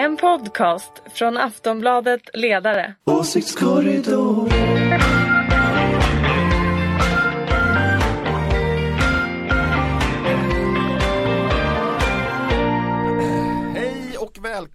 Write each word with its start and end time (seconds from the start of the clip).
En 0.00 0.16
podcast 0.16 0.92
från 1.14 1.36
Aftonbladet 1.36 2.20
Ledare. 2.34 2.94
Åsiktskorridor. 3.04 4.79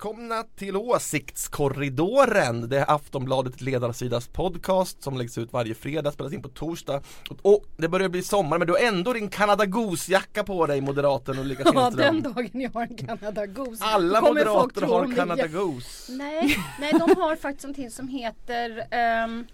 Välkomna 0.05 0.43
till 0.43 0.75
Åsiktskorridoren. 0.77 2.69
Det 2.69 2.77
är 2.77 2.91
Aftonbladet 2.91 3.61
ledarsidas 3.61 4.27
podcast 4.27 5.03
som 5.03 5.17
läggs 5.17 5.37
ut 5.37 5.53
varje 5.53 5.73
fredag, 5.73 6.11
spelas 6.11 6.33
in 6.33 6.41
på 6.41 6.49
torsdag. 6.49 7.01
Och 7.41 7.65
det 7.77 7.87
börjar 7.89 8.09
bli 8.09 8.23
sommar 8.23 8.57
men 8.57 8.67
du 8.67 8.73
har 8.73 8.79
ändå 8.79 9.13
din 9.13 9.29
Canada 9.29 9.65
Goose-jacka 9.65 10.43
på 10.43 10.65
dig, 10.65 10.81
moderaten 10.81 11.39
Ulrika 11.39 11.63
Ja, 11.65 11.71
Schenström. 11.71 12.21
den 12.21 12.33
dagen 12.33 12.61
jag 12.61 12.69
har 12.69 12.81
en 12.81 12.97
Canada 12.97 13.45
Goose. 13.45 13.83
Alla 13.83 14.21
moderater 14.21 14.81
har. 14.81 15.15
Canada 15.15 15.47
Goose. 15.47 16.11
Nej, 16.11 16.57
nej, 16.79 16.91
de 16.91 17.15
har 17.21 17.35
faktiskt 17.35 17.63
någonting 17.63 17.91
som 17.91 18.07
heter 18.07 18.87
um, 19.25 19.45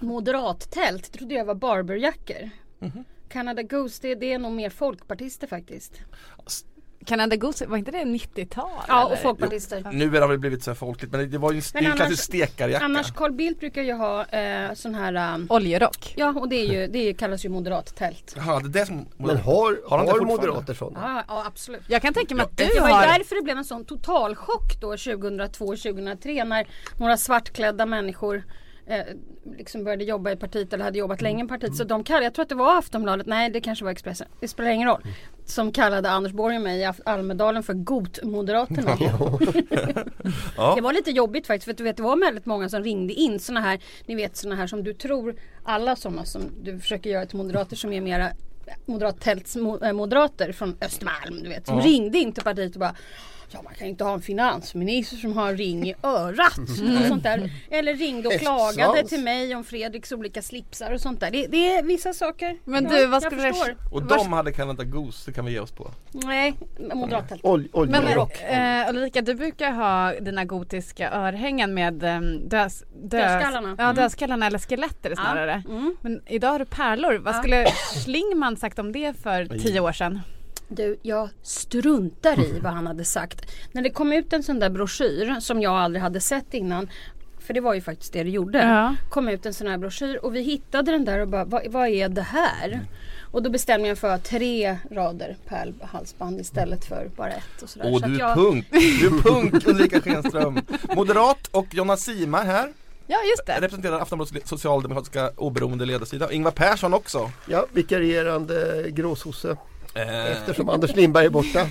moderattält. 0.00 1.12
Det 1.12 1.18
trodde 1.18 1.34
jag 1.34 1.44
var 1.44 1.54
barberjackor. 1.54 2.50
Mhm. 2.78 3.04
Canada 3.28 3.62
Goose, 3.62 3.98
det, 4.02 4.14
det 4.14 4.32
är 4.32 4.38
nog 4.38 4.52
mer 4.52 4.70
folkpartister 4.70 5.46
faktiskt. 5.46 5.92
Canada 7.06 7.36
Goose, 7.36 7.66
var 7.66 7.76
inte 7.76 7.90
det 7.90 7.98
90-tal? 7.98 8.70
Ja, 8.88 9.04
och 9.04 9.18
folkpartister. 9.18 9.86
Nu 9.92 10.10
har 10.10 10.20
det 10.20 10.26
väl 10.26 10.38
blivit 10.38 10.62
så 10.62 10.70
här 10.70 10.74
folkligt 10.74 11.12
men 11.12 11.30
det 11.30 11.38
var 11.38 11.52
ju 11.52 11.58
en, 11.58 11.64
en 11.74 11.86
annars- 11.86 11.96
klassisk 11.96 12.22
stekarjacka. 12.22 12.84
Annars 12.84 13.12
Carl 13.12 13.32
Bildt 13.32 13.60
brukar 13.60 13.82
ju 13.82 13.92
ha 13.92 14.24
eh, 14.24 14.74
sån 14.74 14.94
här 14.94 15.34
um, 15.34 15.46
Oljerock. 15.50 16.14
Ja 16.16 16.34
och 16.36 16.48
det, 16.48 16.56
är 16.56 16.72
ju, 16.72 16.86
det 16.86 17.14
kallas 17.14 17.44
ju 17.44 17.48
moderattält. 17.48 18.34
Jaha, 18.36 18.60
det 18.60 18.78
är 18.78 18.80
det 18.80 18.86
som 18.86 19.06
Men 19.16 19.36
har, 19.36 19.88
Har 19.88 19.98
har 19.98 20.20
moderater 20.20 20.74
sådana? 20.74 21.24
Ja, 21.28 21.34
ja 21.34 21.44
absolut. 21.46 21.82
Jag 21.88 22.02
kan 22.02 22.14
tänka 22.14 22.34
mig 22.34 22.44
att 22.44 22.56
du 22.56 22.64
Det 22.64 22.80
var 22.80 22.88
har 22.88 23.06
därför 23.06 23.36
det 23.36 23.42
blev 23.42 23.58
en 23.58 23.64
sån 23.64 23.84
totalchock 23.84 24.80
då 24.80 24.94
2002-2003 24.94 26.44
när 26.44 26.66
några 26.98 27.16
svartklädda 27.16 27.86
människor 27.86 28.44
eh, 28.86 29.00
liksom 29.56 29.84
började 29.84 30.04
jobba 30.04 30.30
i 30.32 30.36
partiet 30.36 30.72
eller 30.72 30.84
hade 30.84 30.98
jobbat 30.98 31.22
länge 31.22 31.44
i 31.44 31.48
partiet. 31.48 31.76
Så 31.76 31.84
de 31.84 32.04
kallade, 32.04 32.24
jag 32.24 32.34
tror 32.34 32.42
att 32.42 32.48
det 32.48 32.54
var 32.54 32.78
Aftonbladet, 32.78 33.26
nej 33.26 33.50
det 33.50 33.60
kanske 33.60 33.84
var 33.84 33.92
Expressen, 33.92 34.26
det 34.40 34.48
spelar 34.48 34.70
ingen 34.70 34.88
roll. 34.88 35.02
Som 35.46 35.72
kallade 35.72 36.10
Anders 36.10 36.32
Borg 36.32 36.56
och 36.56 36.62
mig 36.62 36.80
i 36.80 36.92
Almedalen 37.04 37.62
för 37.62 37.74
Gotmoderaterna. 37.74 38.96
Det 40.74 40.80
var 40.80 40.92
lite 40.92 41.10
jobbigt 41.10 41.46
faktiskt 41.46 41.64
för 41.64 41.72
du 41.72 41.84
vet 41.84 41.96
det 41.96 42.02
var 42.02 42.16
väldigt 42.16 42.46
många 42.46 42.68
som 42.68 42.82
ringde 42.84 43.12
in 43.12 43.40
såna 43.40 43.60
här, 43.60 43.80
ni 44.06 44.14
vet 44.14 44.36
såna 44.36 44.54
här 44.54 44.66
som 44.66 44.84
du 44.84 44.94
tror, 44.94 45.34
alla 45.64 45.96
sådana 45.96 46.24
som 46.24 46.42
du 46.62 46.78
försöker 46.80 47.10
göra 47.10 47.26
till 47.26 47.36
moderater 47.38 47.76
som 47.76 47.92
är 47.92 48.00
mera 48.00 48.28
moderattältsmoderater 48.86 50.52
från 50.52 50.76
Östermalm 50.80 51.42
du 51.42 51.48
vet. 51.48 51.66
Som 51.66 51.78
Ja. 51.78 51.84
ringde 51.84 52.18
in 52.18 52.32
till 52.32 52.42
partiet 52.44 52.74
och 52.74 52.80
bara 52.80 52.94
Ja 53.50 53.62
man 53.62 53.74
kan 53.74 53.86
ju 53.86 53.90
inte 53.90 54.04
ha 54.04 54.14
en 54.14 54.22
finansminister 54.22 55.16
som 55.16 55.36
har 55.36 55.48
en 55.48 55.56
ring 55.56 55.88
i 55.88 55.94
örat 56.02 56.58
och 56.58 57.06
sånt 57.08 57.22
där. 57.22 57.50
Eller 57.70 57.94
ringde 57.94 58.28
och 58.28 58.34
klagade 58.40 59.08
till 59.08 59.20
mig 59.24 59.54
om 59.56 59.64
Fredriks 59.64 60.12
olika 60.12 60.42
slipsar 60.42 60.90
och 60.92 61.00
sånt 61.00 61.20
där. 61.20 61.30
Det, 61.30 61.46
det 61.46 61.76
är 61.76 61.82
vissa 61.82 62.12
saker. 62.12 62.58
Men 62.64 62.84
Ja, 62.84 62.90
du, 62.90 63.06
vad 63.06 63.22
skulle 63.22 63.52
förstår. 63.52 63.76
Och 63.92 64.02
Vars- 64.02 64.22
de 64.24 64.32
hade 64.32 64.52
Canada 64.52 64.84
Goose, 64.84 65.30
det 65.30 65.34
kan 65.34 65.44
vi 65.44 65.52
ge 65.52 65.58
oss 65.60 65.70
på. 65.72 65.90
Nej, 66.12 66.54
moderattält. 66.94 67.44
Ol, 67.44 67.68
Men 67.72 68.02
oljerock. 68.04 68.42
eh, 68.42 68.88
Ulrika, 68.90 69.20
du 69.22 69.34
brukar 69.34 69.70
ha 69.72 70.12
dina 70.20 70.44
gotiska 70.44 71.10
örhängen 71.10 71.74
med 71.74 72.04
eh, 72.04 72.20
dös, 72.20 72.48
dös, 72.48 73.10
Dödskallarna. 73.10 73.74
Ja, 73.78 73.84
Mm. 73.84 73.96
dödskallarna 73.96 74.46
eller 74.46 74.58
skeletter 74.58 75.14
snarare. 75.14 75.62
Mm. 75.68 75.96
Men 76.00 76.22
idag 76.26 76.48
har 76.50 76.58
du 76.58 76.64
pärlor. 76.64 77.14
Vad 77.18 77.34
Ja. 77.34 77.38
skulle 77.38 77.66
Schlingman 78.04 78.56
sagt 78.56 78.78
om 78.78 78.92
det 78.92 79.16
för 79.22 79.46
tio 79.46 79.80
år 79.80 79.92
sedan? 79.92 80.20
Du, 80.74 80.98
jag 81.02 81.28
struntar 81.42 82.40
i 82.40 82.60
vad 82.60 82.72
han 82.72 82.86
hade 82.86 83.04
sagt. 83.04 83.50
När 83.72 83.82
det 83.82 83.90
kom 83.90 84.12
ut 84.12 84.32
en 84.32 84.42
sån 84.42 84.58
där 84.58 84.70
broschyr 84.70 85.40
som 85.40 85.60
jag 85.60 85.72
aldrig 85.72 86.02
hade 86.02 86.20
sett 86.20 86.54
innan. 86.54 86.88
För 87.38 87.54
det 87.54 87.60
var 87.60 87.74
ju 87.74 87.80
faktiskt 87.80 88.12
det 88.12 88.22
det 88.22 88.30
gjorde. 88.30 88.58
Ja. 88.58 88.94
Kom 89.10 89.28
ut 89.28 89.46
en 89.46 89.54
sån 89.54 89.66
här 89.66 89.78
broschyr 89.78 90.16
och 90.16 90.34
vi 90.34 90.42
hittade 90.42 90.92
den 90.92 91.04
där 91.04 91.18
och 91.18 91.28
bara, 91.28 91.44
vad, 91.44 91.66
vad 91.66 91.88
är 91.88 92.08
det 92.08 92.22
här? 92.22 92.80
Och 93.32 93.42
då 93.42 93.50
bestämde 93.50 93.88
jag 93.88 93.98
för 93.98 94.18
tre 94.18 94.78
rader 94.90 95.36
pärlhalsband 95.48 96.40
istället 96.40 96.84
för 96.84 97.10
bara 97.16 97.30
ett 97.30 97.62
och 97.62 97.68
sådär. 97.68 97.90
Åh 97.92 97.98
Så 97.98 98.04
att 98.04 98.10
du 98.10 98.16
är 98.16 98.20
jag, 98.20 98.34
punk! 98.36 98.66
Du 98.70 99.06
är 99.06 99.22
punk 99.22 99.66
Ulrika 99.66 100.00
Schenström! 100.00 100.60
Moderat 100.96 101.48
och 101.50 101.74
Jonna 101.74 101.96
Sima 101.96 102.38
här 102.42 102.72
Ja, 103.06 103.16
just 103.30 103.46
det. 103.46 103.60
representerar 103.60 104.00
Aftonbladets 104.00 104.48
socialdemokratiska 104.48 105.30
oberoende 105.36 105.84
ledarsida. 105.84 106.32
Ingvar 106.32 106.50
Persson 106.50 106.94
också. 106.94 107.30
Ja, 107.46 107.66
vikarierande 107.72 108.84
gråsosse. 108.90 109.56
Eh, 109.94 110.32
Eftersom 110.32 110.68
Anders 110.68 110.96
Lindberg 110.96 111.26
är 111.26 111.30
borta. 111.30 111.66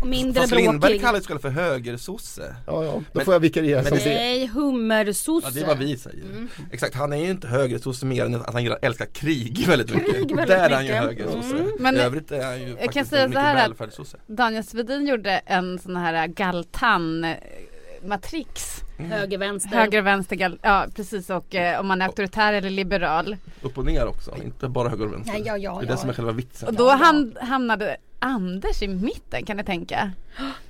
och 0.00 0.06
mindre 0.06 0.40
Fast 0.40 0.54
Lindberg 0.54 0.78
bråkig. 0.90 1.00
kallas 1.00 1.30
ju 1.30 1.38
för 1.38 1.48
högersosse. 1.48 2.56
Ja, 2.66 2.84
ja. 2.84 2.92
Då 2.92 3.02
Men- 3.12 3.24
får 3.24 3.34
jag 3.34 3.40
vikariera 3.40 3.84
som 3.84 3.98
det- 3.98 4.04
det. 4.04 4.14
Nej, 4.14 4.46
hummersosse. 4.46 5.46
Ja 5.48 5.54
det 5.54 5.60
är 5.60 5.66
vad 5.66 5.78
vi 5.78 5.96
säger. 5.96 6.24
Mm. 6.24 6.48
Exakt, 6.72 6.94
han 6.94 7.12
är 7.12 7.16
ju 7.16 7.30
inte 7.30 7.46
högersosse 7.48 8.06
mer 8.06 8.24
än 8.24 8.34
att 8.34 8.52
han 8.52 8.62
gillar- 8.62 8.78
älskar 8.82 9.06
krig 9.06 9.64
väldigt 9.68 9.94
mycket. 9.94 10.12
Krig 10.14 10.36
väldigt 10.36 10.46
Där 10.56 10.70
är 10.70 10.74
han 10.74 10.86
ju 10.86 10.92
mycket. 10.92 11.04
högersosse. 11.04 11.56
Mm. 11.56 11.70
Men- 11.78 11.96
I 11.96 11.98
övrigt 11.98 12.32
är 12.32 12.44
han 12.44 12.60
ju 12.60 12.66
kan 12.76 12.84
faktiskt 12.84 13.10
säga 13.10 13.22
en 13.22 13.32
så 13.32 13.38
mycket 13.38 13.54
välfärdssosse. 13.56 14.16
Daniel 14.26 14.64
Svedin 14.64 15.06
gjorde 15.06 15.30
en 15.30 15.78
sån 15.78 15.96
här 15.96 16.26
galtan 16.26 17.26
matrix. 18.04 18.80
Höger, 18.98 19.38
vänster. 19.38 19.70
Höger 19.76 20.02
vänster, 20.02 20.58
ja 20.62 20.86
precis 20.96 21.30
och 21.30 21.54
eh, 21.54 21.80
om 21.80 21.86
man 21.86 22.02
är 22.02 22.06
auktoritär 22.06 22.52
eller 22.52 22.70
liberal. 22.70 23.36
Upp 23.62 23.78
och 23.78 23.84
ner 23.84 24.06
också, 24.06 24.36
inte 24.44 24.68
bara 24.68 24.88
höger 24.88 25.06
och 25.06 25.12
vänster. 25.12 25.34
Ja, 25.34 25.40
ja, 25.46 25.56
ja, 25.56 25.78
det 25.80 25.86
är 25.86 25.90
det 25.90 25.96
som 25.96 26.08
är 26.08 26.12
själva 26.14 26.32
vitsen. 26.32 26.68
Och 26.68 26.74
då 26.74 26.90
ham- 26.90 27.40
hamnade 27.40 27.96
Anders 28.18 28.82
i 28.82 28.88
mitten 28.88 29.44
kan 29.44 29.56
ni 29.56 29.64
tänka. 29.64 30.12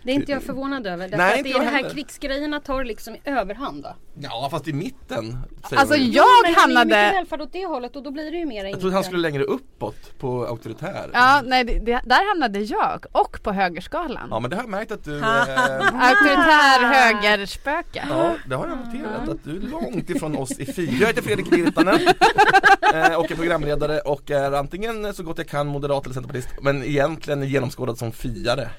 Det 0.02 0.10
är 0.10 0.14
inte 0.14 0.32
jag 0.32 0.42
förvånad 0.42 0.86
över. 0.86 1.08
Därför 1.08 1.16
Nej, 1.16 1.38
att 1.38 1.44
det 1.44 1.50
är 1.50 1.52
jag 1.52 1.66
det 1.66 1.70
här 1.70 1.90
krigsgrejerna 1.90 2.60
tar 2.60 2.84
liksom 2.84 3.14
i 3.14 3.20
överhand 3.24 3.82
va? 3.82 3.94
Ja 4.14 4.48
fast 4.50 4.68
i 4.68 4.72
mitten. 4.72 5.38
säger 5.68 5.80
Alltså 5.80 5.96
hon. 5.96 6.12
jag 6.12 6.24
Men 6.42 6.54
han 6.54 6.70
är 6.70 6.80
ju 6.80 6.84
mycket 6.84 7.30
hamnade 7.30 7.44
åt 7.44 7.52
det 7.52 7.66
hållet 7.66 7.96
och 7.96 8.02
då 8.02 8.10
blir 8.10 8.30
det 8.30 8.36
ju 8.36 8.46
mera 8.46 8.70
Jag 8.70 8.80
trodde 8.80 8.94
han 8.94 9.04
skulle 9.04 9.22
längre 9.22 9.42
uppåt 9.42 10.18
på 10.18 10.46
auktoritär. 10.46 11.10
Ja, 11.12 11.42
nej, 11.44 11.64
det, 11.64 11.78
det, 11.78 12.00
där 12.04 12.28
hamnade 12.28 12.60
jag 12.60 13.06
och 13.12 13.42
på 13.42 13.52
högerskalan. 13.52 14.28
Ja 14.30 14.40
men 14.40 14.50
det 14.50 14.56
har 14.56 14.62
jag 14.62 14.70
märkt 14.70 14.92
att 14.92 15.04
du 15.04 15.18
eh, 15.18 15.24
Auktoritär 16.08 16.84
högerspöke. 16.84 18.06
Ja, 18.08 18.34
det 18.46 18.54
har 18.54 18.68
jag 18.68 18.78
noterat 18.78 19.28
att 19.28 19.44
du 19.44 19.56
är 19.56 19.60
långt 19.60 20.10
ifrån 20.10 20.36
oss 20.36 20.58
i 20.58 20.72
fyra. 20.72 20.92
Jag 21.00 21.06
heter 21.06 21.22
Fredrik 21.22 21.52
Virtanen 21.52 21.94
eh, 22.94 23.14
och 23.14 23.30
är 23.30 23.36
programledare 23.36 24.00
och 24.00 24.30
är 24.30 24.52
antingen 24.52 25.14
så 25.14 25.22
gott 25.22 25.38
jag 25.38 25.48
kan 25.48 25.66
moderat 25.66 26.04
eller 26.04 26.14
centerpartist 26.14 26.48
men 26.62 26.84
egentligen 26.84 27.42
genomskådad 27.42 27.98
som 27.98 28.12
fiare. 28.12 28.70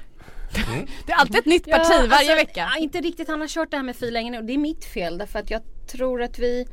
Mm. 0.58 0.88
Det 1.06 1.12
är 1.12 1.16
alltid 1.16 1.36
ett 1.36 1.46
nytt 1.46 1.66
parti 1.72 1.86
Ja, 1.90 1.98
varje 1.98 2.14
alltså, 2.14 2.36
vecka. 2.36 2.70
Ja, 2.74 2.78
inte 2.80 3.02
riktigt, 3.02 3.28
han 3.28 3.42
har 3.42 3.48
kört 3.48 3.72
det 3.72 3.78
här 3.78 3.84
med 3.84 3.96
Fi 3.96 4.12
länge 4.12 4.32
nu. 4.32 4.42
Det 4.42 4.54
är 4.54 4.58
mitt 4.58 4.86
fel 4.86 5.18
därför 5.18 5.40
att 5.40 5.52
jag 5.52 5.62
tror 5.88 6.22
att 6.22 6.40
vi 6.40 6.68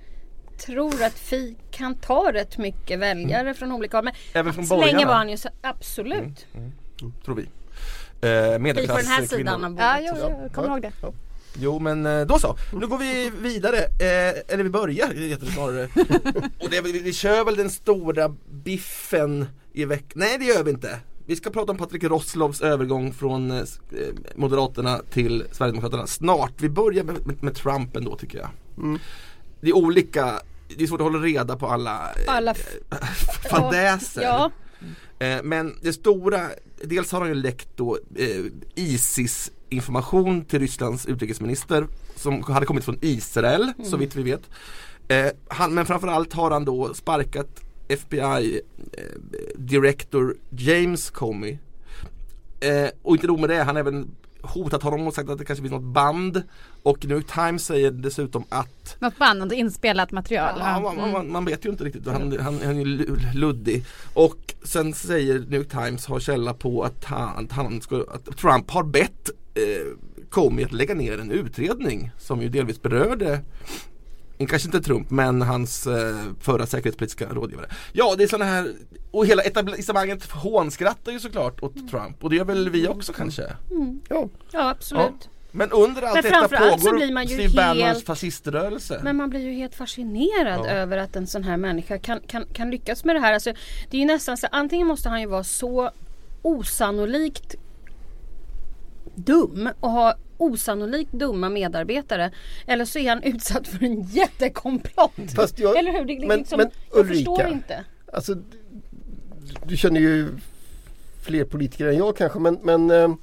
tror 0.67 1.03
att 1.03 1.19
Fi 1.19 1.57
kan 1.71 1.95
ta 1.95 2.33
rätt 2.33 2.59
mycket 2.59 2.99
väljare 2.99 3.55
från 3.55 3.73
olika 3.73 3.97
håll. 3.97 4.05
Men 4.05 4.15
Även 4.33 4.55
från 4.55 4.67
så 4.67 4.75
länge 4.81 4.93
borgarna. 4.93 5.09
var 5.09 5.15
han 5.15 5.29
ju 5.29 5.37
så, 5.37 5.49
absolut. 5.61 6.47
Tror 7.25 7.35
vi. 7.35 7.43
Eh, 7.43 8.31
Vi 8.51 8.53
på 8.57 8.63
medelklass 8.63 8.99
den 8.99 9.07
här 9.07 9.17
kvinnor. 9.17 9.37
sidan 9.39 9.65
av 9.65 9.71
bordet. 9.71 9.87
Ja, 9.87 9.99
jo, 10.01 10.15
jo, 10.21 10.41
jag 10.43 10.53
kommer 10.53 10.69
ihåg 10.69 10.83
det. 10.83 10.93
Jo 11.59 11.79
men 11.79 12.07
eh, 12.07 12.27
då 12.27 12.39
så, 12.39 12.57
nu 12.73 12.87
går 12.87 12.99
vi 12.99 13.31
vidare, 13.41 13.79
eh, 13.79 14.53
eller 14.55 14.63
vi 14.63 14.71
börjar 14.71 15.07
heter 15.07 15.47
det 15.47 15.53
snarare. 15.53 15.85
Och 16.61 16.71
det, 16.71 16.81
vi, 16.81 16.99
vi 16.99 17.13
kör 17.13 17.45
väl 17.45 17.57
den 17.57 17.71
stora 17.71 18.29
biffen 18.51 19.47
i 19.73 19.85
veckan, 19.85 20.13
nej 20.15 20.39
det 20.39 20.45
gör 20.45 20.63
vi 20.65 20.71
inte. 20.71 20.99
Vi 21.31 21.37
ska 21.37 21.51
prata 21.51 21.73
om 21.73 21.79
Patrik 21.79 22.05
Roslovs 22.05 22.61
övergång 22.61 23.13
från 23.13 23.51
eh, 23.51 23.65
Moderaterna 24.35 25.01
till 25.11 25.45
Sverigedemokraterna 25.53 26.07
snart. 26.07 26.53
Vi 26.57 26.69
börjar 26.69 27.05
med, 27.05 27.27
med, 27.27 27.43
med 27.43 27.55
Trump 27.55 27.97
ändå 27.97 28.17
tycker 28.17 28.39
jag. 28.39 28.49
Det 29.61 29.69
är 29.69 29.77
olika, 29.77 30.41
det 30.77 30.85
är 30.85 30.87
svårt 30.87 31.01
att 31.01 31.07
hålla 31.07 31.19
reda 31.19 31.57
på 31.57 31.67
alla, 31.67 32.13
eh, 32.27 32.35
Alla 32.35 32.55
fadäser. 33.51 34.23
Ja, 34.23 34.51
Eh, 35.19 35.43
Men 35.43 35.77
det 35.83 35.93
stora, 35.93 36.41
dels 36.85 37.13
har 37.13 37.21
han 37.21 37.29
ju 37.29 37.35
läckt 37.35 37.69
då 37.77 37.99
eh, 38.17 38.45
Isis 38.75 39.53
information 39.69 40.45
till 40.45 40.59
Rysslands 40.59 41.07
utrikesminister 41.07 41.87
som 42.17 42.43
hade 42.43 42.67
kommit 42.67 42.85
från 42.85 42.99
Israel 43.01 43.73
så 43.85 43.97
vitt 43.97 44.17
vi 44.17 44.23
vet. 44.23 44.51
Eh, 45.09 45.27
han, 45.49 45.75
men 45.75 45.87
framförallt 45.87 46.33
har 46.33 46.51
han 46.51 46.65
då 46.65 46.95
sparkat 46.95 47.61
FBI 47.91 48.61
eh, 48.93 49.05
Director 49.55 50.37
James 50.51 51.11
Comey. 51.11 51.59
Eh, 52.61 52.91
och 53.03 53.15
inte 53.15 53.27
nog 53.27 53.41
med 53.41 53.51
det, 53.51 53.63
han 53.63 53.77
har 53.77 53.81
även 53.81 54.11
hotat 54.43 54.83
honom 54.83 55.07
och 55.07 55.15
sagt 55.15 55.31
att 55.31 55.39
det 55.39 55.45
kanske 55.45 55.63
finns 55.63 55.73
något 55.73 55.95
band. 55.95 56.43
Och 56.83 57.05
New 57.05 57.17
York 57.17 57.27
Times 57.35 57.65
säger 57.65 57.91
dessutom 57.91 58.45
att 58.49 58.97
Något 59.01 59.19
band, 59.19 59.39
något 59.39 59.53
inspelat 59.53 60.13
material. 60.13 60.55
Ja, 60.59 60.81
man, 60.81 60.97
man, 60.97 61.13
man, 61.13 61.33
man 61.33 61.45
vet 61.45 61.65
ju 61.65 61.71
inte 61.71 61.85
riktigt, 61.85 62.07
han, 62.07 62.39
han, 62.41 62.61
han 62.65 62.77
är 62.77 62.87
ju 62.87 63.17
luddig. 63.35 63.85
Och 64.15 64.55
sen 64.63 64.95
säger 64.95 65.39
New 65.39 65.55
York 65.55 65.71
Times, 65.71 66.07
har 66.07 66.21
källa 66.21 66.55
på 66.55 66.83
att, 66.83 67.05
han, 67.05 67.45
att, 67.45 67.53
han 67.53 67.81
ska, 67.81 68.05
att 68.15 68.37
Trump 68.37 68.71
har 68.71 68.85
bett 68.85 69.31
eh, 69.55 69.97
Comey 70.31 70.65
att 70.65 70.73
lägga 70.73 70.95
ner 70.95 71.19
en 71.19 71.31
utredning 71.31 72.11
som 72.19 72.43
ju 72.43 72.49
delvis 72.49 72.83
berörde 72.83 73.41
Kanske 74.47 74.69
inte 74.69 74.81
Trump 74.81 75.11
men 75.11 75.43
hans 75.43 75.87
eh, 75.87 76.17
förra 76.41 76.67
säkerhetspolitiska 76.67 77.27
rådgivare. 77.31 77.67
Ja 77.93 78.15
det 78.19 78.25
är 78.25 78.29
sådana 78.29 78.51
här 78.51 78.73
Och 79.11 79.27
hela 79.27 79.43
etablissemanget 79.43 80.31
hånskrattar 80.31 81.13
ju 81.13 81.21
såklart 81.21 81.63
åt 81.63 81.91
Trump 81.91 82.25
och 82.25 82.31
det 82.31 82.37
gör 82.37 82.45
väl 82.45 82.71
vi 82.71 82.89
också 82.89 83.13
kanske. 83.13 83.43
Ja. 84.09 84.29
ja 84.53 84.71
absolut. 84.71 85.29
Men 85.53 85.71
under 85.71 86.03
allt 86.03 86.23
detta 86.23 86.49
pågår 86.49 86.97
blir 86.97 87.13
man 87.13 87.27
ju 87.27 87.35
Steve 87.35 87.55
Bannons 87.55 88.05
fasciströrelse. 88.05 89.01
Men 89.05 89.17
man 89.17 89.31
blir 89.31 89.41
ju 89.41 89.53
helt 89.53 89.75
fascinerad 89.75 90.61
Ja. 90.67 90.71
över 90.71 90.97
att 90.97 91.17
en 91.17 91.27
sån 91.27 91.45
här 91.45 91.57
människa 91.57 91.99
kan, 91.99 92.21
kan, 92.27 92.45
kan 92.53 92.71
lyckas 92.71 93.05
med 93.05 93.17
det 93.17 93.21
här. 93.21 93.33
Alltså, 93.33 93.53
det 93.91 93.97
är 93.97 94.01
ju 94.01 94.07
nästan 94.07 94.37
så 94.37 94.47
antingen 94.53 94.87
måste 94.87 95.09
han 95.09 95.21
ju 95.21 95.27
vara 95.27 95.45
så 95.45 95.91
osannolikt 96.43 97.55
dum 99.15 99.69
och 99.81 99.91
ha 99.91 100.15
osannolikt 100.43 101.13
dumma 101.13 101.49
medarbetare. 101.49 102.31
Eller 102.67 102.85
så 102.85 102.99
är 102.99 103.09
han 103.09 103.23
utsatt 103.35 103.69
för 103.69 103.85
en 103.85 104.03
jättekomplott. 104.03 105.13
Jag- 105.57 105.77
Eller 105.79 105.93
hur? 105.93 106.05
Det, 106.05 106.13
är 106.13 106.27
men- 106.27 106.39
liksom, 106.39 106.57
men 106.59 106.71
jag 106.91 106.99
Ulrika, 107.01 107.31
förstår 107.31 107.53
inte. 107.53 107.85
Alltså, 108.13 108.35
du 109.67 109.77
känner 109.77 110.01
ju 110.01 110.29
fler 111.23 111.45
politiker 111.45 111.87
än 111.87 111.97
jag 111.97 112.17
kanske 112.17 112.39
men, 112.39 112.59
men, 112.63 112.91
eh, 112.91 113.15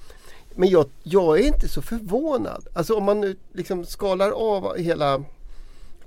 men 0.56 0.70
jag, 0.70 0.86
jag 1.04 1.40
är 1.40 1.48
inte 1.48 1.68
så 1.68 1.82
förvånad. 1.82 2.68
Alltså 2.74 2.94
om 2.96 3.04
man 3.04 3.22
nu 3.22 3.36
liksom 3.54 3.86
skalar 3.86 4.32
av 4.32 4.78
hela 4.78 5.24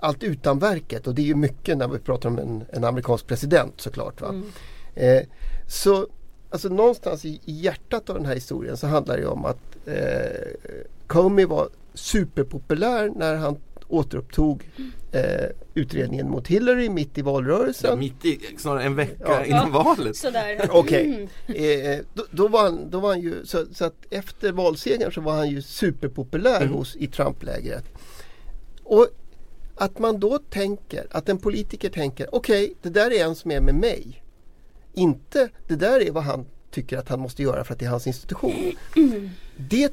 allt 0.02 0.22
utan 0.22 0.58
verket 0.58 1.06
och 1.06 1.14
det 1.14 1.22
är 1.22 1.26
ju 1.26 1.34
mycket 1.34 1.78
när 1.78 1.88
vi 1.88 1.98
pratar 1.98 2.28
om 2.28 2.38
en, 2.38 2.64
en 2.72 2.84
amerikansk 2.84 3.26
president 3.26 3.80
såklart. 3.80 4.20
Va? 4.20 4.28
Mm. 4.28 4.44
Eh, 4.94 5.22
så 5.68 6.06
alltså 6.50 6.68
någonstans 6.68 7.24
i, 7.24 7.40
i 7.44 7.52
hjärtat 7.52 8.10
av 8.10 8.16
den 8.16 8.26
här 8.26 8.34
historien 8.34 8.76
så 8.76 8.86
handlar 8.86 9.16
det 9.16 9.26
om 9.26 9.44
att 9.44 9.69
eh, 9.90 10.74
Comey 11.06 11.44
var 11.44 11.68
superpopulär 11.94 13.10
när 13.16 13.34
han 13.36 13.56
återupptog 13.88 14.70
eh, 15.12 15.22
utredningen 15.74 16.30
mot 16.30 16.48
Hillary 16.48 16.88
mitt 16.88 17.18
i 17.18 17.20
Ja, 17.20 17.24
valrörelsen. 17.24 17.98
mitt 17.98 18.24
i, 18.24 18.40
snarare 18.58 18.82
en 18.82 18.94
vecka 18.96 19.24
Ja. 19.26 19.44
innan 19.44 19.72
valet. 19.72 20.16
Sådär. 20.16 20.68
Okej, 20.70 21.28
eh, 21.46 21.98
då, 22.14 22.24
då, 22.30 22.48
var 22.48 22.62
han, 22.62 22.90
då 22.90 23.00
var 23.00 23.08
han 23.08 23.20
ju 23.20 23.44
så, 23.46 23.66
så 23.72 23.84
att 23.84 24.06
efter 24.10 24.52
valsegern 24.52 25.12
så 25.12 25.20
var 25.20 25.32
han 25.32 25.50
ju 25.50 25.62
superpopulär 25.62 26.60
Mm. 26.62 26.74
hos, 26.74 26.96
i 26.96 27.06
Trump-lägret. 27.06 27.84
Och 28.84 29.06
att 29.74 29.98
man 29.98 30.20
då 30.20 30.38
tänker, 30.38 31.06
att 31.10 31.28
en 31.28 31.38
politiker 31.38 31.90
tänker 31.90 32.34
okej 32.34 32.74
det 32.82 32.90
där 32.90 33.10
är 33.12 33.24
en 33.24 33.34
som 33.34 33.50
är 33.50 33.60
med 33.60 33.74
mig. 33.74 34.22
Inte 34.94 35.48
det 35.68 35.76
där 35.76 36.00
är 36.06 36.10
vad 36.10 36.24
han 36.24 36.46
tycker 36.70 36.98
att 36.98 37.08
han 37.08 37.20
måste 37.20 37.42
göra 37.42 37.64
för 37.64 37.72
att 37.72 37.78
det 37.78 37.84
är 37.84 37.90
hans 37.90 38.06
institution. 38.06 38.72
Det 39.56 39.92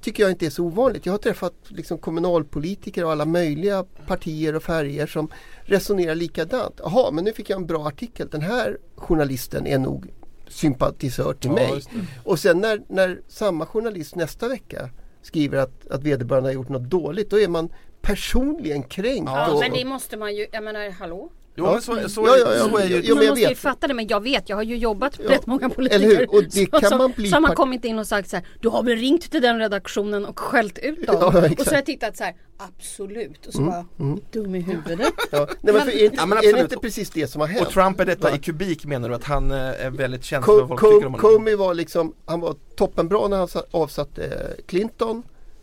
tycker 0.00 0.22
jag 0.22 0.32
inte 0.32 0.46
är 0.46 0.50
så 0.50 0.64
ovanligt. 0.64 1.06
Jag 1.06 1.12
har 1.12 1.18
träffat 1.18 1.54
liksom 1.68 1.98
kommunalpolitiker 1.98 3.04
och 3.04 3.12
alla 3.12 3.24
möjliga 3.24 3.84
partier 4.06 4.56
och 4.56 4.62
färger 4.62 5.06
som 5.06 5.28
resonerar 5.62 6.14
likadant. 6.14 6.74
Jaha, 6.78 7.10
men 7.10 7.24
nu 7.24 7.32
fick 7.32 7.50
jag 7.50 7.56
en 7.56 7.66
bra 7.66 7.86
artikel. 7.86 8.28
Den 8.28 8.40
här 8.40 8.78
journalisten 8.96 9.66
är 9.66 9.78
nog 9.78 10.06
sympatisör 10.48 11.32
till 11.32 11.50
Ja, 11.50 11.54
mig. 11.54 11.82
Och 12.24 12.38
sen 12.38 12.60
när, 12.60 12.82
när 12.88 13.20
samma 13.28 13.66
journalist 13.66 14.14
nästa 14.14 14.48
vecka 14.48 14.90
skriver 15.22 15.58
att, 15.58 15.86
att 15.90 16.02
vederbörande 16.02 16.48
har 16.48 16.54
gjort 16.54 16.68
något 16.68 16.90
dåligt, 16.90 17.30
då 17.30 17.40
är 17.40 17.48
man 17.48 17.68
personligen 18.00 18.82
kränkt. 18.82 19.30
Ja, 19.30 19.52
och, 19.52 19.60
men 19.60 19.72
det 19.72 19.84
måste 19.84 20.16
man 20.16 20.34
ju, 20.34 20.46
jag 20.52 20.64
menar 20.64 20.90
hallå? 20.90 21.30
Jo, 21.58 21.64
men 21.72 21.82
så, 21.82 22.08
så, 22.08 22.26
Ja, 22.26 22.36
ja, 22.36 22.54
ja. 22.54 22.68
så 22.68 22.76
är 22.78 22.84
ju 22.86 23.00
Jo, 23.04 23.14
men 23.14 23.14
man 23.14 23.24
jag 23.24 23.30
måste 23.30 23.40
ju 23.42 23.48
vet. 23.48 23.58
fatta 23.58 23.86
det 23.88 23.94
men 23.94 24.06
jag 24.08 24.22
vet, 24.22 24.48
jag 24.48 24.56
har 24.56 24.62
ju 24.62 24.76
jobbat 24.76 25.18
med 25.18 25.26
Ja, 25.30 25.34
rätt 25.34 25.46
många 25.46 25.64
eller 25.64 25.74
politiker. 25.74 26.06
hur? 26.18 26.34
Och 26.36 26.42
det 26.44 26.50
Så- 26.72 26.80
kan 26.80 26.90
så, 26.90 26.96
man 26.96 27.12
bli 27.16 27.28
så 27.28 27.36
har 27.36 27.40
man 27.40 27.54
kommit 27.54 27.84
in 27.84 27.98
och 27.98 28.06
sagt 28.06 28.30
så 28.30 28.36
här, 28.36 28.46
du 28.60 28.68
har 28.68 28.82
väl 28.82 28.96
ringt 28.98 29.30
till 29.30 29.42
den 29.42 29.58
redaktionen 29.58 30.24
och 30.26 30.38
skällt 30.38 30.78
ut 30.78 31.06
dem? 31.06 31.16
Ja, 31.20 31.26
och 31.26 31.64
så 31.64 31.70
har 31.70 31.76
jag 31.76 31.86
tittat 31.86 32.16
så 32.16 32.24
här, 32.24 32.34
absolut. 32.58 33.46
Och 33.46 33.52
så 33.52 33.62
bara, 33.62 33.84
dum 34.32 34.54
i 34.54 34.60
huvudet. 34.60 35.08
Ja, 35.30 35.48
nej, 35.60 35.74
men 35.74 35.82
för, 35.82 35.90
är, 35.90 36.04
inte, 36.04 36.16
Ja, 36.16 36.26
men 36.26 36.38
är 36.38 36.52
det 36.52 36.60
inte 36.60 36.76
precis 36.76 37.10
det 37.10 37.26
som 37.26 37.40
har 37.40 37.48
hänt? 37.48 37.66
Och 37.66 37.72
Trump 37.72 38.00
är 38.00 38.04
detta 38.04 38.30
Va? 38.30 38.36
i 38.36 38.38
kubik 38.38 38.84
menar 38.86 39.08
du? 39.08 39.14
Att 39.14 39.24
han 39.24 39.50
eh, 39.50 39.56
är 39.58 39.90
väldigt 39.90 40.24
känslig 40.24 40.54
för 40.56 40.64
vad 40.64 40.68
folk 40.68 40.80
tycker 40.94 41.06
om 41.06 41.14
honom? 41.14 41.20
Comey 41.38 41.54
var 41.54 41.74
liksom, 41.74 42.14
han 42.24 42.40
var 42.40 42.54
toppenbra 42.76 43.28
när 43.28 43.36
han 43.36 43.48
sa- 43.48 43.64
avsatte 43.70 44.24
eh, 44.24 44.64
Clinton, 44.66 45.22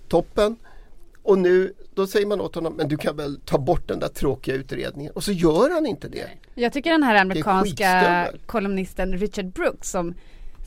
toppen. 0.10 0.56
Och 1.24 1.38
nu, 1.38 1.74
då 1.94 2.08
säger 2.08 2.26
man 2.26 2.42
åt 2.42 2.56
honom, 2.56 2.74
men 2.74 2.88
du 2.88 2.98
kan 2.98 3.18
väl 3.18 3.40
ta 3.46 3.58
bort 3.58 3.88
den 3.88 4.00
där 4.00 4.08
tråkiga 4.08 4.56
utredningen. 4.56 5.12
Och 5.12 5.24
så 5.24 5.32
gör 5.32 5.74
han 5.74 5.86
inte 5.86 6.08
det. 6.08 6.30
Jag 6.56 6.74
tycker 6.74 6.92
den 6.92 7.04
här 7.04 7.16
amerikanska 7.16 8.28
kolumnisten 8.46 9.18
Richard 9.18 9.46
Brooks 9.46 9.90
som 9.90 10.14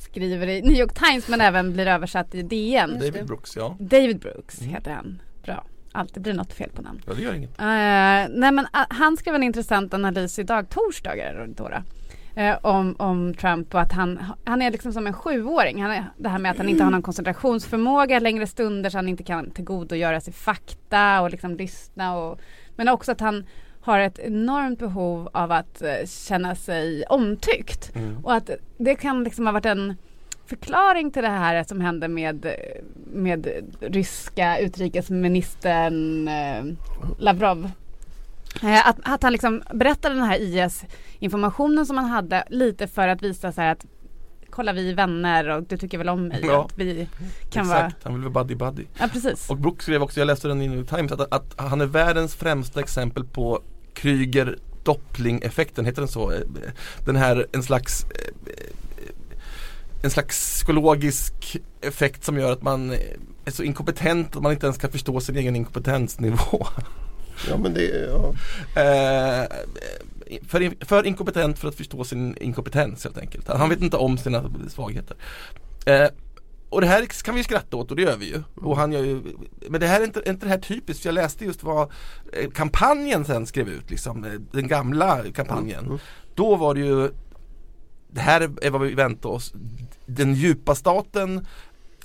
skriver 0.00 0.46
i 0.46 0.62
New 0.62 0.76
York 0.76 0.94
Times 0.94 1.28
men 1.28 1.40
även 1.40 1.72
blir 1.72 1.86
översatt 1.86 2.34
i 2.34 2.42
DN. 2.42 2.98
David 3.00 3.26
Brooks, 3.26 3.56
ja. 3.56 3.76
David 3.78 4.18
Brooks 4.18 4.62
heter 4.62 4.90
han. 4.90 5.22
Bra. 5.44 5.64
Alltid 5.92 6.22
blir 6.22 6.34
något 6.34 6.52
fel 6.52 6.70
på 6.70 6.82
namn. 6.82 7.02
Ja, 7.06 7.14
det 7.14 7.22
gör 7.22 7.34
inget. 7.34 7.50
Eh, 7.50 7.64
nej 7.64 8.52
men 8.52 8.58
uh, 8.58 8.86
han 8.90 9.16
skrev 9.16 9.34
en 9.34 9.42
intressant 9.42 9.94
analys 9.94 10.38
idag, 10.38 10.68
torsdagar 10.68 11.46
då, 11.56 11.68
då, 11.68 11.82
eh, 12.36 12.56
om, 12.62 12.96
om 12.98 13.34
Trump 13.34 13.74
och 13.74 13.80
att 13.80 13.92
han, 13.92 14.18
han 14.44 14.62
är 14.62 14.70
liksom 14.70 14.92
som 14.92 15.06
en 15.06 15.12
sjuåring. 15.12 15.82
Han 15.82 15.90
är, 15.90 16.04
det 16.16 16.28
här 16.28 16.38
med 16.38 16.50
att 16.50 16.58
han 16.58 16.68
inte 16.68 16.84
har 16.84 16.90
någon 16.90 17.02
koncentrationsförmåga 17.02 18.18
längre 18.18 18.46
stunder 18.46 18.90
så 18.90 18.98
han 18.98 19.08
inte 19.08 19.22
kan 19.22 19.50
tillgodogöra 19.50 20.20
sig 20.20 20.32
fakta 20.32 21.20
och 21.20 21.30
liksom 21.30 21.56
lyssna 21.56 22.16
och 22.16 22.40
men 22.76 22.88
också 22.88 23.12
att 23.12 23.20
han 23.20 23.46
har 23.80 23.98
ett 23.98 24.18
enormt 24.18 24.78
behov 24.78 25.28
av 25.32 25.52
att 25.52 25.82
eh, 25.82 26.06
känna 26.06 26.54
sig 26.54 27.04
omtyckt. 27.04 27.92
Och 28.22 28.34
att 28.34 28.50
det 28.78 28.94
kan 28.94 29.24
liksom 29.24 29.46
ha 29.46 29.52
varit 29.52 29.66
en 29.66 29.94
förklaring 30.46 31.10
till 31.10 31.22
det 31.22 31.28
här 31.28 31.64
som 31.64 31.80
hände 31.80 32.08
med, 32.08 32.46
med 33.12 33.48
ryska 33.80 34.58
utrikesministern 34.58 36.28
eh, 36.28 36.64
Lavrov. 37.18 37.70
Eh, 38.62 38.88
att, 38.88 38.96
att 39.02 39.22
han 39.22 39.32
liksom 39.32 39.62
berättade 39.74 40.14
den 40.14 40.24
här 40.24 40.38
IS-informationen 40.38 41.86
som 41.86 41.96
han 41.96 42.06
hade 42.06 42.44
lite 42.50 42.86
för 42.86 43.08
att 43.08 43.22
visa 43.22 43.52
så 43.52 43.62
att 43.62 43.86
kolla 44.50 44.72
vi 44.72 44.90
är 44.90 44.94
vänner 44.94 45.48
och 45.48 45.62
du 45.62 45.76
tycker 45.76 45.98
väl 45.98 46.08
om 46.08 46.28
mig. 46.28 46.44
Ja. 46.46 46.64
Att 46.64 46.78
vi 46.78 47.08
kan 47.50 47.68
vara... 47.68 47.86
Exakt, 47.86 48.04
han 48.04 48.12
vill 48.12 48.22
vara 48.22 48.44
buddy 48.44 48.54
buddy. 48.54 48.84
Ja 48.98 49.08
precis. 49.12 49.50
Och 49.50 49.56
Brooks 49.56 49.84
skrev 49.84 50.02
också, 50.02 50.20
jag 50.20 50.26
läste 50.26 50.48
den 50.48 50.62
i 50.62 50.68
New 50.68 50.84
Times, 50.86 51.12
att, 51.12 51.32
att 51.32 51.54
han 51.56 51.80
är 51.80 51.86
världens 51.86 52.34
främsta 52.34 52.80
exempel 52.80 53.24
på 53.24 53.62
Kryger 53.94 54.58
Doppling-effekten, 54.84 55.84
heter 55.84 56.02
den 56.02 56.08
så? 56.08 56.32
Eh, 56.32 56.40
Den 57.04 57.16
här, 57.16 57.46
en 57.52 57.62
slags 57.62 58.04
eh, 58.04 58.52
en 60.02 60.10
slags 60.10 60.38
psykologisk 60.38 61.56
effekt 61.80 62.24
som 62.24 62.38
gör 62.38 62.52
att 62.52 62.62
man 62.62 62.90
är 63.44 63.50
så 63.50 63.62
inkompetent 63.62 64.36
att 64.36 64.42
man 64.42 64.52
inte 64.52 64.66
ens 64.66 64.78
kan 64.78 64.90
förstå 64.90 65.20
sin 65.20 65.36
egen 65.36 65.56
inkompetensnivå. 65.56 66.66
Ja, 67.48 67.56
men 67.56 67.74
det, 67.74 68.10
ja. 68.10 68.34
Eh, 68.80 69.46
för, 70.48 70.84
för 70.84 71.06
inkompetent 71.06 71.58
för 71.58 71.68
att 71.68 71.74
förstå 71.74 72.04
sin 72.04 72.36
inkompetens 72.36 73.04
helt 73.04 73.18
enkelt. 73.18 73.48
Han 73.48 73.68
vet 73.68 73.80
inte 73.80 73.96
om 73.96 74.18
sina 74.18 74.50
svagheter. 74.68 75.16
Eh, 75.86 76.08
och 76.68 76.80
det 76.80 76.86
här 76.86 77.06
kan 77.24 77.34
vi 77.34 77.44
skratta 77.44 77.76
åt 77.76 77.90
och 77.90 77.96
det 77.96 78.02
gör 78.02 78.16
vi 78.16 78.26
ju. 78.26 78.42
Och 78.54 78.76
han 78.76 78.92
gör 78.92 79.04
ju 79.04 79.22
men 79.68 79.80
det 79.80 79.86
här 79.86 80.00
är 80.00 80.04
inte, 80.04 80.22
inte 80.26 80.46
det 80.46 80.50
här 80.50 80.58
typiskt 80.58 81.04
jag 81.04 81.14
läste 81.14 81.44
just 81.44 81.62
vad 81.62 81.90
eh, 82.32 82.50
kampanjen 82.50 83.24
sen 83.24 83.46
skrev 83.46 83.68
ut, 83.68 83.90
liksom, 83.90 84.24
eh, 84.24 84.32
den 84.52 84.68
gamla 84.68 85.24
kampanjen. 85.34 85.98
Då 86.34 86.56
var 86.56 86.74
det 86.74 86.80
ju 86.80 87.10
Det 88.08 88.20
här 88.20 88.40
är 88.62 88.70
vad 88.70 88.80
vi 88.80 88.94
väntar 88.94 89.28
oss. 89.28 89.52
Den 90.06 90.34
djupa 90.34 90.74
staten 90.74 91.46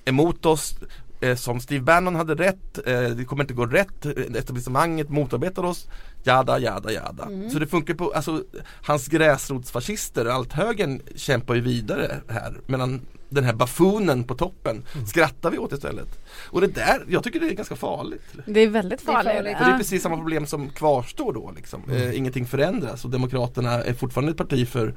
emot 0.06 0.46
oss 0.46 0.76
eh, 1.22 1.36
som 1.36 1.60
Steve 1.60 1.84
Bannon 1.84 2.16
hade 2.16 2.36
rätt, 2.36 2.88
eh, 2.88 3.02
det 3.02 3.26
kommer 3.26 3.44
inte 3.44 3.54
gå 3.54 3.66
rätt, 3.66 4.06
eh, 4.06 4.12
etablissemanget 4.12 5.10
motarbetar 5.10 5.64
oss, 5.64 5.88
jada 6.24 6.60
jada 6.60 6.92
jada. 6.92 7.28
Så 7.54 7.60
det 7.60 7.68
funkar 7.68 7.94
på, 7.94 8.12
alltså 8.12 8.44
hans 8.86 9.08
gräsrotsfascister, 9.08 10.26
allt 10.26 10.54
högern 10.54 11.02
kämpar 11.16 11.56
ju 11.56 11.62
vidare 11.62 12.22
här 12.28 12.58
medan 12.66 13.02
den 13.30 13.44
här 13.44 13.54
bafoonen 13.54 14.24
på 14.24 14.36
toppen 14.36 14.84
skrattar 15.08 15.52
vi 15.52 15.58
åt 15.58 15.74
istället. 15.74 16.08
Och 16.50 16.62
det 16.62 16.68
där, 16.68 17.06
jag 17.10 17.24
tycker 17.24 17.40
det 17.40 17.48
är 17.50 17.54
ganska 17.54 17.76
farligt. 17.76 18.22
Det 18.46 18.60
är 18.60 18.68
väldigt 18.70 19.06
Det 19.06 19.12
är 19.12 19.14
farligt. 19.14 19.34
farligt. 19.34 19.58
För 19.58 19.64
det 19.66 19.70
är 19.70 19.74
Ja. 19.74 19.78
precis 19.78 20.04
samma 20.04 20.18
problem 20.18 20.46
som 20.46 20.70
kvarstår 20.70 21.34
då 21.34 21.52
liksom. 21.56 21.82
eh, 21.92 22.18
Ingenting 22.18 22.46
förändras 22.46 23.06
och 23.06 23.12
Demokraterna 23.12 23.72
är 23.84 23.94
fortfarande 23.94 24.32
ett 24.32 24.38
parti 24.38 24.68
för 24.68 24.96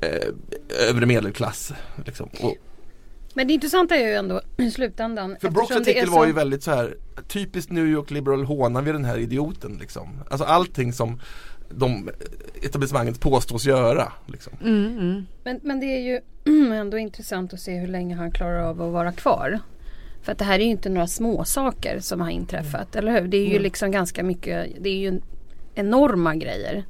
eh, 0.00 0.88
övre 0.88 1.06
medelklass. 1.06 1.72
Liksom. 2.06 2.28
Och, 2.40 2.54
Men 3.34 3.46
det 3.46 3.52
intressanta 3.54 3.96
är 3.96 4.06
ju 4.08 4.14
ändå 4.14 4.40
i 4.56 4.70
slutändan. 4.70 5.36
för 5.40 5.48
är 5.48 5.80
artikel 5.80 6.06
så- 6.06 6.14
var 6.14 6.26
ju 6.26 6.32
väldigt 6.32 6.62
så 6.62 6.70
här 6.70 6.96
typiskt 7.28 7.72
New 7.72 7.86
York 7.86 8.10
liberal 8.10 8.44
hånar 8.44 8.82
vi 8.82 8.92
den 8.92 9.04
här 9.04 9.18
idioten 9.18 9.76
liksom. 9.80 10.08
Alltså 10.30 10.44
allting 10.44 10.92
som 10.92 11.20
de 11.70 12.10
etablissemanget 12.62 13.20
påstås 13.20 13.64
göra. 13.64 14.12
Liksom. 14.26 14.52
Mm, 14.62 14.98
mm. 14.98 15.26
Men, 15.44 15.60
men 15.62 15.80
det 15.80 15.86
är 15.86 16.00
ju 16.00 16.20
ändå 16.74 16.98
intressant 16.98 17.52
att 17.54 17.60
se 17.60 17.74
hur 17.78 17.88
länge 17.88 18.16
han 18.16 18.30
klarar 18.32 18.62
av 18.62 18.82
att 18.82 18.92
vara 18.92 19.12
kvar. 19.12 19.58
För 20.22 20.32
att 20.32 20.38
det 20.38 20.44
här 20.44 20.54
är 20.58 20.64
ju 20.64 20.70
inte 20.70 20.88
några 20.88 21.06
små 21.06 21.44
saker 21.44 22.00
som 22.00 22.20
har 22.20 22.30
inträffat, 22.30 22.96
eller 22.96 23.20
hur? 23.20 23.28
Det 23.28 23.36
är 23.36 23.46
ju 23.46 23.58
liksom 23.58 23.90
ganska 23.90 24.22
mycket, 24.22 24.66
det 24.80 24.88
är 24.90 24.96
ju 24.96 25.20
enorma 25.74 26.34
grejer. 26.36 26.84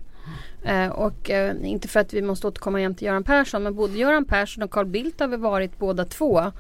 Eh, 0.65 0.89
och 0.89 1.31
eh, 1.31 1.57
inte 1.65 1.89
för 1.89 2.01
att 2.01 2.13
vi 2.13 2.23
måste 2.23 2.47
återkomma 2.47 2.79
igen 2.79 2.95
till 2.95 3.07
Göran 3.07 3.25
Persson 3.25 3.63
men 3.63 3.75
både 3.75 3.99
Göran 3.99 4.25
Persson 4.25 4.63
och 4.63 4.71
Carl 4.71 4.87
Bildt 4.87 5.21
har 5.21 5.29
väl 5.29 5.41
varit 5.41 5.79
båda 5.79 6.05
två 6.05 6.53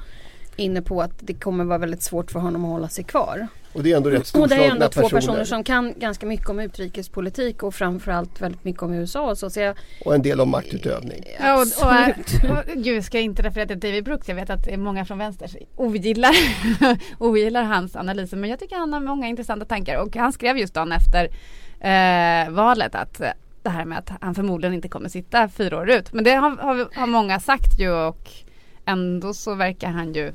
inne 0.57 0.83
på 0.83 1.02
att 1.02 1.12
det 1.21 1.35
kommer 1.35 1.64
vara 1.64 1.78
väldigt 1.78 2.02
svårt 2.02 2.30
för 2.30 2.40
honom 2.40 2.64
att 2.64 2.71
hålla 2.71 2.88
sig 2.88 3.04
kvar. 3.04 3.49
Och 3.73 3.83
det 3.83 3.92
är 3.92 3.97
ändå 3.97 4.11
rätt 4.11 4.35
Och 4.35 4.49
det 4.49 4.54
är 4.54 4.59
storslagna 4.59 4.75
ändå 4.75 4.88
två 4.88 5.00
personer. 5.00 5.21
personer 5.21 5.45
som 5.45 5.64
kan 5.64 5.95
ganska 5.97 6.26
mycket 6.26 6.49
om 6.49 6.61
utrikespolitik 6.61 7.62
och 7.62 7.75
framförallt 7.75 8.40
väldigt 8.40 8.64
mycket 8.64 8.83
om 8.83 8.95
USA 8.95 9.30
och 9.30 9.38
så. 9.38 9.50
så 9.50 9.61
jag, 9.61 9.76
Och 10.04 10.14
en 10.14 10.23
del 10.23 10.40
om 10.40 10.50
maktutövning. 10.50 11.25
Ja, 11.40 11.54
och, 11.54 11.61
och, 11.61 12.59
och, 12.59 12.64
gud, 12.75 12.97
jag 12.97 13.04
ska 13.04 13.19
inte 13.19 13.42
referera 13.42 13.66
till 13.66 13.80
David 13.80 14.04
Brooks. 14.04 14.28
Jag 14.28 14.35
vet 14.35 14.50
att 14.50 14.78
många 14.78 15.04
från 15.04 15.19
vänster 15.19 15.50
ogillar, 15.76 16.35
ogillar 17.19 17.62
hans 17.62 17.97
analyser. 17.97 18.37
Men 18.37 18.50
jag 18.50 18.59
tycker 18.59 18.76
han 18.76 18.92
har 18.92 19.00
många 19.00 19.28
intressanta 19.28 19.64
tankar. 19.64 19.97
Och 19.97 20.16
han 20.16 20.33
skrev 20.33 20.59
just 20.59 20.75
dagen 20.75 20.92
efter 20.92 21.25
eh, 21.80 22.50
valet 22.50 22.95
att 22.95 23.23
det 23.62 23.71
här 23.71 23.85
med 23.85 23.99
att 23.99 24.11
han 24.21 24.35
förmodligen 24.35 24.75
inte 24.75 24.88
kommer 24.88 25.09
sitta 25.09 25.49
fyra 25.49 25.79
år 25.79 25.90
ut. 25.90 26.12
Men 26.12 26.25
det 26.25 26.31
har, 26.31 26.50
har, 26.57 26.88
har 26.95 27.07
många 27.07 27.40
sagt 27.40 27.79
ju 27.79 27.90
och 27.93 28.29
ändå 28.85 29.35
så 29.35 29.55
verkar 29.55 29.88
han 29.88 30.12
ju 30.14 30.33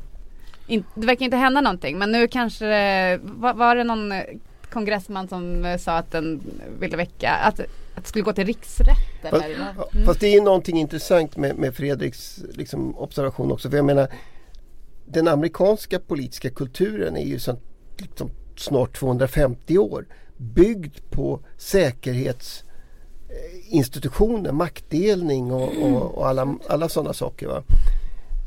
in, 0.68 0.84
det 0.96 1.08
verkar 1.08 1.26
inte 1.26 1.38
hända 1.38 1.62
någonting. 1.62 1.98
Men 1.98 2.12
nu 2.12 2.28
kanske 2.28 2.66
det- 2.66 3.20
var, 3.24 3.54
var 3.54 3.76
det 3.76 3.84
någon 3.84 4.14
kongressman 4.70 5.28
som 5.28 5.66
eh, 5.66 5.78
sa 5.78 5.98
att 5.98 6.12
den 6.12 6.42
ville 6.80 6.98
väcka 6.98 7.32
att, 7.32 7.60
att 7.96 8.04
det 8.04 8.08
skulle 8.08 8.24
gå 8.24 8.34
till 8.34 8.46
riksrätt 8.46 8.88
Fast, 9.32 9.46
Mm. 9.46 10.06
fast 10.06 10.20
det 10.20 10.28
är 10.36 10.42
någonting 10.42 10.80
intressant 10.80 11.38
med, 11.38 11.56
med 11.58 11.76
Fredriks 11.76 12.40
liksom, 12.54 12.98
observation 12.98 13.52
också. 13.52 13.70
För 13.70 13.78
jag 13.78 13.86
menar 13.86 14.08
den 15.06 15.28
amerikanska 15.28 16.00
politiska 16.00 16.50
kulturen 16.50 17.18
är 17.18 17.26
ju 17.26 17.40
sånt, 17.40 17.60
liksom, 17.98 18.30
snart 18.58 18.94
250 19.00 19.78
år 19.78 20.06
byggd 20.38 20.98
på 21.10 21.40
säkerhetsinstitutioner, 23.36 24.52
maktdelning 24.52 25.52
och, 25.52 25.72
och, 25.82 26.18
och 26.18 26.28
alla, 26.28 26.56
alla 26.68 26.90
sådana 26.90 27.14
saker. 27.14 27.48
Va? 27.48 27.64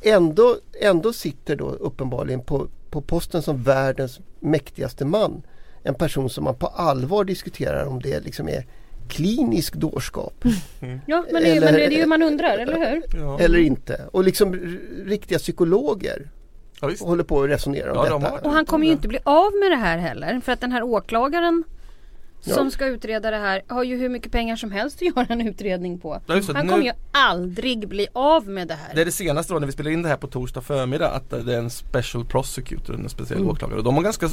Ändå, 0.03 0.57
ändå 0.81 1.13
sitter 1.13 1.57
då 1.57 1.69
uppenbarligen 1.71 2.41
på, 2.41 2.67
på 2.91 3.01
posten 3.01 3.43
som 3.43 3.63
världens 3.63 4.21
mäktigaste 4.41 5.05
man 5.05 5.43
en 5.83 5.95
person 5.95 6.31
som 6.31 6.45
man 6.45 6.55
på 6.55 6.67
allvar 6.67 7.25
diskuterar 7.25 7.87
om 7.87 8.01
det 8.03 8.21
liksom 8.21 8.49
är 8.49 8.67
klinisk 9.09 9.75
dårskap 9.75 10.45
ja, 11.07 11.25
men 11.33 11.43
det, 11.43 11.49
Eller- 11.51 11.61
men 11.67 11.75
det 11.75 11.85
är 11.87 11.91
ju 11.91 12.07
man 12.07 12.23
undrar, 12.23 12.59
eller 12.59 12.91
hur? 12.91 13.03
Ja. 13.21 13.39
eller 13.41 13.59
inte. 13.59 14.01
Och 14.13 14.25
liksom 14.25 14.79
riktiga 15.07 15.39
psykologer 15.39 16.31
Ja, 16.81 16.91
håller 17.01 17.25
på 17.25 17.43
att 17.43 17.51
resonera 17.51 17.93
om 17.93 17.97
Ja, 18.07 18.11
de 18.11 18.21
detta. 18.23 18.33
har- 18.33 18.45
Och 18.47 18.53
han 18.53 18.67
kommer 18.67 18.87
ju 18.87 18.93
inte 18.93 19.09
bli 19.09 19.19
av 19.25 19.53
med 19.61 19.71
det 19.71 19.77
här 19.77 19.99
heller. 19.99 20.41
För 20.45 20.53
att 20.53 20.61
den 20.61 20.73
här 20.73 20.83
åklagaren 20.83 21.65
som 22.41 22.65
Ja. 22.67 22.71
ska 22.71 22.87
utreda 22.87 23.31
det 23.31 23.37
här 23.37 23.63
har 23.69 23.85
ju 23.85 23.97
hur 23.97 24.09
mycket 24.09 24.33
pengar 24.33 24.57
som 24.57 24.73
helst 24.73 24.97
att 24.97 25.03
göra 25.17 25.27
en 25.29 25.41
utredning 25.49 25.99
på. 25.99 26.21
Ja. 26.27 26.35
Han 26.55 26.67
Nu- 26.67 26.73
kommer 26.73 26.85
ju 26.85 26.93
aldrig 27.13 27.89
bli 27.89 28.07
av 28.13 28.49
med 28.49 28.69
det 28.69 28.75
här. 28.75 28.95
Det 28.95 29.01
är 29.01 29.05
det 29.05 29.13
senaste 29.13 29.53
då 29.53 29.59
när 29.59 29.67
vi 29.67 29.73
spelar 29.73 29.91
in 29.91 30.03
det 30.03 30.09
här 30.09 30.17
på 30.17 30.27
torsdag 30.27 30.61
förmiddag 30.61 31.11
att 31.11 31.31
det 31.31 31.55
är 31.55 31.59
en 31.59 31.71
special 31.71 32.25
prosecutor, 32.25 32.95
en 32.95 33.09
speciell 33.09 33.39
Mm. 33.41 33.51
åklagare. 33.51 33.79
Och 33.79 33.85
de 33.85 33.95
har 33.97 34.03
ganska, 34.03 34.29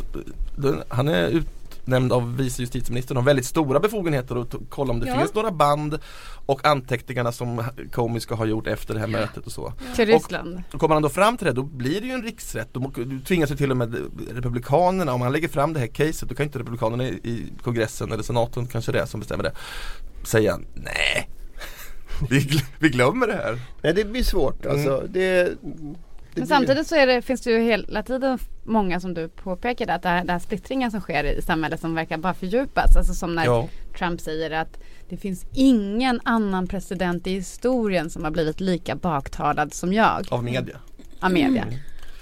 han 0.88 1.08
är 1.08 1.44
utnämnd 1.86 2.14
av 2.14 2.38
vice 2.38 2.62
justitieministern 2.62 3.18
och 3.18 3.24
har 3.24 3.26
väldigt 3.26 3.46
stora 3.46 3.80
befogenheter 3.80 4.36
att 4.36 4.56
kolla 4.70 4.92
om 4.94 5.00
det 5.00 5.08
Ja. 5.08 5.18
finns 5.20 5.34
några 5.34 5.52
band 5.52 6.00
och 6.46 6.66
anteckningarna 6.68 7.32
som 7.32 7.64
Comey 7.92 8.20
ska 8.20 8.36
ha 8.36 8.46
gjort 8.46 8.68
efter 8.68 8.94
det 8.94 9.00
här 9.00 9.08
mötet 9.08 9.46
och 9.46 9.52
så. 9.52 9.74
Till 9.96 10.06
Ryssland. 10.06 10.64
Och 10.74 10.80
kommer 10.80 10.96
han 10.96 11.02
då 11.02 11.10
fram 11.10 11.38
till 11.38 11.48
det 11.48 11.54
då 11.54 11.64
blir 11.64 12.02
det 12.02 12.08
ju 12.08 12.14
en 12.14 12.24
riksrätt. 12.24 12.70
Då 12.74 12.92
tvingas 13.28 13.52
ju 13.52 13.56
till 13.56 13.72
och 13.72 13.78
med 13.78 13.96
Republikanerna, 14.34 15.14
om 15.14 15.22
han 15.22 15.32
lägger 15.32 15.48
fram 15.48 15.74
det 15.74 15.80
här 15.80 15.88
caset 15.88 16.30
då 16.30 16.36
kan 16.36 16.46
inte 16.46 16.60
Republikanerna 16.60 17.04
i, 17.04 17.08
i 17.24 17.54
kongressen 17.64 18.12
eller 18.12 18.24
senaten 18.24 18.68
kanske 18.68 18.92
det 18.92 19.00
är 19.00 19.06
som 19.06 19.20
bestämmer 19.20 19.44
det. 19.44 19.54
Säga 20.24 20.60
nej, 20.74 21.30
vi, 22.30 22.40
gl- 22.40 22.66
vi 22.80 22.90
glömmer 22.90 23.28
det 23.28 23.34
här. 23.34 23.60
Nej 23.84 23.94
det 23.94 24.06
blir 24.06 24.24
svårt 24.24 24.66
alltså. 24.66 24.98
Mm. 25.00 25.12
Det, 25.12 25.44
det 25.44 25.58
Men 26.36 26.48
samtidigt 26.48 26.88
så 26.88 26.96
är 26.96 27.08
det, 27.08 27.22
finns 27.22 27.42
det 27.42 27.52
ju 27.52 27.60
hela 27.60 28.04
tiden 28.04 28.40
många 28.64 29.00
som 29.00 29.14
du 29.14 29.28
påpekade 29.30 29.94
att 29.94 30.02
det 30.02 30.10
här, 30.10 30.18
den 30.20 30.30
här 30.30 30.40
splittringen 30.40 30.92
som 30.92 31.02
sker 31.02 31.24
i 31.24 31.42
samhället 31.42 31.82
som 31.82 31.96
verkar 31.96 32.18
bara 32.18 32.34
fördjupas. 32.34 32.96
Alltså 32.98 33.14
som 33.14 33.36
när 33.36 33.46
Ja. 33.46 33.68
Trump 33.98 34.22
säger 34.22 34.52
att 34.52 34.80
det 35.10 35.18
finns 35.18 35.46
ingen 35.54 36.20
annan 36.24 36.68
president 36.68 37.28
i 37.28 37.32
historien 37.32 38.10
som 38.10 38.24
har 38.24 38.32
blivit 38.32 38.60
lika 38.60 38.96
baktalad 38.96 39.74
som 39.74 39.94
jag 39.94 40.26
Av 40.30 40.44
media. 40.44 40.78
av 41.20 41.32
media. 41.32 41.62
Mm. 41.64 41.76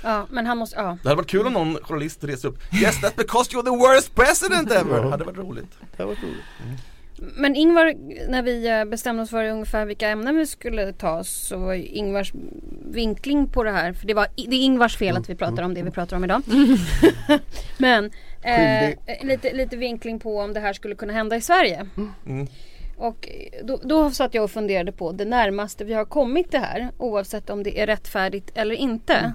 Ja, 0.03 0.25
men 0.29 0.46
han 0.46 0.58
måste, 0.58 0.75
ja. 0.79 0.98
Det 1.03 1.10
hade 1.10 1.15
varit 1.15 1.29
kul 1.29 1.48
om 1.48 1.53
någon 1.53 1.75
journalist 1.75 2.24
reser 2.24 2.48
upp 2.48 2.58
Yes 2.74 2.96
that's 3.01 3.17
because 3.17 3.51
you're 3.51 3.63
the 3.63 3.70
worst 3.93 4.15
president 4.15 4.72
ever! 4.72 5.03
hade 5.10 5.24
varit 5.24 5.38
roligt. 5.38 5.72
det 5.98 6.03
har 6.03 6.08
varit 6.08 6.24
roligt. 6.24 6.82
Men 7.36 7.56
Ingvar, 7.56 7.94
när 8.30 8.42
vi 8.42 8.68
eh, 8.68 8.86
bestämde 8.86 9.24
oss 9.24 9.30
för 9.30 9.46
ungefär 9.46 9.86
vilka 9.86 10.10
ämnen 10.10 10.38
vi 10.38 10.46
skulle 10.46 10.94
ta 10.94 11.24
så 11.24 11.58
var 11.58 11.74
Ingvars 11.74 12.34
vinkling 12.86 13.48
på 13.48 13.63
det 13.63 13.72
här, 13.72 13.94
för 13.94 14.08
det, 14.08 14.13
var, 14.13 14.27
det 14.36 14.56
är 14.56 14.62
Ingvars 14.63 14.98
fel 14.98 15.18
att 15.18 15.30
vi 15.30 15.36
pratar 15.36 15.63
om 15.63 15.74
det 15.74 15.84
vi 15.84 15.92
pratar 15.92 16.18
om 16.18 16.24
idag. 16.24 16.42
Men 17.77 18.12
eh, 18.42 18.96
lite, 19.22 19.53
lite 19.53 19.77
vinkling 19.77 20.20
på 20.20 20.39
om 20.39 20.53
det 20.53 20.60
här 20.60 20.74
skulle 20.74 20.96
kunna 20.96 21.13
hända 21.13 21.36
i 21.36 21.42
Sverige. 21.42 21.86
Mm. 22.25 22.48
Och 22.98 23.30
eh, 23.32 23.65
då, 23.65 23.80
då 23.84 24.12
satt 24.12 24.34
jag 24.34 24.44
och 24.44 24.51
funderade 24.51 24.92
på 24.92 25.12
det 25.12 25.25
närmaste 25.25 25.84
vi 25.86 25.94
har 25.94 26.06
kommit 26.06 26.51
det 26.51 26.60
här 26.60 26.92
oavsett 26.98 27.50
om 27.50 27.63
det 27.63 27.80
är 27.80 27.88
rättfärdigt 27.88 28.51
eller 28.56 28.75
inte. 28.75 29.34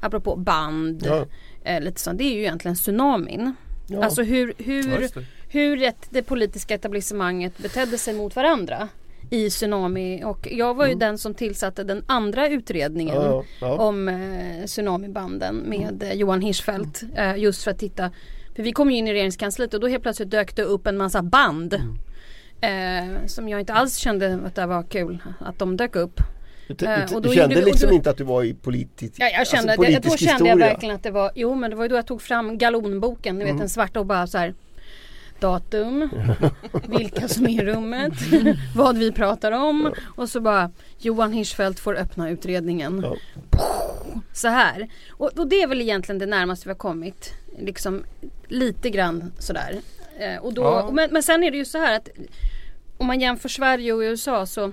Apropå 0.00 0.36
band, 0.36 1.02
Ja. 1.06 1.26
eh, 1.64 1.80
lite 1.80 2.00
sånt. 2.00 2.18
Det 2.18 2.24
är 2.24 2.34
ju 2.34 2.40
egentligen 2.40 2.74
tsunamin. 2.74 3.54
Ja. 3.88 4.04
Alltså 4.04 4.22
hur, 4.22 4.54
hur. 4.58 5.08
Hur 5.56 5.92
det 6.10 6.22
politiska 6.22 6.74
etablissemanget 6.74 7.58
betedde 7.58 7.98
sig 7.98 8.14
mot 8.14 8.36
varandra 8.36 8.88
i 9.30 9.50
tsunami 9.50 10.22
och 10.24 10.48
jag 10.50 10.74
var 10.74 10.86
ju 10.86 10.94
den 10.94 11.18
som 11.18 11.34
tillsatte 11.34 11.84
den 11.84 12.04
andra 12.06 12.48
utredningen 12.48 13.14
Ja, 13.16 13.44
ja. 13.60 13.76
om 13.76 14.08
eh, 14.08 14.64
tsunamibanden 14.66 15.56
med 15.56 16.02
eh, 16.02 16.12
Johan 16.12 16.40
Hirschfeldt 16.40 17.02
eh, 17.16 17.36
just 17.36 17.64
för 17.64 17.70
att 17.70 17.78
titta 17.78 18.10
för 18.56 18.62
vi 18.62 18.72
kom 18.72 18.90
ju 18.90 18.96
in 18.96 19.08
i 19.08 19.12
regeringskansliet 19.12 19.74
och 19.74 19.80
då 19.80 19.86
helt 19.88 20.02
plötsligt 20.02 20.30
dök 20.30 20.56
det 20.56 20.62
upp 20.62 20.86
en 20.86 20.96
massa 20.96 21.22
band 21.22 21.74
eh, 22.60 23.26
som 23.26 23.48
jag 23.48 23.60
inte 23.60 23.72
alls 23.72 23.96
kände 23.96 24.38
att 24.46 24.54
det 24.54 24.66
var 24.66 24.82
kul 24.82 25.18
att 25.40 25.58
de 25.58 25.76
dök 25.76 25.96
upp. 25.96 26.20
Du, 26.68 26.74
du, 26.74 26.86
Eh, 26.86 27.20
du 27.20 27.34
kände 27.34 27.56
och 27.60 27.64
liksom 27.66 27.92
inte 27.92 28.10
att 28.10 28.16
du 28.16 28.24
var 28.24 28.44
i 28.44 28.54
politisk, 28.54 29.14
Ja, 29.18 29.28
jag 29.28 29.46
kände, 29.46 29.72
alltså 29.72 29.90
jag, 29.90 30.02
då 30.02 30.10
kände 30.16 30.24
jag 30.30 30.32
historia. 30.34 30.56
verkligen 30.56 30.94
att 30.94 31.02
det 31.02 31.10
var, 31.10 31.30
jo 31.34 31.54
men 31.54 31.70
det 31.70 31.76
var 31.76 31.84
ju 31.84 31.88
då 31.88 31.96
jag 31.96 32.06
tog 32.06 32.22
fram 32.22 32.58
galonboken, 32.58 33.34
ni 33.38 33.44
vet 33.44 33.50
Mm. 33.50 33.60
den 33.60 33.68
svarta 33.68 34.00
och 34.00 34.06
bara 34.06 34.26
så 34.26 34.38
här 34.38 34.54
Datum, 35.40 36.08
vilka 36.88 37.28
som 37.28 37.46
är 37.46 37.62
i 37.62 37.64
rummet, 37.64 38.12
vad 38.76 38.98
vi 38.98 39.12
pratar 39.12 39.52
om 39.52 39.92
och 40.16 40.28
så 40.28 40.40
bara 40.40 40.70
Johan 40.98 41.32
Hirschfeldt 41.32 41.80
får 41.80 41.96
öppna 41.96 42.30
utredningen. 42.30 43.00
Ja. 43.04 43.16
Så 44.32 44.48
här. 44.48 44.88
Och, 45.10 45.38
och 45.38 45.48
det 45.48 45.62
är 45.62 45.66
väl 45.66 45.80
egentligen 45.80 46.18
det 46.18 46.26
närmaste 46.26 46.68
vi 46.68 46.70
har 46.72 46.78
kommit. 46.78 47.32
Liksom 47.58 48.04
lite 48.48 48.90
grann 48.90 49.32
sådär. 49.38 49.76
Eh, 50.18 50.36
och 50.42 50.54
då, 50.54 50.62
Ja. 50.62 50.90
men, 50.92 51.08
men 51.12 51.22
sen 51.22 51.44
är 51.44 51.50
det 51.50 51.56
ju 51.56 51.64
så 51.64 51.78
här 51.78 51.96
att 51.96 52.08
om 52.96 53.06
man 53.06 53.20
jämför 53.20 53.48
Sverige 53.48 53.92
och 53.92 54.00
USA 54.00 54.46
så 54.46 54.72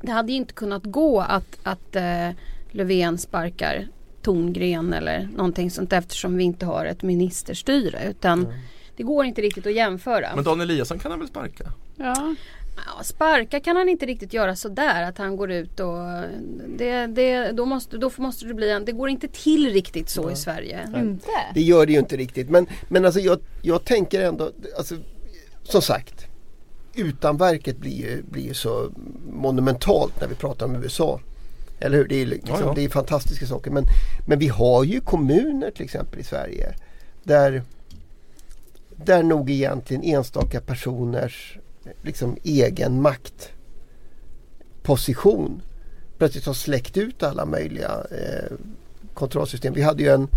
det 0.00 0.12
hade 0.12 0.32
ju 0.32 0.38
inte 0.38 0.54
kunnat 0.54 0.82
gå 0.84 1.20
att, 1.20 1.58
att 1.62 1.96
eh, 1.96 2.30
Löfven 2.70 3.18
sparkar 3.18 3.88
Tongren 4.22 4.92
eller 4.92 5.28
någonting 5.36 5.70
sånt 5.70 5.92
eftersom 5.92 6.36
vi 6.36 6.44
inte 6.44 6.66
har 6.66 6.84
ett 6.86 7.02
ministerstyre 7.02 7.98
utan 8.10 8.46
det 8.96 9.02
går 9.02 9.24
inte 9.24 9.42
riktigt 9.42 9.66
att 9.66 9.74
jämföra. 9.74 10.34
Men 10.34 10.44
Dan 10.44 10.60
Eliasson 10.60 10.98
kan 10.98 11.10
han 11.10 11.20
väl 11.20 11.28
sparka? 11.28 11.72
Ja. 11.96 12.34
Ja, 12.76 13.04
sparka 13.04 13.60
kan 13.60 13.76
han 13.76 13.88
inte 13.88 14.06
riktigt 14.06 14.32
göra 14.32 14.56
sådär 14.56 15.02
att 15.02 15.18
han 15.18 15.36
går 15.36 15.50
ut 15.50 15.80
och 15.80 15.96
det, 16.78 17.06
det, 17.06 17.52
då, 17.52 17.64
måste, 17.64 17.98
då 17.98 18.10
måste 18.16 18.46
det 18.46 18.54
bli 18.54 18.70
en, 18.70 18.84
det 18.84 18.92
går 18.92 19.08
inte 19.08 19.28
till 19.28 19.72
riktigt 19.72 20.08
så 20.08 20.30
i 20.30 20.36
Sverige. 20.36 20.88
Inte? 20.96 21.28
Det 21.54 21.62
gör 21.62 21.86
det 21.86 21.92
ju 21.92 21.98
inte 21.98 22.16
riktigt 22.16 22.50
men, 22.50 22.66
men 22.88 23.04
alltså 23.04 23.20
jag, 23.20 23.38
jag 23.62 23.84
tänker 23.84 24.20
ändå, 24.20 24.50
alltså, 24.78 24.96
som 25.62 25.82
sagt 25.82 26.26
utanverket 26.94 27.78
blir 27.78 28.00
ju, 28.00 28.22
blir 28.22 28.42
ju 28.42 28.54
så 28.54 28.90
monumentalt 29.32 30.20
när 30.20 30.28
vi 30.28 30.34
pratar 30.34 30.66
om 30.66 30.76
USA. 30.76 31.20
Eller 31.80 31.96
hur? 31.96 32.08
Det 32.08 32.22
är, 32.22 32.26
liksom, 32.26 32.56
Ja, 32.60 32.66
ja. 32.66 32.72
Det 32.74 32.84
är 32.84 32.88
fantastiska 32.88 33.46
saker 33.46 33.70
men, 33.70 33.84
men 34.26 34.38
vi 34.38 34.48
har 34.48 34.84
ju 34.84 35.00
kommuner 35.00 35.70
till 35.70 35.84
exempel 35.84 36.20
i 36.20 36.24
Sverige 36.24 36.74
där, 37.22 37.62
där 39.06 39.22
nog 39.22 39.50
egentligen 39.50 40.02
enstaka 40.02 40.60
personers 40.60 41.58
liksom, 42.02 42.36
egen 42.42 43.02
maktposition 43.02 45.62
plötsligt 46.18 46.46
har 46.46 46.54
släckt 46.54 46.96
ut 46.96 47.22
alla 47.22 47.44
möjliga 47.44 47.90
eh, 48.10 48.52
kontrollsystem. 49.14 49.74
Vi 49.74 49.82
hade 49.82 50.02
ju 50.02 50.08
en, 50.08 50.28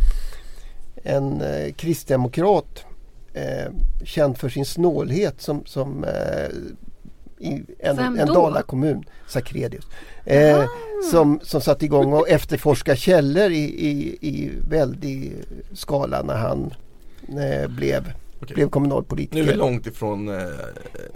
en 1.03 1.41
eh, 1.41 1.73
kristdemokrat 1.73 2.85
eh, 3.33 3.71
känd 4.03 4.37
för 4.37 4.49
sin 4.49 4.65
snålhet 4.65 5.41
som, 5.41 5.65
som 5.65 6.03
eh, 6.03 6.49
i 7.39 7.65
en, 7.79 7.95
Vem 7.95 8.19
en? 8.19 8.27
Dalakommun, 8.27 9.03
Sakredius. 9.27 9.85
Eh, 10.25 10.65
som, 11.11 11.39
som 11.43 11.61
satte 11.61 11.85
igång 11.85 12.13
och 12.13 12.29
efterforska 12.29 12.95
källor 12.95 13.51
i, 13.51 13.87
i, 13.87 14.17
i 14.21 14.51
väldig 14.69 15.33
skala 15.73 16.21
när 16.21 16.35
han 16.35 16.73
eh, 17.39 17.67
blev 17.67 18.13
Okej. 18.41 18.55
blev 18.55 18.65
Nu 18.65 18.69
kommunalpolitiker. 18.71 19.43
är 19.43 19.47
vi 19.47 19.53
långt 19.53 19.87
ifrån 19.87 20.29
eh, 20.29 20.43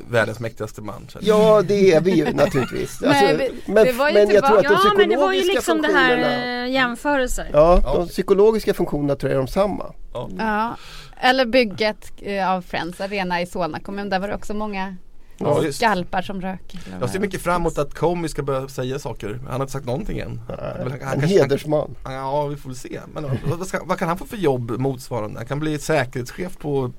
världens 0.09 0.39
mäktigaste 0.39 0.81
man. 0.81 1.07
känner 1.09 1.27
Ja 1.27 1.61
det 1.61 1.93
är 1.93 2.01
vi 2.01 2.11
ju 2.11 2.33
naturligtvis. 2.33 3.03
Alltså, 3.05 3.25
men 3.65 3.85
det 3.85 3.91
var 3.91 4.07
ju 4.09 4.13
men 4.13 4.29
jag 4.29 4.45
tror 4.45 4.57
att 4.57 4.63
de 4.63 4.73
Ja 4.73 4.93
men 4.97 5.09
det 5.09 5.15
var 5.17 5.33
ju 5.33 5.39
psykologiska 5.41 5.53
liksom 5.53 5.81
det 5.81 5.87
här 5.87 6.15
funktionerna 6.15 6.65
eh, 6.65 6.71
jämförelser. 6.71 7.49
Ja, 7.53 7.81
Ja. 7.83 7.93
de 7.95 8.07
psykologiska 8.07 8.73
funktionerna 8.73 9.15
tror 9.15 9.31
jag 9.31 9.37
är 9.41 9.45
de 9.45 9.51
samma. 9.51 9.93
Ja. 10.37 10.75
Eller 11.21 11.45
bygget 11.45 12.11
eh, 12.21 12.51
av 12.51 12.61
Friends 12.61 13.01
Arena 13.01 13.41
i 13.41 13.45
Solna 13.45 13.79
kommun. 13.79 14.09
Där 14.09 14.19
var 14.19 14.27
det 14.27 14.35
också 14.35 14.53
många 14.53 14.95
Ja, 15.37 15.71
skalpar 15.71 16.21
som 16.21 16.41
rök. 16.41 16.75
Jag 17.01 17.09
ser 17.09 17.19
mycket 17.19 17.41
fram 17.41 17.61
emot 17.61 17.77
att 17.77 17.93
Comey 17.93 18.29
ska 18.29 18.43
börja 18.43 18.67
säga 18.67 18.99
saker. 18.99 19.39
Han 19.43 19.47
har 19.53 19.59
inte 19.61 19.71
sagt 19.71 19.85
någonting 19.85 20.19
än. 20.19 20.41
Väl- 20.47 20.93
han 21.03 21.13
En 21.13 21.23
hedersman. 21.23 21.95
Ja, 22.03 22.47
vi 22.47 22.55
får 22.55 22.69
väl 22.69 22.75
se. 22.77 22.99
Men 23.13 23.23
vad, 23.23 23.57
vad, 23.57 23.67
ska, 23.67 23.79
vad 23.85 23.97
kan 23.97 24.07
han 24.07 24.17
få 24.17 24.25
för 24.25 24.37
jobb 24.37 24.71
motsvarande? 24.71 25.39
Han 25.39 25.47
kan 25.47 25.59
bli 25.59 25.79
säkerhetschef 25.79 26.57
på... 26.57 26.91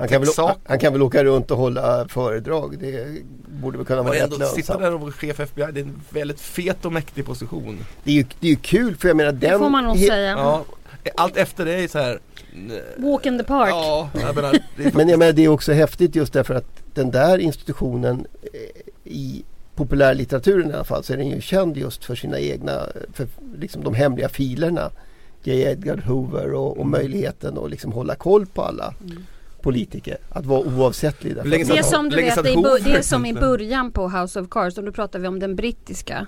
Han 0.00 0.08
kan, 0.08 0.20
väl, 0.20 0.30
han 0.64 0.78
kan 0.78 0.92
väl 0.92 1.02
åka 1.02 1.24
runt 1.24 1.50
och 1.50 1.56
hålla 1.56 2.08
föredrag. 2.08 2.78
Det 2.78 3.22
borde 3.46 3.78
väl 3.78 3.86
kunna 3.86 4.02
vara 4.02 4.14
rätt 4.14 4.22
ändå 4.22 4.36
sitta 4.36 4.46
lönsamt. 4.46 4.80
där 4.80 4.94
och 4.94 5.00
vara 5.00 5.12
chef 5.12 5.40
FBI, 5.40 5.64
det 5.72 5.80
är 5.80 5.84
en 5.84 6.00
väldigt 6.10 6.40
fet 6.40 6.84
och 6.84 6.92
mäktig 6.92 7.26
position. 7.26 7.78
Det 8.04 8.10
är 8.10 8.14
ju 8.14 8.24
det 8.40 8.46
är 8.46 8.50
ju 8.50 8.56
kul 8.56 8.96
för 8.96 9.08
jag 9.08 9.16
menar 9.16 9.32
den... 9.32 9.40
Det 9.40 9.58
får 9.58 9.70
man 9.70 9.84
nog 9.84 9.98
säga. 9.98 10.30
Ja, 10.30 10.64
allt 11.16 11.36
efter 11.36 11.64
det 11.64 11.72
är 11.72 11.88
så 11.88 11.98
här... 11.98 12.20
Walk 12.96 13.26
in 13.26 13.38
the 13.38 13.44
park. 13.44 13.70
Ja, 13.70 14.10
jag 14.20 14.34
menar, 14.34 14.58
Men 14.96 15.08
jag 15.08 15.18
menar, 15.18 15.32
det 15.32 15.44
är 15.44 15.48
också 15.48 15.72
häftigt 15.72 16.16
just 16.16 16.32
därför 16.32 16.54
att 16.54 16.82
den 16.94 17.10
där 17.10 17.38
institutionen 17.38 18.26
eh, 18.42 19.12
i 19.12 19.44
populärlitteraturen 19.74 20.70
i 20.70 20.74
alla 20.74 20.84
fall 20.84 21.04
så 21.04 21.12
är 21.12 21.16
den 21.16 21.28
ju 21.28 21.40
känd 21.40 21.76
just 21.76 22.04
för 22.04 22.14
sina 22.14 22.40
egna, 22.40 22.86
för 23.12 23.26
liksom 23.58 23.84
de 23.84 23.94
hemliga 23.94 24.28
filerna. 24.28 24.90
J. 25.42 25.62
Edgar 25.62 25.96
Hoover 25.96 26.54
och, 26.54 26.78
och 26.78 26.86
möjligheten 26.86 27.58
att 27.58 27.70
liksom 27.70 27.92
hålla 27.92 28.14
koll 28.14 28.46
på 28.46 28.62
alla 28.62 28.94
politiker. 29.62 30.16
Att 30.28 30.46
vara 30.46 30.60
oavsättlig. 30.60 31.34
därför 31.34 31.50
Det 31.50 31.78
är 31.78 31.82
som 31.82 32.08
du 32.08 32.16
vet, 32.16 32.44
det 32.84 32.92
är, 32.94 33.02
som 33.02 33.26
i 33.26 33.34
början 33.34 33.92
på 33.92 34.08
House 34.08 34.40
of 34.40 34.48
Cards 34.50 34.78
och 34.78 34.84
då 34.84 34.92
pratar 34.92 35.18
vi 35.18 35.28
om 35.28 35.38
den 35.38 35.56
brittiska 35.56 36.26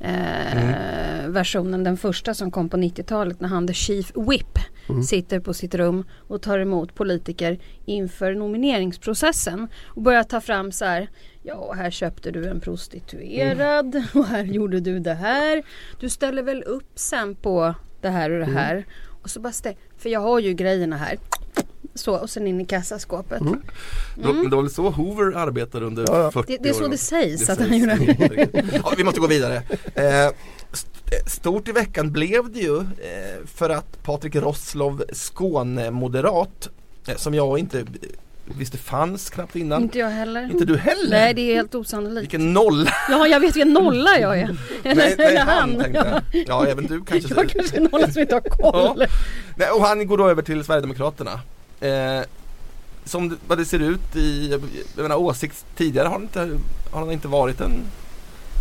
eh, 0.00 1.28
versionen, 1.28 1.84
den 1.84 1.96
första 1.96 2.34
som 2.34 2.50
kom 2.50 2.68
på 2.68 2.76
90-talet 2.76 3.40
när 3.40 3.48
han 3.48 3.66
the 3.66 3.74
Chief 3.74 4.12
Whip 4.14 4.58
sitter 5.08 5.40
på 5.40 5.54
sitt 5.54 5.74
rum 5.74 6.04
och 6.28 6.42
tar 6.42 6.58
emot 6.58 6.94
politiker 6.94 7.58
inför 7.84 8.34
nomineringsprocessen 8.34 9.68
och 9.84 10.02
börjar 10.02 10.22
ta 10.22 10.40
fram 10.40 10.72
så 10.72 10.84
här 10.84 11.08
Ja, 11.42 11.72
här 11.76 11.90
köpte 11.90 12.30
du 12.30 12.46
en 12.48 12.60
prostituerad 12.60 14.02
och 14.14 14.26
här 14.26 14.44
gjorde 14.44 14.80
du 14.80 14.98
det 14.98 15.14
här. 15.14 15.62
Du 16.00 16.08
ställer 16.08 16.42
väl 16.42 16.62
upp 16.62 16.92
sen 16.98 17.34
på 17.34 17.74
det 18.00 18.08
här 18.08 18.30
och 18.30 18.38
det 18.38 18.52
här. 18.52 18.86
Och 19.22 19.30
så 19.30 19.40
bara 19.40 19.52
stä- 19.52 19.76
för 19.98 20.08
jag 20.08 20.20
har 20.20 20.38
ju 20.40 20.52
grejerna 20.54 20.96
här. 20.96 21.18
Så 22.00 22.16
och 22.16 22.30
sen 22.30 22.46
in 22.46 22.60
i 22.60 22.64
kassaskåpet. 22.66 23.40
då, 24.14 24.32
men 24.32 24.50
det 24.50 24.56
var 24.56 24.62
väl 24.62 24.70
så 24.72 24.90
Hoover 24.90 25.36
arbetade 25.36 25.86
under 25.86 26.04
Ja, 26.08 26.22
ja. 26.22 26.30
40 26.30 26.52
Det- 26.56 26.62
det 26.62 26.68
är 26.68 26.72
så 26.72 26.84
år. 26.84 26.88
det 26.88 26.98
sägs 26.98 27.50
att 27.50 27.58
sägs. 27.58 27.68
han 27.70 27.78
gjorde. 27.78 28.48
ja, 28.84 28.92
vi 28.96 29.04
måste 29.04 29.20
gå 29.20 29.26
vidare. 29.26 29.62
Eh, 29.94 30.30
st- 30.72 31.30
stort 31.30 31.68
i 31.68 31.72
veckan 31.72 32.12
blev 32.12 32.52
det 32.52 32.58
ju 32.60 32.76
eh, 32.78 32.84
för 33.54 33.70
att 33.70 34.02
Patrik 34.02 34.36
Rosslov, 34.36 35.02
Skåne-moderat, 35.12 36.68
eh, 37.08 37.16
som 37.16 37.34
jag 37.34 37.58
inte 37.58 37.84
visste 38.58 38.78
fanns 38.78 39.30
knappt 39.30 39.56
innan. 39.56 39.82
Inte 39.82 39.98
jag 39.98 40.10
heller. 40.10 40.50
Inte 40.52 40.64
du 40.64 40.76
heller? 40.76 41.10
Nej 41.10 41.34
det 41.34 41.40
är 41.50 41.54
helt 41.54 41.74
osannolikt. 41.74 42.22
Vilken 42.22 42.52
nolla! 42.52 42.90
Ja 43.08 43.26
jag 43.26 43.40
vet 43.40 43.56
vilken 43.56 43.72
nolla 43.72 44.18
jag 44.20 44.38
är. 44.38 44.56
Eller, 44.84 44.94
nej, 44.94 45.14
nej, 45.18 45.26
eller 45.26 45.40
han 45.40 45.58
han. 45.70 45.80
tänkte 45.80 46.04
Ja. 46.10 46.20
jag. 46.32 46.44
Ja, 46.48 46.66
även 46.66 46.86
du 46.86 47.04
kanske. 47.04 47.34
Jag 47.36 47.48
kanske 47.48 47.76
är 47.76 47.80
nolla 47.92 48.10
som 48.12 48.22
inte 48.22 48.34
har 48.34 48.40
koll. 48.40 49.00
Ja. 49.00 49.06
Nej, 49.56 49.70
och 49.70 49.82
han 49.84 50.06
går 50.06 50.18
då 50.18 50.28
över 50.28 50.42
till 50.42 50.64
Sverigedemokraterna. 50.64 51.40
Eh, 51.80 52.22
som 53.04 53.38
vad 53.48 53.58
det 53.58 53.64
ser 53.64 53.78
ut 53.78 54.16
i, 54.16 54.50
jag 54.96 55.02
menar 55.02 55.16
åsikt 55.16 55.64
tidigare 55.76 56.06
har 56.06 56.12
han 56.12 56.22
inte, 56.22 56.58
har 56.90 57.00
han 57.00 57.10
inte 57.10 57.28
varit 57.28 57.60
en 57.60 57.84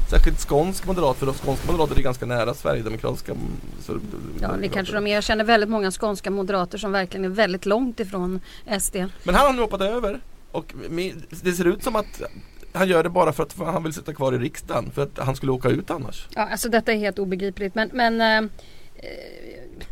särskilt 0.10 0.40
skånsk 0.40 0.86
moderat 0.86 1.18
för 1.18 1.26
de 1.26 1.36
skånska 1.36 1.72
moderater 1.72 1.98
är 1.98 2.02
ganska 2.02 2.26
nära 2.26 2.54
Sverigedemokratiska. 2.54 3.32
mm, 3.32 3.46
Så, 3.82 4.00
Ja 4.42 4.52
det 4.62 4.68
kanske 4.68 4.94
de 4.94 5.08
är. 5.08 5.14
Jag 5.14 5.24
känner 5.24 5.44
väldigt 5.44 5.70
många 5.70 5.92
skånska 5.92 6.32
moderater 6.32 6.78
som 6.78 6.92
verkligen 6.92 7.26
är 7.26 7.30
väldigt 7.30 7.66
långt 7.66 8.00
ifrån 8.00 8.40
SD. 8.80 8.96
Men 9.24 9.36
han 9.36 9.46
har 9.46 9.54
nu 9.54 9.62
hoppat 9.62 9.82
över 9.82 10.20
och 10.52 10.74
det 11.44 11.52
ser 11.54 11.66
ut 11.68 11.84
som 11.84 11.96
att 11.96 12.22
han 12.74 12.88
gör 12.88 13.04
det 13.04 13.10
bara 13.10 13.34
för 13.34 13.44
att 13.44 13.56
han 13.58 13.84
vill 13.84 13.94
sitta 13.94 14.14
kvar 14.14 14.34
i 14.34 14.38
riksdagen 14.38 14.92
för 14.92 15.04
att 15.04 15.20
han 15.20 15.36
skulle 15.36 15.52
åka 15.52 15.70
ut 15.70 15.92
annars. 15.92 16.28
Ja 16.36 16.48
alltså 16.52 16.70
detta 16.70 16.92
är 16.92 16.98
helt 16.98 17.20
obegripligt 17.20 17.76
men, 17.76 17.90
men 17.94 18.22
eh, 18.44 18.50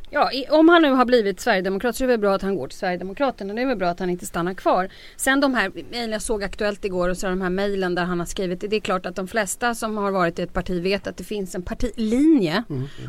Ja, 0.10 0.32
i, 0.32 0.46
om 0.50 0.70
han 0.70 0.82
nu 0.82 0.92
har 0.92 1.06
blivit 1.06 1.40
Sverigedemokrat 1.40 1.96
så 1.96 2.04
är 2.04 2.08
det 2.08 2.14
väl 2.14 2.20
bra 2.20 2.36
att 2.36 2.42
han 2.42 2.56
går 2.56 2.68
till 2.68 2.78
Sverigedemokraterna. 2.78 3.54
Det 3.54 3.62
är 3.62 3.66
väl 3.66 3.78
bra 3.78 3.90
att 3.90 4.00
han 4.00 4.10
inte 4.10 4.26
stannar 4.26 4.54
kvar. 4.54 4.90
Sen 5.16 5.40
de 5.40 5.54
här 5.54 5.72
mejlen 5.92 6.12
jag 6.12 6.22
såg 6.22 6.44
Aktuellt 6.44 6.86
igår 6.86 7.10
och 7.10 7.18
så 7.18 7.28
de 7.28 7.42
här 7.42 7.50
mejlen 7.50 7.96
där 7.96 8.04
han 8.04 8.20
har 8.20 8.26
skrivit. 8.26 8.60
Det 8.60 8.76
är 8.76 8.80
klart 8.80 9.06
att 9.06 9.16
de 9.16 9.28
flesta 9.28 9.76
som 9.76 9.98
har 9.98 10.12
varit 10.12 10.40
i 10.40 10.42
ett 10.42 10.54
parti 10.54 10.84
vet 10.84 11.08
att 11.08 11.18
det 11.18 11.24
finns 11.24 11.56
en 11.56 11.62
partilinje. 11.62 12.64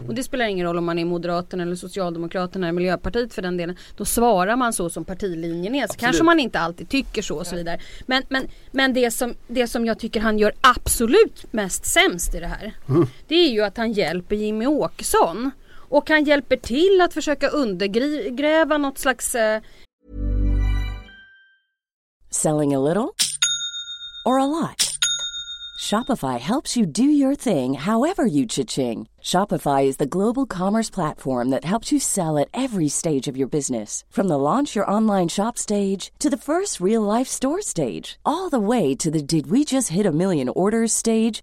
Och 0.08 0.14
det 0.14 0.22
spelar 0.22 0.46
ingen 0.46 0.66
roll 0.66 0.78
om 0.78 0.84
man 0.84 0.98
är 0.98 1.04
Moderaterna 1.04 1.62
eller 1.62 1.76
Socialdemokraterna 1.76 2.66
eller 2.66 2.74
Miljöpartiet 2.74 3.34
för 3.34 3.42
den 3.42 3.56
delen. 3.56 3.76
Då 3.96 4.04
svarar 4.04 4.56
man 4.56 4.72
så 4.72 4.90
som 4.90 5.04
partilinjen 5.04 5.74
är. 5.74 5.80
Så 5.80 5.84
Absolut. 5.84 6.00
kanske 6.00 6.24
man 6.24 6.40
inte 6.40 6.58
alltid 6.58 6.88
tycker 6.88 7.22
så 7.22 7.36
och 7.36 7.46
så 7.46 7.56
vidare. 7.56 7.80
Men, 8.06 8.22
men, 8.28 8.48
men 8.70 8.94
det, 8.94 9.10
som, 9.10 9.34
det 9.46 9.66
som 9.66 9.86
jag 9.86 9.98
tycker 9.98 10.20
han 10.20 10.38
gör 10.38 10.52
absolut 10.60 11.52
mest 11.52 11.86
sämst 11.86 12.34
i 12.34 12.40
det 12.40 12.46
här. 12.46 12.72
Det 13.28 13.34
är 13.34 13.50
ju 13.50 13.62
att 13.62 13.76
han 13.76 13.92
hjälper 13.92 14.36
Jimmy 14.36 14.66
Åkesson. 14.66 15.50
Och 15.88 16.10
han 16.10 16.24
hjälper 16.24 16.56
till 16.56 17.00
att 17.00 17.14
försöka 17.14 17.48
undergräva 17.48 18.78
något 18.78 18.98
slags 18.98 19.34
eh, 19.34 19.60
Selling 22.30 22.74
a 22.74 22.78
little 22.78 23.14
or 24.26 24.38
a 24.38 24.44
lot? 24.44 24.98
Shopify 25.78 26.38
helps 26.38 26.76
you 26.76 26.84
do 26.84 27.04
your 27.04 27.34
thing 27.34 27.74
however 27.74 28.26
you 28.26 28.46
cha-ching. 28.46 29.08
Shopify 29.22 29.84
is 29.84 29.96
the 29.96 30.06
global 30.06 30.44
commerce 30.44 30.90
platform 30.90 31.50
that 31.50 31.64
helps 31.64 31.92
you 31.92 32.00
sell 32.00 32.36
at 32.36 32.48
every 32.52 32.88
stage 32.88 33.28
of 33.28 33.36
your 33.36 33.46
business. 33.48 34.04
From 34.10 34.28
the 34.28 34.36
launch 34.36 34.74
your 34.74 34.90
online 34.90 35.28
shop 35.28 35.56
stage 35.56 36.12
to 36.18 36.28
the 36.28 36.36
first 36.36 36.80
real 36.80 37.02
life 37.02 37.28
store 37.28 37.62
stage, 37.62 38.18
all 38.26 38.50
the 38.50 38.60
way 38.60 38.94
to 38.96 39.10
the 39.10 39.22
did 39.22 39.50
we 39.50 39.64
just 39.64 39.88
hit 39.88 40.04
a 40.04 40.12
million 40.12 40.48
orders 40.48 40.92
stage. 40.92 41.42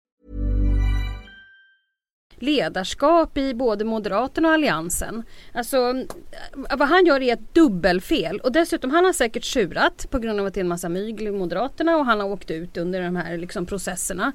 ledarskap 2.41 3.37
i 3.37 3.53
både 3.53 3.85
Moderaterna 3.85 4.47
och 4.47 4.53
Alliansen. 4.53 5.23
Alltså 5.53 6.05
vad 6.53 6.87
han 6.87 7.05
gör 7.05 7.21
är 7.21 7.33
ett 7.33 7.53
dubbelfel 7.53 8.39
och 8.39 8.51
dessutom 8.51 8.91
han 8.91 9.05
har 9.05 9.13
säkert 9.13 9.43
tjurat 9.43 10.07
på 10.09 10.19
grund 10.19 10.39
av 10.39 10.45
att 10.45 10.53
det 10.53 10.59
är 10.59 10.63
en 10.63 10.67
massa 10.67 10.89
mygel 10.89 11.27
i 11.27 11.31
Moderaterna 11.31 11.97
och 11.97 12.05
han 12.05 12.19
har 12.19 12.27
åkt 12.27 12.51
ut 12.51 12.77
under 12.77 13.01
de 13.01 13.15
här 13.15 13.37
liksom, 13.37 13.65
processerna. 13.65 14.31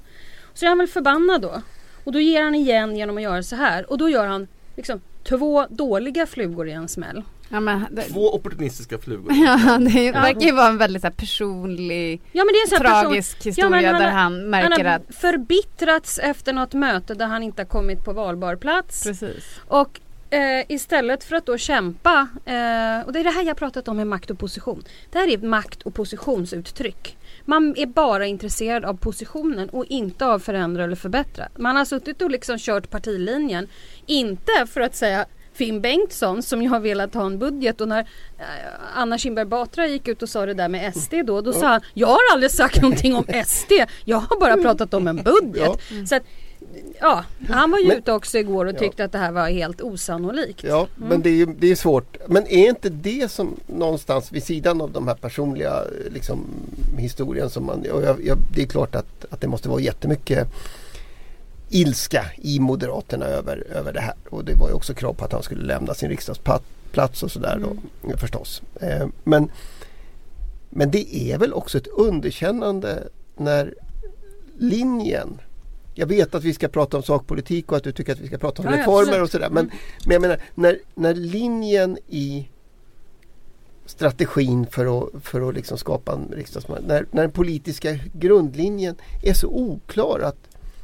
Så 0.54 0.64
är 0.64 0.68
han 0.68 0.78
väl 0.78 0.86
förbannad 0.86 1.42
då. 1.42 1.62
Och 2.04 2.12
då 2.12 2.20
ger 2.20 2.42
han 2.42 2.54
igen 2.54 2.96
genom 2.96 3.16
att 3.16 3.22
göra 3.22 3.42
så 3.42 3.56
här 3.56 3.90
och 3.90 3.98
då 3.98 4.08
gör 4.08 4.26
han 4.26 4.48
liksom 4.76 5.00
två 5.24 5.66
dåliga 5.70 6.26
flugor 6.26 6.68
i 6.68 6.72
en 6.72 6.88
smäll. 6.88 7.22
Ja, 7.48 7.60
men, 7.60 7.86
det, 7.90 8.02
Två 8.02 8.34
opportunistiska 8.34 8.98
flugor. 8.98 9.32
ja, 9.44 9.78
det 9.78 10.12
verkar 10.12 10.40
ju 10.40 10.52
vara 10.52 10.68
en 10.68 10.78
väldigt 10.78 11.02
så 11.02 11.06
här, 11.06 11.14
personlig 11.14 12.20
Ja 12.32 12.44
men 12.44 12.52
det 12.52 12.58
är 12.58 12.62
en 12.62 12.68
sån 12.78 12.86
här 12.86 13.02
tragisk 13.02 13.36
person, 13.38 13.50
historia 13.50 13.92
men 13.92 14.00
där 14.00 14.10
har- 14.10 14.18
han 14.18 14.50
märker 14.50 14.70
han 14.84 14.86
har 14.86 14.92
att 14.94 15.14
förbittrats 15.14 16.18
efter 16.18 16.52
något 16.52 16.72
möte 16.74 17.14
där 17.14 17.26
han 17.26 17.42
inte 17.42 17.62
har 17.62 17.66
kommit 17.66 18.04
på 18.04 18.12
valbar 18.12 18.56
plats. 18.56 19.02
Precis. 19.04 19.44
Och 19.68 20.00
eh, 20.30 20.64
istället 20.68 21.24
för 21.24 21.36
att 21.36 21.46
då 21.46 21.58
kämpa, 21.58 22.28
eh, 22.44 23.06
och 23.06 23.12
det 23.12 23.20
är 23.20 23.24
det 23.24 23.30
här 23.30 23.42
jag 23.42 23.56
pratat 23.56 23.88
om 23.88 23.96
med 23.96 24.06
makt 24.06 24.30
och 24.30 24.38
position. 24.38 24.84
Det 25.12 25.18
här 25.18 25.28
är 25.28 25.38
makt 25.38 25.82
och 25.82 25.94
positionsuttryck. 25.94 27.16
Man 27.44 27.74
är 27.76 27.86
bara 27.86 28.26
intresserad 28.26 28.84
av 28.84 28.94
positionen 28.96 29.68
och 29.68 29.84
inte 29.84 30.26
av 30.26 30.38
förändra 30.38 30.84
eller 30.84 30.96
förbättra. 30.96 31.48
Man 31.56 31.76
har 31.76 31.84
suttit 31.84 32.22
och 32.22 32.30
liksom 32.30 32.58
kört 32.58 32.90
partilinjen. 32.90 33.66
Inte 34.06 34.66
för 34.72 34.80
att 34.80 34.94
säga 34.94 35.26
Finn 35.56 35.80
Bengtsson 35.80 36.42
som 36.42 36.62
ju 36.62 36.68
har 36.68 36.80
velat 36.80 37.14
ha 37.14 37.26
en 37.26 37.38
budget 37.38 37.80
och 37.80 37.88
när 37.88 38.00
eh, 38.38 38.44
Anna 38.94 39.18
Kinberg 39.18 39.44
Batra 39.46 39.86
gick 39.86 40.08
ut 40.08 40.22
och 40.22 40.28
sa 40.28 40.46
det 40.46 40.54
där 40.54 40.68
med 40.68 40.94
SD 40.96 41.14
då, 41.24 41.40
då 41.40 41.52
sa 41.52 41.66
han 41.68 41.80
Jag 41.94 42.06
har 42.08 42.18
aldrig 42.32 42.50
sagt 42.50 42.82
någonting 42.82 43.14
om 43.16 43.24
SD, 43.46 43.72
jag 44.04 44.16
har 44.18 44.40
bara 44.40 44.56
pratat 44.56 44.94
om 44.94 45.08
en 45.08 45.16
budget. 45.22 45.70
Så 46.08 46.14
att, 46.16 46.22
ja, 47.00 47.24
han 47.48 47.70
var 47.70 47.78
ju 47.78 47.88
Men- 47.88 47.96
ute 47.96 48.12
också 48.12 48.38
igår 48.38 48.66
och 48.66 48.78
tyckte 48.78 49.04
att 49.04 49.12
det 49.12 49.18
här 49.18 49.32
var 49.32 49.48
helt 49.48 49.80
osannolikt. 49.82 50.64
Ja, 50.64 50.86
men 50.96 51.22
det 51.22 51.28
är, 51.30 51.34
ju- 51.34 51.54
det 51.58 51.70
är 51.70 51.76
svårt. 51.76 52.16
Men 52.26 52.46
är 52.46 52.68
inte 52.68 52.88
det 52.88 53.30
som 53.30 53.56
någonstans 53.66 54.32
vid 54.32 54.42
sidan 54.44 54.80
av 54.80 54.90
de 54.92 55.08
här 55.08 55.14
personliga 55.14 55.70
eh, 55.72 56.12
liksom, 56.12 56.40
historien 56.98 57.50
som 57.50 57.66
man... 57.66 57.86
Och 57.92 58.02
jag, 58.02 58.24
jag, 58.24 58.38
det 58.54 58.62
är 58.62 58.66
klart 58.66 58.94
att, 58.94 59.24
att 59.30 59.40
det 59.40 59.48
måste 59.48 59.68
vara 59.68 59.80
jättemycket 59.80 60.48
ilska 61.68 62.24
i 62.36 62.60
Moderaterna 62.60 63.26
över, 63.26 63.66
över 63.70 63.92
det 63.92 64.00
här. 64.00 64.14
Och 64.30 64.44
det 64.44 64.54
var 64.54 64.68
ju 64.68 64.74
också 64.74 64.94
krav 64.94 65.12
på 65.14 65.24
att 65.24 65.32
han 65.32 65.42
skulle 65.42 65.64
lämna 65.64 65.94
sin 65.94 66.08
riksdagsplats 66.08 67.22
och 67.22 67.30
sådär 67.30 67.58
då 67.62 67.76
Mm. 68.04 68.18
förstås. 68.18 68.62
Eh, 68.80 69.06
men, 69.24 69.50
men 70.70 70.90
det 70.90 71.16
är 71.16 71.38
väl 71.38 71.52
också 71.52 71.78
ett 71.78 71.86
underkännande 71.86 73.08
när 73.36 73.74
linjen 74.58 75.40
jag 75.98 76.06
vet 76.06 76.34
att 76.34 76.44
vi 76.44 76.54
ska 76.54 76.68
prata 76.68 76.96
om 76.96 77.02
sakpolitik 77.02 77.70
och 77.72 77.76
att 77.76 77.84
du 77.84 77.92
tycker 77.92 78.12
att 78.12 78.20
vi 78.20 78.26
ska 78.26 78.38
prata 78.38 78.62
om 78.62 78.68
Ja, 78.68 78.80
reformer 78.80 79.22
och 79.22 79.30
sådär. 79.30 79.50
Men, 79.50 79.70
men 80.04 80.12
jag 80.12 80.22
menar 80.22 80.40
när, 80.54 80.78
när 80.94 81.14
linjen 81.14 81.98
i 82.08 82.48
strategin 83.86 84.66
för 84.70 84.98
att, 84.98 85.24
för 85.24 85.48
att 85.48 85.54
liksom 85.54 85.78
skapa 85.78 86.12
en 86.12 86.32
riksdagsman. 86.36 86.82
När, 86.86 87.06
när 87.10 87.22
den 87.22 87.30
politiska 87.30 87.98
grundlinjen 88.12 88.94
är 89.22 89.34
så 89.34 89.48
oklar 89.48 90.20
att, 90.20 90.36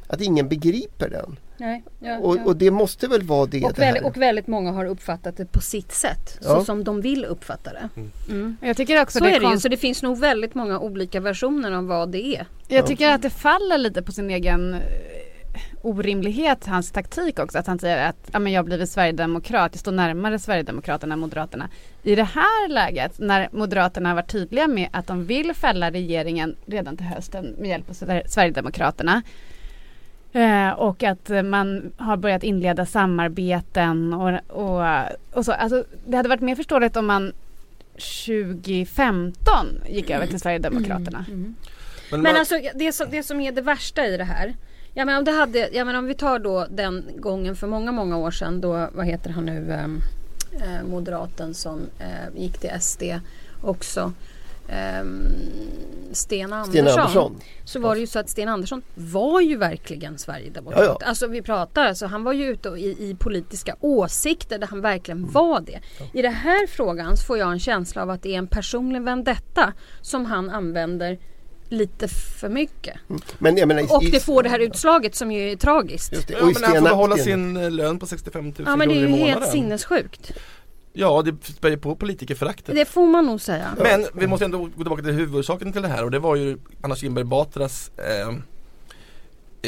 att 0.07 0.21
ingen 0.21 0.49
begriper 0.49 1.09
den. 1.09 1.39
Nej, 1.57 1.83
ja, 1.99 2.17
Och, 2.17 2.37
ja. 2.37 2.43
och 2.45 2.55
det 2.57 2.71
måste 2.71 3.07
väl 3.07 3.21
vara 3.23 3.45
det. 3.45 3.63
Och, 3.63 3.73
det 3.73 3.81
väldigt, 3.81 4.03
och 4.03 4.17
väldigt 4.17 4.47
många 4.47 4.71
har 4.71 4.85
uppfattat 4.85 5.37
det 5.37 5.45
på 5.45 5.61
sitt 5.61 5.91
sätt. 5.91 6.39
Ja. 6.41 6.47
Så 6.47 6.65
som 6.65 6.83
de 6.83 7.01
vill 7.01 7.25
uppfatta 7.25 7.71
det. 7.73 7.89
Mm. 8.29 8.57
Jag 8.61 8.77
tycker 8.77 9.01
också 9.01 9.17
Så 9.19 9.25
det 9.25 9.35
är 9.35 9.39
det 9.39 9.49
ju. 9.51 9.57
Så 9.59 9.67
det 9.67 9.77
finns 9.77 10.03
nog 10.03 10.19
väldigt 10.19 10.55
många 10.55 10.79
olika 10.79 11.19
versioner 11.19 11.71
av 11.71 11.85
vad 11.87 12.09
det 12.09 12.25
är. 12.25 12.45
Jag 12.67 12.87
tycker 12.87 13.09
att 13.09 13.21
det 13.21 13.29
faller 13.29 13.77
lite 13.77 14.01
på 14.01 14.11
sin 14.11 14.29
egen 14.29 14.73
eh, 14.73 14.79
orimlighet, 15.81 16.65
hans 16.65 16.91
taktik 16.91 17.39
också. 17.39 17.57
Att 17.57 17.67
han 17.67 17.79
säger 17.79 18.09
att 18.09 18.29
ja, 18.31 18.39
men 18.39 18.53
jag 18.53 18.59
har 18.59 18.65
blivit 18.65 18.89
sverigedemokrat, 18.89 19.71
jag 19.73 19.79
står 19.79 19.91
närmare 19.91 20.39
Sverigedemokraterna 20.39 21.13
än 21.13 21.19
Moderaterna. 21.19 21.69
I 22.03 22.15
det 22.15 22.23
här 22.23 22.69
läget 22.69 23.19
när 23.19 23.49
Moderaterna 23.51 24.09
har 24.09 24.15
varit 24.15 24.31
tydliga 24.31 24.67
med 24.67 24.89
att 24.91 25.07
de 25.07 25.25
vill 25.25 25.53
fälla 25.53 25.91
regeringen 25.91 26.55
redan 26.65 26.97
till 26.97 27.05
hösten 27.05 27.55
med 27.59 27.69
hjälp 27.69 27.89
av 27.89 27.93
Sver- 27.93 28.27
Sverigedemokraterna. 28.27 29.21
Eh, 30.33 30.69
och 30.69 31.03
att 31.03 31.29
man 31.45 31.91
har 31.97 32.17
börjat 32.17 32.43
inleda 32.43 32.85
samarbeten 32.85 34.13
och, 34.13 34.39
och, 34.47 34.85
och 35.33 35.45
så. 35.45 35.51
Alltså, 35.51 35.83
det 36.05 36.17
hade 36.17 36.29
varit 36.29 36.41
mer 36.41 36.55
förståeligt 36.55 36.95
om 36.95 37.05
man 37.05 37.33
2015 37.93 39.81
gick 39.89 40.09
över 40.09 40.27
till 40.27 40.39
Sverigedemokraterna. 40.39 41.25
Men, 41.27 41.55
Men 42.11 42.21
man, 42.21 42.35
alltså 42.35 42.55
det 42.75 42.91
som, 42.91 43.07
det 43.11 43.23
som 43.23 43.41
är 43.41 43.51
det 43.51 43.61
värsta 43.61 44.05
i 44.05 44.17
det 44.17 44.23
här. 44.23 44.55
Ja 44.93 45.05
men 45.05 45.17
om 45.17 45.25
det 45.25 45.31
hade, 45.31 45.69
ja 45.73 45.85
men 45.85 45.95
om 45.95 46.05
vi 46.05 46.13
tar 46.13 46.39
då 46.39 46.67
den 46.69 47.05
gången 47.17 47.55
för 47.55 47.67
många 47.67 47.91
många 47.91 48.17
år 48.17 48.31
sedan 48.31 48.61
då, 48.61 48.89
vad 48.93 49.05
heter 49.05 49.29
han 49.29 49.45
nu, 49.45 49.73
ehm, 49.73 50.01
eh, 50.53 50.87
moderaten 50.89 51.53
som 51.53 51.81
eh, 51.99 52.41
gick 52.41 52.57
till 52.57 52.69
SD 52.81 53.03
också. 53.61 54.13
Ehm, 54.67 55.27
Sten 56.11 56.53
Andersson. 56.53 56.71
Sten 56.73 56.87
Andersson. 56.87 57.39
Så 57.65 57.79
var 57.79 57.95
det 57.95 58.01
ju 58.01 58.07
så 58.07 58.19
att 58.19 58.29
Sten 58.29 58.49
Andersson 58.49 58.81
var 58.95 59.41
ju 59.41 59.55
verkligen 59.57 60.17
Sverigedemokrat. 60.17 60.79
Ja, 60.85 60.97
ja. 60.99 61.07
Alltså 61.07 61.27
vi 61.27 61.41
pratar, 61.41 61.85
alltså 61.87 62.05
han 62.05 62.23
var 62.23 62.33
ju 62.33 62.45
ute 62.45 62.69
i, 62.69 63.09
i 63.09 63.15
politiska 63.19 63.75
åsikter 63.79 64.59
där 64.59 64.67
han 64.67 64.81
verkligen 64.81 65.31
var 65.31 65.61
det. 65.61 65.79
I 66.13 66.21
den 66.21 66.33
här 66.33 66.67
frågan 66.67 67.17
så 67.17 67.25
får 67.25 67.37
jag 67.37 67.51
en 67.51 67.59
känsla 67.59 68.01
av 68.01 68.09
att 68.09 68.23
det 68.23 68.33
är 68.33 68.37
en 68.37 68.47
personlig 68.47 69.01
vendetta 69.01 69.73
som 70.01 70.25
han 70.25 70.49
använder 70.49 71.19
lite 71.69 72.07
för 72.07 72.49
mycket. 72.49 72.97
Men 73.39 73.57
jag 73.57 73.67
menar, 73.67 73.81
i- 73.81 73.87
Och 73.89 74.03
i- 74.03 74.09
det 74.11 74.19
får 74.19 74.43
det 74.43 74.49
här 74.49 74.59
utslaget 74.59 75.15
som 75.15 75.31
ju 75.31 75.51
är 75.51 75.55
tragiskt. 75.55 76.13
Just 76.13 76.27
det. 76.27 76.33
ja, 76.33 76.43
Och 76.43 76.51
i 76.51 76.53
men 76.53 76.63
han 76.63 76.75
får 76.75 76.81
behålla 76.89 77.17
sin 77.17 77.57
eh, 77.57 77.71
lön 77.71 77.99
på 77.99 78.05
65 78.05 78.45
000 78.45 78.53
Ja 78.65 78.75
men 78.75 78.87
det 78.89 78.93
är 78.95 78.99
kronor 78.99 79.09
ju 79.09 79.15
i 79.15 79.19
månaden. 79.19 79.39
helt 79.41 79.51
sinnessjukt. 79.51 80.31
Ja, 80.93 81.21
det 81.25 81.45
spär 81.45 81.77
på 81.77 81.95
politikerföraktet. 81.95 82.75
Det 82.75 82.85
får 82.85 83.07
man 83.07 83.25
nog 83.25 83.41
säga. 83.41 83.75
Men 83.77 84.05
vi 84.13 84.27
måste 84.27 84.45
ändå 84.45 84.57
gå 84.57 84.67
tillbaka 84.69 85.03
till 85.03 85.11
huvudorsaken 85.11 85.73
till 85.73 85.81
det 85.81 85.87
här 85.87 86.03
och 86.03 86.11
det 86.11 86.19
var 86.19 86.35
ju 86.35 86.57
Anna 86.81 86.95
Kinberg 86.95 87.25
Batras 87.25 87.91
eh, 87.97 88.35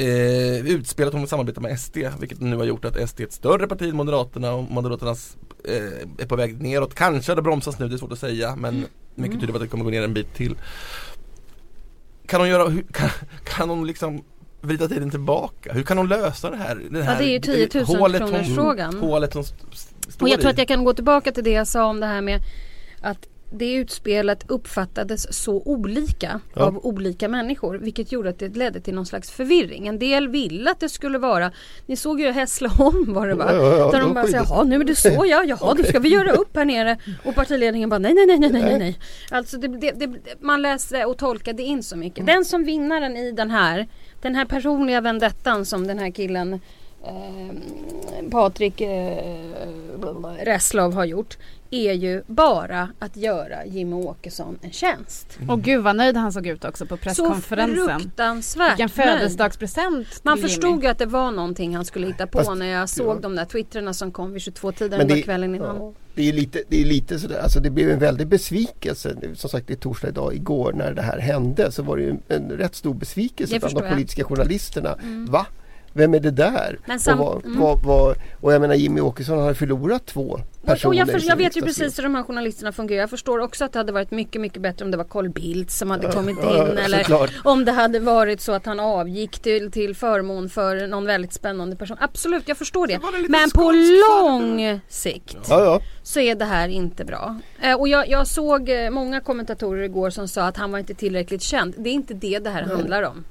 eh, 0.05 0.65
utspel 0.67 1.07
att 1.07 1.13
hon 1.13 1.21
vill 1.21 1.29
samarbeta 1.29 1.61
med 1.61 1.79
SD 1.79 1.97
vilket 2.19 2.41
nu 2.41 2.55
har 2.55 2.63
gjort 2.65 2.85
att 2.85 3.09
SD 3.09 3.19
är 3.21 3.23
ett 3.25 3.33
större 3.33 3.67
parti 3.67 3.81
än 3.89 3.95
Moderaterna 3.95 4.53
och 4.53 4.63
Moderaternas 4.71 5.37
eh, 5.63 5.73
är 6.17 6.25
på 6.27 6.35
väg 6.35 6.61
neråt. 6.61 6.95
Kanske 6.95 7.35
det 7.35 7.41
bromsas 7.41 7.79
nu, 7.79 7.87
det 7.87 7.95
är 7.95 7.97
svårt 7.97 8.11
att 8.11 8.19
säga 8.19 8.55
men 8.55 8.85
mycket 9.15 9.39
tyder 9.39 9.53
på 9.53 9.57
att 9.57 9.61
det 9.63 9.67
kommer 9.69 9.83
gå 9.83 9.89
ner 9.89 10.03
en 10.03 10.13
bit 10.13 10.33
till. 10.35 10.55
Kan 12.27 12.39
hon 12.41 12.49
göra, 12.49 12.73
kan, 12.91 13.09
kan 13.43 13.69
hon 13.69 13.87
liksom 13.87 14.23
vrida 14.61 14.87
tiden 14.87 15.09
tillbaka? 15.11 15.73
Hur 15.73 15.83
kan 15.83 15.97
hon 15.97 16.07
lösa 16.07 16.49
det 16.49 16.57
här? 16.57 16.81
Det 16.91 17.03
här 17.03 17.19
det 17.19 17.25
är 17.25 17.31
ju 17.31 17.39
10 17.39 17.69
000 17.73 17.85
hålet 17.85 18.21
hon- 18.21 18.55
frågan. 18.55 18.95
Hålet 18.99 19.31
står 19.31 19.45
Och 20.21 20.29
jag 20.29 20.39
tror 20.41 20.49
att 20.51 20.57
jag 20.57 20.67
kan 20.67 20.83
gå 20.83 20.93
tillbaka 20.93 21.31
till 21.31 21.43
det 21.43 21.51
jag 21.51 21.67
sa 21.67 21.85
om 21.85 21.99
det 21.99 22.05
här 22.05 22.21
med 22.21 22.41
att 23.01 23.27
det 23.51 23.73
utspelet 23.73 24.45
uppfattades 24.47 25.43
så 25.43 25.61
olika 25.65 26.39
Ja. 26.53 26.61
av 26.61 26.85
olika 26.85 27.29
människor 27.29 27.77
vilket 27.77 28.11
gjorde 28.11 28.29
att 28.29 28.39
det 28.39 28.55
ledde 28.55 28.79
till 28.81 28.93
någon 28.93 29.05
slags 29.05 29.31
förvirring. 29.31 29.87
En 29.87 29.99
del 29.99 30.27
ville 30.27 30.71
att 30.71 30.79
det 30.79 30.89
skulle 30.89 31.17
vara, 31.17 31.51
ni 31.85 31.95
såg 31.95 32.21
ju 32.21 32.31
Hässleholm 32.31 33.13
var 33.13 33.27
det 33.27 33.35
va? 33.35 33.45
Ja, 33.53 33.57
ja, 33.57 33.77
ja, 33.77 33.91
Där 33.91 33.99
de 33.99 34.13
bara 34.13 34.25
säger, 34.25 34.45
jaha 34.49 34.63
nu 34.63 34.75
är 34.75 34.83
det 34.83 34.95
så 34.95 35.25
ja, 35.25 35.43
jaha 35.43 35.73
då 35.73 35.83
ska 35.89 35.99
vi 35.99 36.09
göra 36.09 36.31
upp 36.31 36.55
här 36.55 36.65
nere. 36.65 36.97
Och 37.23 37.35
partiledningen 37.35 37.89
bara 37.89 37.99
nej 37.99 38.13
nej 38.13 38.25
nej 38.25 38.39
nej 38.39 38.51
nej 38.51 38.61
nej. 38.61 38.79
nej. 38.79 38.99
Alltså 39.31 39.57
det, 39.57 39.67
det, 39.67 39.91
det, 39.91 40.09
man 40.39 40.61
läste 40.61 41.05
och 41.05 41.17
tolkade 41.17 41.63
in 41.63 41.83
så 41.83 41.95
mycket. 41.95 42.25
Den 42.25 42.45
som 42.45 42.63
vinnaren 42.63 43.17
i 43.17 43.31
den 43.31 43.51
här, 43.51 43.87
den 44.21 44.35
här 44.35 44.45
personliga 44.45 45.01
vendettan 45.01 45.65
som 45.65 45.87
den 45.87 45.99
här 45.99 46.11
killen 46.11 46.59
eh, 47.05 48.29
Patrik 48.31 48.81
eh, 48.81 49.17
Reslow 50.45 50.93
har 50.93 51.05
gjort 51.05 51.37
är 51.71 51.93
ju 51.93 52.23
bara 52.27 52.89
att 52.99 53.17
göra 53.17 53.65
Jimmy 53.65 53.95
Åkesson 53.95 54.59
en 54.61 54.71
tjänst. 54.71 55.37
Och 55.49 55.61
gud 55.61 55.83
vad 55.83 55.95
nöjd 55.95 56.17
han 56.17 56.31
såg 56.33 56.47
ut 56.47 56.65
också 56.65 56.85
på 56.85 56.97
Så 56.97 57.03
presskonferensen. 57.03 57.99
fruktansvärt 57.99 58.71
Vilken 58.71 58.89
födelsedagspresent 58.89 60.09
till 60.11 60.19
Man 60.23 60.37
Jimmy. 60.37 60.47
förstod 60.49 60.83
ju 60.83 60.89
att 60.89 60.97
det 60.97 61.05
var 61.05 61.31
någonting 61.31 61.75
han 61.75 61.85
skulle 61.85 62.07
hitta 62.07 62.27
på 62.27 62.37
Fast- 62.37 62.57
när 62.57 62.65
jag 62.65 62.89
såg 62.89 63.17
ja. 63.17 63.19
de 63.21 63.35
där 63.35 63.45
twittrarna 63.45 63.93
som 63.93 64.11
kom 64.11 64.31
vid 64.33 64.41
22-tiden 64.41 64.97
Men 64.97 65.07
den 65.07 65.17
där 65.17 65.23
kvällen 65.23 65.55
innan. 65.55 65.75
Ja, 65.77 65.93
det 66.15 66.29
är 66.29 66.33
lite, 66.33 66.63
det 66.69 66.81
är 66.81 66.85
lite 66.85 67.19
sådär, 67.19 67.39
alltså 67.39 67.59
det 67.59 67.69
blev 67.69 67.89
en 67.89 67.99
väldig 67.99 68.27
besvikelse. 68.27 69.15
Som 69.33 69.49
sagt 69.49 69.67
det 69.67 69.73
är 69.73 69.77
torsdag 69.77 70.07
idag, 70.07 70.33
igår 70.35 70.73
när 70.73 70.93
det 70.93 71.01
här 71.01 71.19
hände 71.19 71.71
så 71.71 71.83
var 71.83 71.97
det 71.97 72.03
ju 72.03 72.09
en, 72.09 72.21
en 72.27 72.49
rätt 72.51 72.75
stor 72.75 72.93
besvikelse 72.93 73.59
bland 73.59 73.75
de 73.75 73.89
politiska 73.89 74.23
journalisterna. 74.23 74.95
Va? 75.29 75.45
Vem 75.97 76.13
är 76.13 76.19
det 76.19 76.31
där? 76.31 76.79
Sam- 76.99 77.19
och, 77.19 77.25
vad, 77.25 77.45
mm. 77.45 77.59
vad, 77.59 77.83
vad, 77.83 78.15
och 78.41 78.53
jag 78.53 78.61
menar 78.61 78.75
Jimmy 78.75 79.01
Åkesson 79.01 79.39
har 79.39 79.53
förlorat 79.53 80.05
två 80.05 80.39
personer 80.65 80.97
jag, 80.97 81.09
för, 81.09 81.27
jag 81.27 81.35
vet 81.35 81.57
ju 81.57 81.61
precis 81.61 81.99
hur 81.99 82.03
de 82.03 82.15
här 82.15 82.23
journalisterna 82.23 82.71
fungerar. 82.71 82.99
Jag 82.99 83.09
förstår 83.09 83.39
också 83.39 83.65
att 83.65 83.73
det 83.73 83.79
hade 83.79 83.91
varit 83.91 84.11
mycket, 84.11 84.41
mycket 84.41 84.61
bättre 84.61 84.85
om 84.85 84.91
det 84.91 84.97
var 84.97 85.03
Carl 85.03 85.29
Bildt 85.29 85.71
som 85.71 85.91
hade 85.91 86.11
kommit 86.11 86.37
in. 86.37 86.43
ja, 86.43 86.67
eller 86.67 86.97
såklart. 86.97 87.31
om 87.43 87.65
det 87.65 87.71
hade 87.71 87.99
varit 87.99 88.41
så 88.41 88.51
att 88.51 88.65
han 88.65 88.79
avgick 88.79 89.39
till, 89.39 89.71
till 89.71 89.95
förmån 89.95 90.49
för 90.49 90.87
någon 90.87 91.05
väldigt 91.05 91.33
spännande 91.33 91.75
person. 91.75 91.97
Absolut, 91.99 92.47
jag 92.47 92.57
förstår 92.57 92.87
det. 92.87 92.93
det 92.93 93.29
Men 93.29 93.49
på 93.49 93.71
lång 93.71 94.79
sikt 94.87 95.37
Ja, 95.49 95.63
ja. 95.63 95.81
så 96.03 96.19
är 96.19 96.35
det 96.35 96.45
här 96.45 96.67
inte 96.67 97.05
bra. 97.05 97.39
Eh, 97.61 97.79
och 97.79 97.87
jag, 97.87 98.09
jag 98.09 98.27
såg 98.27 98.69
eh, 98.69 98.89
många 98.89 99.21
kommentatorer 99.21 99.83
igår 99.83 100.09
som 100.09 100.27
sa 100.27 100.43
att 100.43 100.57
han 100.57 100.71
var 100.71 100.79
inte 100.79 100.93
tillräckligt 100.93 101.41
känd. 101.41 101.73
Det 101.77 101.89
är 101.89 101.93
inte 101.93 102.13
det 102.13 102.39
det 102.39 102.49
här 102.49 102.63
handlar 102.63 103.03
om. 103.03 103.23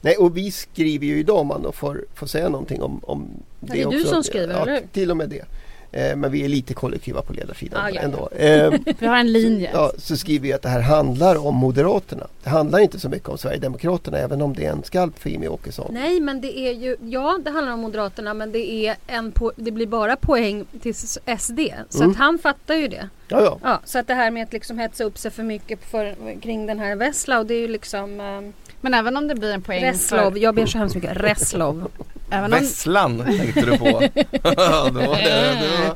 Nej, 0.00 0.16
och 0.16 0.36
vi 0.36 0.50
skriver 0.50 1.06
ju 1.06 1.18
idag 1.18 1.36
om 1.38 1.46
man 1.46 1.72
får, 1.72 2.04
får 2.14 2.26
säga 2.26 2.48
någonting 2.48 2.82
om, 2.82 3.00
om 3.04 3.28
det, 3.60 3.72
det 3.72 3.82
är 3.82 3.90
du 3.90 3.96
också. 4.00 4.08
som 4.14 4.24
skriver, 4.24 4.54
ja, 4.54 4.62
eller 4.62 4.82
till 4.92 5.10
och 5.10 5.16
med 5.16 5.28
det. 5.28 5.44
Eh, 5.92 6.16
men 6.16 6.30
vi 6.32 6.44
är 6.44 6.48
lite 6.48 6.74
kollektiva 6.74 7.22
på 7.22 7.32
ledarsidan 7.32 7.80
Ah, 7.84 7.88
ja, 7.88 7.94
ja. 7.94 8.00
ändå. 8.02 8.28
Eh, 8.36 8.94
Vi 8.98 9.06
har 9.06 9.16
en 9.16 9.32
linje. 9.32 9.70
ja, 9.72 9.92
så 9.98 10.16
skriver 10.16 10.42
vi 10.42 10.52
att 10.52 10.62
det 10.62 10.68
här 10.68 10.80
handlar 10.80 11.46
om 11.46 11.54
Moderaterna. 11.54 12.26
Det 12.42 12.50
handlar 12.50 12.78
inte 12.78 13.00
så 13.00 13.08
mycket 13.08 13.28
om 13.28 13.38
Sverigedemokraterna 13.38 14.18
även 14.18 14.42
om 14.42 14.54
det 14.54 14.64
är 14.64 14.70
en 14.72 14.82
skalp 14.82 15.18
för 15.18 15.30
Jimmie 15.30 15.48
Åkesson. 15.48 15.86
Nej 15.94 16.20
men 16.20 16.40
det 16.40 16.58
är 16.58 16.72
ju, 16.72 16.96
ja 17.00 17.38
det 17.44 17.50
handlar 17.50 17.72
om 17.72 17.80
Moderaterna 17.80 18.34
men 18.34 18.52
det 18.52 18.70
är 18.86 18.96
en 19.06 19.32
po- 19.32 19.52
det 19.56 19.70
blir 19.70 19.86
bara 19.86 20.16
poäng 20.16 20.64
till 20.82 20.94
SD. 21.38 21.60
Så 21.88 21.98
Mm. 21.98 22.10
att 22.10 22.16
han 22.16 22.38
fattar 22.38 22.74
ju 22.74 22.88
det. 22.88 23.08
Ja, 23.28 23.42
ja. 23.42 23.58
Ja, 23.62 23.80
så 23.84 23.98
att 23.98 24.06
det 24.06 24.14
här 24.14 24.30
med 24.30 24.42
att 24.42 24.52
liksom 24.52 24.78
hetsa 24.78 25.04
upp 25.04 25.18
sig 25.18 25.30
för 25.30 25.42
mycket 25.42 25.84
för, 25.84 26.14
kring 26.40 26.66
den 26.66 26.78
här 26.78 26.96
Vesla 26.96 27.38
och 27.38 27.46
det 27.46 27.54
är 27.54 27.60
ju 27.60 27.68
liksom 27.68 28.20
um, 28.20 28.52
Men 28.80 28.94
även 28.94 29.16
om 29.16 29.28
det 29.28 29.34
blir 29.34 29.52
en 29.54 29.62
poäng 29.62 29.82
Reslov, 29.84 30.32
för... 30.32 30.38
jag 30.38 30.54
ber 30.54 30.66
så 30.66 30.78
hemskt 30.78 30.94
mycket, 30.94 31.16
Reslov. 31.16 31.90
Även 32.30 32.52
om, 32.52 32.58
Vesslan 32.58 33.24
tänkte 33.24 33.60
du 33.60 33.78
på. 33.78 33.86
ja, 34.42 34.90
det 34.90 35.06
var 35.06 35.16
det. 35.16 35.56
det 35.60 35.86
var, 35.86 35.94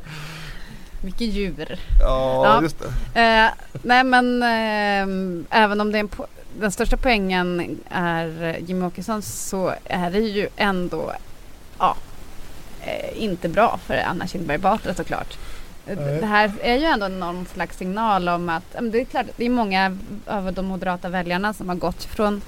vilket 1.01 1.27
djur. 1.27 1.79
ja, 2.01 2.43
Ja. 2.45 2.61
just 2.61 2.77
det. 3.13 3.21
Eh, 3.21 3.49
nej 3.83 4.03
men 4.03 4.43
eh, 4.43 5.61
även 5.63 5.81
om 5.81 5.91
det 5.91 5.97
är 5.97 5.99
en 5.99 6.09
po- 6.09 6.25
den 6.59 6.71
största 6.71 6.97
poängen 6.97 7.77
är 7.89 8.57
Jimmie 8.65 8.87
Åkesson 8.87 9.21
så 9.21 9.73
är 9.85 10.11
det 10.11 10.19
ju 10.19 10.47
ändå 10.55 11.11
ja, 11.79 11.95
eh, 12.81 13.23
inte 13.23 13.49
bra 13.49 13.79
för 13.85 13.97
Anna 13.97 14.27
Kinberg 14.27 14.57
Batra 14.57 14.93
såklart. 14.93 15.37
Eh. 15.87 15.97
Det 15.97 16.25
här 16.25 16.51
är 16.61 16.77
ju 16.77 16.85
ändå 16.85 17.07
någon 17.07 17.45
slags 17.53 17.77
signal 17.77 18.29
om 18.29 18.49
att 18.49 18.75
det 18.81 19.01
är 19.01 19.05
klart, 19.05 19.25
det 19.37 19.45
är 19.45 19.49
många 19.49 19.97
av 20.27 20.53
de 20.53 20.65
moderata 20.65 21.09
väljarna 21.09 21.53
som 21.53 21.69
har 21.69 21.75
gått 21.75 22.03
från 22.03 22.41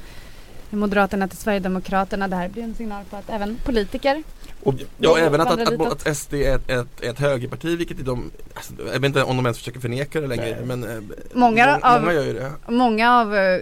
Moderaterna 0.75 1.27
till 1.27 1.37
Sverigedemokraterna. 1.37 2.27
Det 2.27 2.35
här 2.35 2.49
blir 2.49 2.63
en 2.63 2.75
signal 2.75 3.03
på 3.09 3.15
att 3.15 3.29
även 3.29 3.57
politiker 3.65 4.23
Och, 4.63 4.73
ja, 4.79 4.85
Då 4.97 5.15
även 5.15 5.41
att, 5.41 5.51
att, 5.51 5.69
ditåt. 5.69 6.07
att, 6.07 6.17
SD 6.17 6.33
är 6.33 6.55
ett, 6.55 6.69
ett, 6.69 7.01
ett 7.01 7.19
högerparti 7.19 7.77
vilket 7.77 8.05
de, 8.05 8.31
alltså, 8.53 8.73
jag 8.85 8.93
vet 8.93 9.03
inte 9.03 9.23
om 9.23 9.37
de 9.37 9.45
ens 9.45 9.57
försöker 9.57 9.79
förneka 9.79 10.21
det 10.21 10.27
längre 10.27 10.43
Nej. 10.45 10.65
men 10.65 10.83
eh, 10.83 11.01
Många 11.33 11.65
må- 11.81 11.87
av- 11.87 12.01
många 12.01 12.13
gör 12.13 12.23
ju 12.23 12.33
det. 12.33 12.51
Många 12.67 13.11
av 13.21 13.35
eh, 13.35 13.59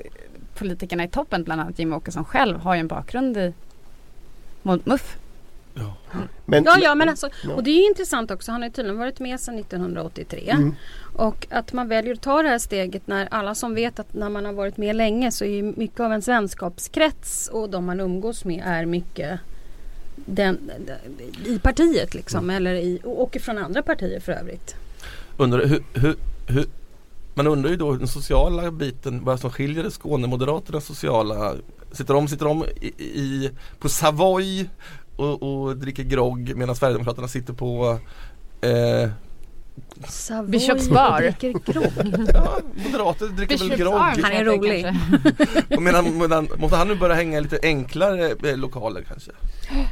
politikerna 0.58 1.04
i 1.04 1.08
toppen, 1.08 1.43
bland 1.43 1.62
annat 1.62 1.80
Jimmie 1.80 1.95
Åkesson 1.97 2.26
själv, 2.26 2.60
har 2.60 2.73
ju 2.76 2.80
en 2.80 2.88
bakgrund 2.88 3.38
i 3.38 3.54
MUF. 4.63 5.17
Ja. 5.74 5.96
Men, 6.46 6.64
Ja, 6.64 6.78
ja, 6.82 6.96
men 6.96 7.10
alltså, 7.10 7.30
och 7.56 7.64
det 7.64 7.72
är 7.72 7.76
ju 7.76 7.88
intressant 7.88 8.32
också. 8.32 8.52
Han 8.52 8.62
har 8.62 8.70
ju 8.70 8.74
tydligen 8.74 8.98
varit 8.98 9.20
med 9.20 9.40
sedan 9.40 9.60
1983. 9.60 10.50
Mm. 10.50 10.76
Och 11.16 11.48
att 11.50 11.74
man 11.74 11.88
väljer 11.88 12.14
att 12.14 12.22
ta 12.22 12.42
det 12.42 12.50
här 12.50 12.60
steget 12.60 13.08
när 13.08 13.28
alla 13.32 13.56
som 13.56 13.76
vet 13.76 14.00
att 14.00 14.14
när 14.14 14.30
man 14.30 14.46
har 14.46 14.54
varit 14.54 14.78
med 14.78 14.96
länge 14.96 15.32
så 15.32 15.46
är 15.46 15.50
ju 15.50 15.74
mycket 15.78 16.00
av 16.00 16.14
en 16.14 16.20
vänskapskrets 16.20 17.48
och 17.48 17.70
de 17.70 17.86
man 17.86 18.00
umgås 18.00 18.46
med 18.46 18.64
är 18.66 18.86
mycket 18.86 19.40
den, 20.16 20.72
i 21.46 21.60
partiet 21.60 22.14
liksom. 22.14 22.44
Mm. 22.44 22.56
Eller 22.56 22.74
i, 22.74 23.00
och 23.04 23.38
från 23.42 23.58
andra 23.58 23.82
partier 23.82 24.20
för 24.20 24.32
övrigt. 24.32 24.76
Undrar 25.38 25.66
hur, 25.66 25.84
hur, 25.94 26.16
hur 26.48 26.66
man 27.34 27.48
undrar 27.48 27.72
ju 27.72 27.78
då 27.78 27.94
den 27.94 28.08
sociala 28.08 28.72
biten, 28.72 29.24
vad 29.24 29.40
som 29.40 29.52
skiljer 29.52 29.90
Skånemoderaternas 29.90 30.86
sociala 30.86 31.56
Sitter 31.94 32.14
de, 32.14 32.28
sitter 32.28 32.46
de 32.46 32.66
i, 32.82 32.88
i, 32.98 33.52
på 33.80 33.90
Savoy 33.90 34.70
och, 35.15 35.43
och 35.43 35.78
dricker 35.78 36.04
grogg 36.04 36.54
medan 36.56 36.76
Sverigedemokraterna 36.76 37.28
sitter 37.28 37.54
på 37.54 37.99
eh, 38.62 39.10
Savoy 40.08 40.52
Bishops 40.52 40.89
bar. 40.89 41.21
dricker 41.21 41.54
grogg. 41.73 42.28
ja, 42.34 42.60
Moderater 42.86 43.26
dricker 43.26 43.58
väl 43.58 43.69
Bishops 43.69 43.82
grogg 43.82 43.93
Arms 43.93 44.23
Han 44.23 44.32
är 44.32 44.45
rolig. 44.45 44.86
medan, 45.80 46.17
medan, 46.17 46.47
Måste 46.58 46.78
han 46.78 46.88
nu 46.88 46.95
börja 46.95 47.15
hänga 47.15 47.38
i 47.38 47.41
lite 47.41 47.60
enklare 47.63 48.36
eh, 48.43 48.58
lokaler 48.58 49.06
kanske? 49.08 49.32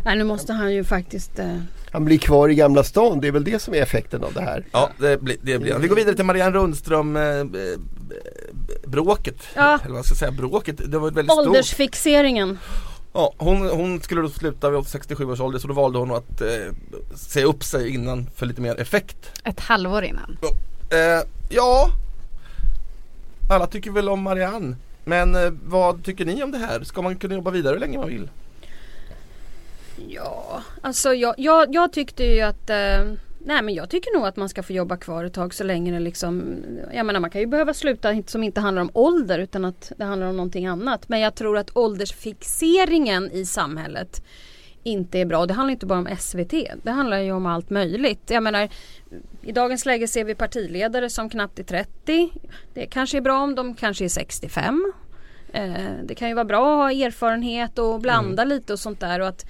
Nej, 0.05 0.17
nu 0.17 0.23
måste 0.23 0.53
han 0.53 0.73
ju 0.73 0.83
faktiskt 0.83 1.39
eh, 1.39 1.57
Han 1.91 2.05
blir 2.05 2.17
kvar 2.17 2.49
i 2.49 2.55
Gamla 2.55 2.83
stan, 2.83 3.21
det 3.21 3.27
är 3.27 3.31
väl 3.31 3.43
det 3.43 3.61
som 3.61 3.73
är 3.73 3.81
effekten 3.81 4.23
av 4.23 4.33
det 4.33 4.41
här. 4.41 4.65
Ja 4.71 4.89
det 4.97 5.21
blir, 5.21 5.37
det 5.41 5.59
blir. 5.59 5.79
Vi 5.79 5.87
går 5.87 5.95
vidare 5.95 6.15
till 6.15 6.25
Marianne 6.25 6.55
Rundström 6.55 7.15
eh, 7.15 7.23
eh, 7.23 7.45
bråket. 8.85 9.43
Ja. 9.55 9.79
Eller 9.85 9.95
vad 9.95 10.05
ska 10.05 10.11
jag 10.13 10.19
säga, 10.19 10.31
bråket. 10.31 10.91
Det 10.91 10.99
var 10.99 11.11
väldigt 11.11 11.33
stort 11.33 11.47
åldersfixeringen. 11.47 12.57
Ja, 13.13 13.33
hon, 13.37 13.69
hon 13.69 14.01
skulle 14.01 14.21
då 14.21 14.29
sluta 14.29 14.69
vid 14.69 14.87
67 14.87 15.25
års 15.31 15.39
ålder 15.39 15.59
så 15.59 15.67
då 15.67 15.73
valde 15.73 15.99
hon 15.99 16.11
att 16.11 16.41
eh, 16.41 16.47
säga 17.15 17.45
upp 17.45 17.63
sig 17.63 17.89
innan 17.93 18.29
för 18.35 18.45
lite 18.45 18.61
mer 18.61 18.79
effekt. 18.79 19.31
Ett 19.43 19.59
halvår 19.59 20.03
innan. 20.03 20.37
Eh, 20.91 21.27
ja, 21.49 21.89
alla 23.49 23.67
tycker 23.67 23.91
väl 23.91 24.09
om 24.09 24.21
Marianne. 24.21 24.75
Men 25.03 25.35
eh, 25.35 25.51
vad 25.63 26.03
tycker 26.03 26.25
ni 26.25 26.43
om 26.43 26.51
det 26.51 26.57
här? 26.57 26.83
Ska 26.83 27.01
man 27.01 27.15
kunna 27.15 27.35
jobba 27.35 27.51
vidare 27.51 27.73
hur 27.73 27.79
länge 27.79 27.97
man 27.97 28.07
vill? 28.07 28.29
Ja, 30.07 30.61
alltså 30.81 31.13
jag, 31.13 31.35
jag, 31.37 31.75
jag 31.75 31.93
tyckte 31.93 32.23
ju 32.23 32.41
att 32.41 32.69
eh, 32.69 33.13
Nej 33.45 33.61
men 33.61 33.73
jag 33.73 33.89
tycker 33.89 34.17
nog 34.17 34.27
att 34.27 34.35
man 34.35 34.49
ska 34.49 34.63
få 34.63 34.73
jobba 34.73 34.97
kvar 34.97 35.23
ett 35.25 35.33
tag 35.33 35.53
så 35.53 35.63
länge 35.63 35.91
det 35.91 35.99
liksom 35.99 36.55
Jag 36.93 37.05
menar 37.05 37.19
man 37.19 37.29
kan 37.29 37.41
ju 37.41 37.47
behöva 37.47 37.73
sluta 37.73 38.23
som 38.27 38.43
inte 38.43 38.61
handlar 38.61 38.81
om 38.81 38.91
ålder 38.93 39.39
utan 39.39 39.65
att 39.65 39.91
det 39.97 40.03
handlar 40.03 40.27
om 40.27 40.37
någonting 40.37 40.67
annat. 40.67 41.09
Men 41.09 41.19
jag 41.19 41.35
tror 41.35 41.57
att 41.57 41.77
åldersfixeringen 41.77 43.31
i 43.31 43.45
samhället 43.45 44.23
inte 44.83 45.19
är 45.19 45.25
bra. 45.25 45.45
Det 45.45 45.53
handlar 45.53 45.71
inte 45.71 45.85
bara 45.85 45.99
om 45.99 46.09
SVT. 46.19 46.53
Det 46.83 46.91
handlar 46.91 47.19
ju 47.19 47.31
om 47.31 47.45
allt 47.45 47.69
möjligt. 47.69 48.29
Jag 48.29 48.43
menar 48.43 48.69
i 49.41 49.51
dagens 49.51 49.85
läge 49.85 50.07
ser 50.07 50.23
vi 50.23 50.35
partiledare 50.35 51.09
som 51.09 51.29
knappt 51.29 51.59
är 51.59 51.63
30. 51.63 52.29
Det 52.73 52.85
kanske 52.85 53.17
är 53.17 53.21
bra 53.21 53.41
om 53.41 53.55
de 53.55 53.75
kanske 53.75 54.05
är 54.05 54.09
65. 54.09 54.93
Eh, 55.53 55.73
det 56.03 56.15
kan 56.15 56.27
ju 56.27 56.33
vara 56.33 56.45
bra 56.45 56.73
att 56.73 56.93
ha 56.93 57.05
erfarenhet 57.05 57.79
och 57.79 57.99
blanda 57.99 58.43
lite 58.43 58.73
och 58.73 58.79
sånt 58.79 58.99
där. 58.99 59.19
Och 59.19 59.27
att, 59.27 59.45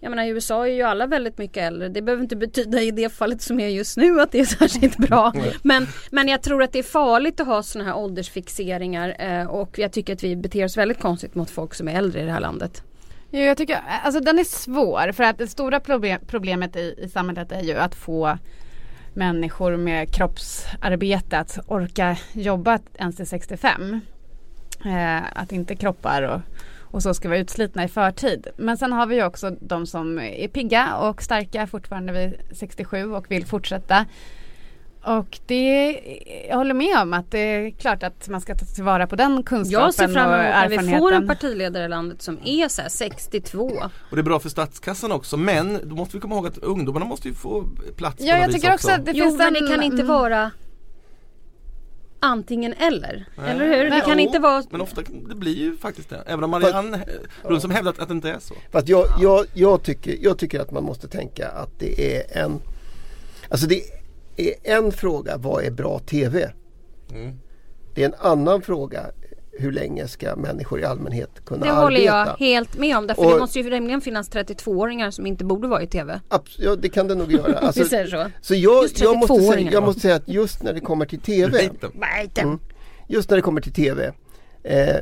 jag 0.00 0.10
menar 0.10 0.24
i 0.24 0.28
USA 0.28 0.66
är 0.66 0.72
ju 0.72 0.82
alla 0.82 1.06
väldigt 1.06 1.38
mycket 1.38 1.56
äldre. 1.56 1.88
Det 1.88 2.02
behöver 2.02 2.22
inte 2.22 2.36
betyda 2.36 2.82
i 2.82 2.90
det 2.90 3.08
fallet 3.08 3.42
som 3.42 3.60
är 3.60 3.68
just 3.68 3.96
nu 3.96 4.20
att 4.20 4.32
det 4.32 4.40
är 4.40 4.44
särskilt 4.68 4.96
bra. 4.96 5.32
Men, 5.62 5.86
men 6.10 6.28
jag 6.28 6.42
tror 6.42 6.62
att 6.62 6.72
det 6.72 6.78
är 6.78 6.82
farligt 6.82 7.40
att 7.40 7.46
ha 7.46 7.62
sådana 7.62 7.90
här 7.90 7.98
åldersfixeringar. 7.98 9.16
Eh, 9.18 9.46
och 9.46 9.78
jag 9.78 9.92
tycker 9.92 10.12
att 10.12 10.24
vi 10.24 10.36
beter 10.36 10.64
oss 10.64 10.76
väldigt 10.76 11.00
konstigt 11.00 11.34
mot 11.34 11.50
folk 11.50 11.74
som 11.74 11.88
är 11.88 11.94
äldre 11.94 12.22
i 12.22 12.24
det 12.24 12.32
här 12.32 12.40
landet. 12.40 12.82
Jo, 13.30 13.40
jag 13.40 13.56
tycker, 13.56 13.78
alltså 14.04 14.20
den 14.20 14.38
är 14.38 14.44
svår 14.44 15.12
för 15.12 15.24
att 15.24 15.38
det 15.38 15.46
stora 15.46 15.80
problem, 15.80 16.20
problemet 16.26 16.76
i, 16.76 16.94
i 16.98 17.08
samhället 17.08 17.52
är 17.52 17.62
ju 17.62 17.74
att 17.74 17.94
få 17.94 18.38
människor 19.14 19.76
med 19.76 20.14
kroppsarbete 20.14 21.38
att 21.38 21.58
orka 21.66 22.16
jobba 22.32 22.78
ens 22.98 23.16
till 23.16 23.26
65. 23.26 24.00
Eh, 24.84 25.22
att 25.32 25.52
inte 25.52 25.76
kroppar 25.76 26.22
och, 26.22 26.40
och 26.90 27.02
så 27.02 27.14
ska 27.14 27.28
vara 27.28 27.38
utslitna 27.38 27.84
i 27.84 27.88
förtid. 27.88 28.46
Men 28.56 28.76
sen 28.76 28.92
har 28.92 29.06
vi 29.06 29.14
ju 29.14 29.24
också 29.24 29.50
de 29.60 29.86
som 29.86 30.18
är 30.18 30.48
pigga 30.48 30.96
och 30.96 31.22
starka 31.22 31.66
fortfarande 31.66 32.12
vid 32.12 32.34
67 32.52 33.12
och 33.12 33.30
vill 33.30 33.46
fortsätta. 33.46 34.06
Och 35.06 35.38
det, 35.46 36.00
jag 36.48 36.56
håller 36.56 36.74
med 36.74 36.98
om 37.02 37.12
att 37.12 37.30
det 37.30 37.38
är 37.38 37.70
klart 37.70 38.02
att 38.02 38.28
man 38.28 38.40
ska 38.40 38.54
ta 38.54 38.64
tillvara 38.64 39.06
på 39.06 39.16
den 39.16 39.42
kunskapen 39.42 39.82
Jag 39.84 39.94
ser 39.94 40.08
fram 40.08 40.30
och 40.30 40.34
emot 40.34 40.46
när 40.46 40.68
vi 40.68 40.74
erfarenheten. 40.74 41.00
får 41.00 41.12
en 41.12 41.26
partiledare 41.26 41.84
i 41.84 41.88
landet 41.88 42.22
som 42.22 42.38
är 42.44 42.68
så 42.68 42.82
här 42.82 42.88
62. 42.88 43.72
Och 44.10 44.16
det 44.16 44.20
är 44.20 44.22
bra 44.22 44.40
för 44.40 44.48
statskassan 44.48 45.12
också 45.12 45.36
men 45.36 45.80
då 45.84 45.94
måste 45.94 46.16
vi 46.16 46.20
komma 46.20 46.34
ihåg 46.34 46.46
att 46.46 46.58
ungdomarna 46.58 47.06
måste 47.06 47.28
ju 47.28 47.34
få 47.34 47.64
plats 47.96 48.16
på 48.16 48.24
Ja, 48.24 48.34
något 48.34 48.42
jag 48.42 48.54
tycker 48.54 48.74
också 48.74 48.90
att 48.90 49.04
det 49.06 49.12
Jo 49.14 49.24
finns 49.24 49.38
men 49.38 49.46
en, 49.46 49.52
det 49.52 49.68
kan 49.74 49.82
inte 49.82 50.02
mm. 50.02 50.06
vara 50.06 50.50
antingen 52.26 52.72
eller. 52.72 53.24
Nej. 53.36 53.50
Eller 53.50 53.64
hur? 53.64 53.84
Det 53.84 53.90
Nej, 53.90 54.00
kan 54.00 54.18
jo, 54.18 54.26
inte 54.26 54.38
vara 54.38 54.62
Men 54.70 54.80
ofta 54.80 55.02
det 55.28 55.34
blir 55.34 55.56
ju 55.56 55.76
faktiskt 55.76 56.08
det. 56.10 56.22
Även 56.26 56.44
om 56.44 56.50
Marianne 56.50 57.00
Rundström 57.42 57.70
hävdat 57.70 57.98
att 57.98 58.08
det 58.08 58.14
inte 58.14 58.30
är 58.30 58.38
så. 58.38 58.54
Fast 58.70 58.88
jag, 58.88 59.06
jag, 59.20 59.46
jag, 59.54 59.82
tycker, 59.82 60.16
jag 60.20 60.38
tycker 60.38 60.60
att 60.60 60.70
man 60.70 60.84
måste 60.84 61.08
tänka 61.08 61.48
att 61.48 61.70
det 61.78 62.16
är 62.16 62.42
en 62.42 62.60
Alltså 63.48 63.66
det 63.66 63.82
är 64.36 64.54
en 64.62 64.92
fråga, 64.92 65.36
vad 65.36 65.64
är 65.64 65.70
bra 65.70 65.98
TV? 65.98 66.50
Mm. 67.10 67.38
Det 67.94 68.02
är 68.02 68.06
en 68.06 68.14
annan 68.18 68.62
fråga, 68.62 69.06
hur 69.58 69.72
länge 69.72 70.08
ska 70.08 70.36
människor 70.36 70.80
i 70.80 70.84
allmänhet 70.84 71.44
kunna 71.44 71.64
Det 71.64 71.70
arbeta? 71.70 71.82
håller 71.82 72.00
jag 72.00 72.26
helt 72.38 72.78
med 72.78 72.96
om. 72.98 73.06
Därför 73.06 73.24
Och- 73.24 73.32
det 73.32 73.38
måste 73.38 73.58
ju 73.60 73.70
rimligen 73.70 74.00
finnas 74.00 74.30
32-åringar 74.30 75.10
som 75.10 75.26
inte 75.26 75.44
borde 75.44 75.68
vara 75.68 75.82
i 75.82 75.86
TV. 75.86 76.20
Abs- 76.28 76.56
ja, 76.58 76.76
det 76.76 76.88
kan 76.88 77.08
det 77.08 77.14
nog 77.14 77.32
göra. 77.32 77.58
Alltså, 77.66 77.82
Vi 77.82 77.88
säger 77.88 78.06
så. 78.06 78.30
så 78.40 78.54
jag, 78.54 78.82
Just 78.82 79.00
jag, 79.00 79.16
måste 79.18 79.34
säga, 79.34 79.40
32-åringar 79.50 79.72
jag 79.72 79.82
måste 79.82 80.00
säga 80.00 80.14
att 80.14 80.28
just 80.28 80.62
när 80.62 80.72
det 80.72 80.80
kommer 80.80 81.06
till 81.06 81.20
TV. 81.20 81.70
Mm. 82.38 82.58
Just 83.08 83.30
när 83.30 83.36
det 83.36 83.42
kommer 83.42 83.60
till 83.60 83.72
TV 83.72 84.12
eh, 84.62 84.96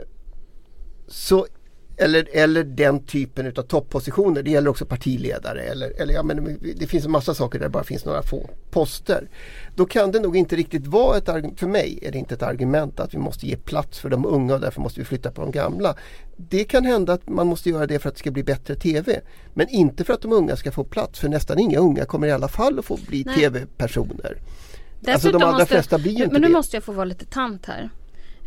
så 1.09 1.47
eller, 1.97 2.29
eller 2.33 2.65
den 2.65 3.05
typen 3.05 3.47
utav 3.47 3.63
toppositioner. 3.63 4.43
Det 4.43 4.51
gäller 4.51 4.71
också 4.71 4.87
partiledare. 4.87 5.63
Eller, 5.63 6.01
eller 6.01 6.15
ja, 6.15 6.23
men 6.23 6.59
det 6.77 6.87
finns 6.87 7.05
en 7.05 7.11
massa 7.11 7.35
saker 7.35 7.59
där 7.59 7.67
det 7.67 7.71
bara 7.71 7.85
finns 7.85 8.05
några 8.05 8.23
få 8.23 8.51
poster. 8.71 9.29
Då 9.75 9.87
kan 9.87 10.11
det 10.11 10.21
nog 10.21 10.37
inte 10.37 10.57
riktigt 10.57 10.87
vara 10.87 11.17
ett 11.17 11.29
argument. 11.29 11.61
För 11.61 11.67
mig 11.67 11.99
är 12.03 12.13
det 12.13 12.19
inte 12.19 12.35
ett 12.35 12.43
argument 12.43 13.01
att 13.01 13.15
vi 13.15 13.19
måste 13.19 13.47
ge 13.47 13.57
plats 13.57 13.99
för 13.99 14.09
de 14.09 14.27
unga 14.27 14.55
och 14.55 14.61
därför 14.61 14.81
måste 14.81 15.01
vi 15.01 15.05
flytta 15.05 15.31
på 15.31 15.41
de 15.41 15.51
gamla. 15.51 15.97
Det 16.37 16.65
kan 16.65 16.85
hända 16.85 17.13
att 17.13 17.29
man 17.29 17.47
måste 17.47 17.71
göra 17.71 17.87
det 17.87 17.99
för 17.99 18.09
att 18.09 18.15
det 18.15 18.19
ska 18.19 18.31
bli 18.31 18.45
bättre 18.45 18.75
TV. 18.75 19.21
Men 19.55 19.69
inte 19.69 20.05
för 20.05 20.13
att 20.13 20.23
de 20.23 20.33
unga 20.33 20.57
ska 20.57 20.73
få 20.73 20.85
plats. 20.85 21.21
För 21.21 21.29
nästan 21.29 21.59
inga 21.59 21.79
unga 21.79 22.05
kommer 22.05 22.27
i 22.27 22.33
alla 22.33 22.49
fall 22.49 22.79
att 22.79 22.85
få 22.85 22.99
bli. 23.09 23.25
TV-personer. 23.25 24.39
Alltså 25.07 25.31
de 25.31 25.43
allra 25.43 25.53
måste, 25.53 25.67
flesta 25.67 25.99
blir 25.99 26.13
ju 26.13 26.25
inte 26.25 26.33
Men 26.33 26.43
nu 26.43 26.49
det. 26.49 26.53
måste 26.53 26.77
jag 26.77 26.85
få 26.85 26.93
vara 26.93 27.05
lite 27.05 27.25
tant 27.25 27.67
här. 27.67 27.91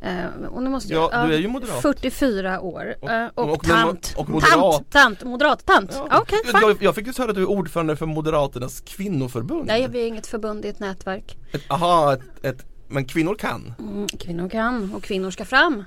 Eh, 0.01 0.47
och 0.49 0.63
nu 0.63 0.69
måste 0.69 0.93
Ja, 0.93 1.09
jag, 1.13 1.29
du 1.29 1.33
är 1.33 1.39
ju 1.39 1.47
moderat. 1.47 1.81
44 1.81 2.59
år 2.61 2.95
Och- 3.01 3.09
eh, 3.11 3.27
och, 3.35 3.49
och- 3.53 3.63
tant. 3.63 4.13
och 4.17 4.29
moderat. 4.29 4.51
Tant, 4.73 4.91
tant, 4.91 5.23
moderat 5.23 5.65
tant. 5.65 5.91
Ja. 6.09 6.25
Fine. 6.27 6.61
jag, 6.61 6.77
jag 6.83 6.95
fick 6.95 7.07
just 7.07 7.19
höra 7.19 7.29
att 7.29 7.35
du 7.35 7.41
är 7.41 7.49
ordförande 7.49 7.95
för 7.95 8.05
Moderaternas 8.05 8.81
kvinnoförbund. 8.81 9.67
Nej, 9.67 9.87
vi 9.89 10.01
är 10.01 10.07
inget 10.07 10.27
förbund 10.27 10.65
i 10.65 10.67
ett 10.67 10.79
nätverk. 10.79 11.37
Ett, 11.51 11.61
aha, 11.71 12.13
ett, 12.13 12.45
ett, 12.45 12.65
men 12.87 13.05
kvinnor 13.05 13.35
kan. 13.35 13.73
Mm, 13.79 14.07
kvinnor 14.07 14.49
kan 14.49 14.93
och 14.93 15.03
kvinnor 15.03 15.31
ska 15.31 15.45
fram. 15.45 15.83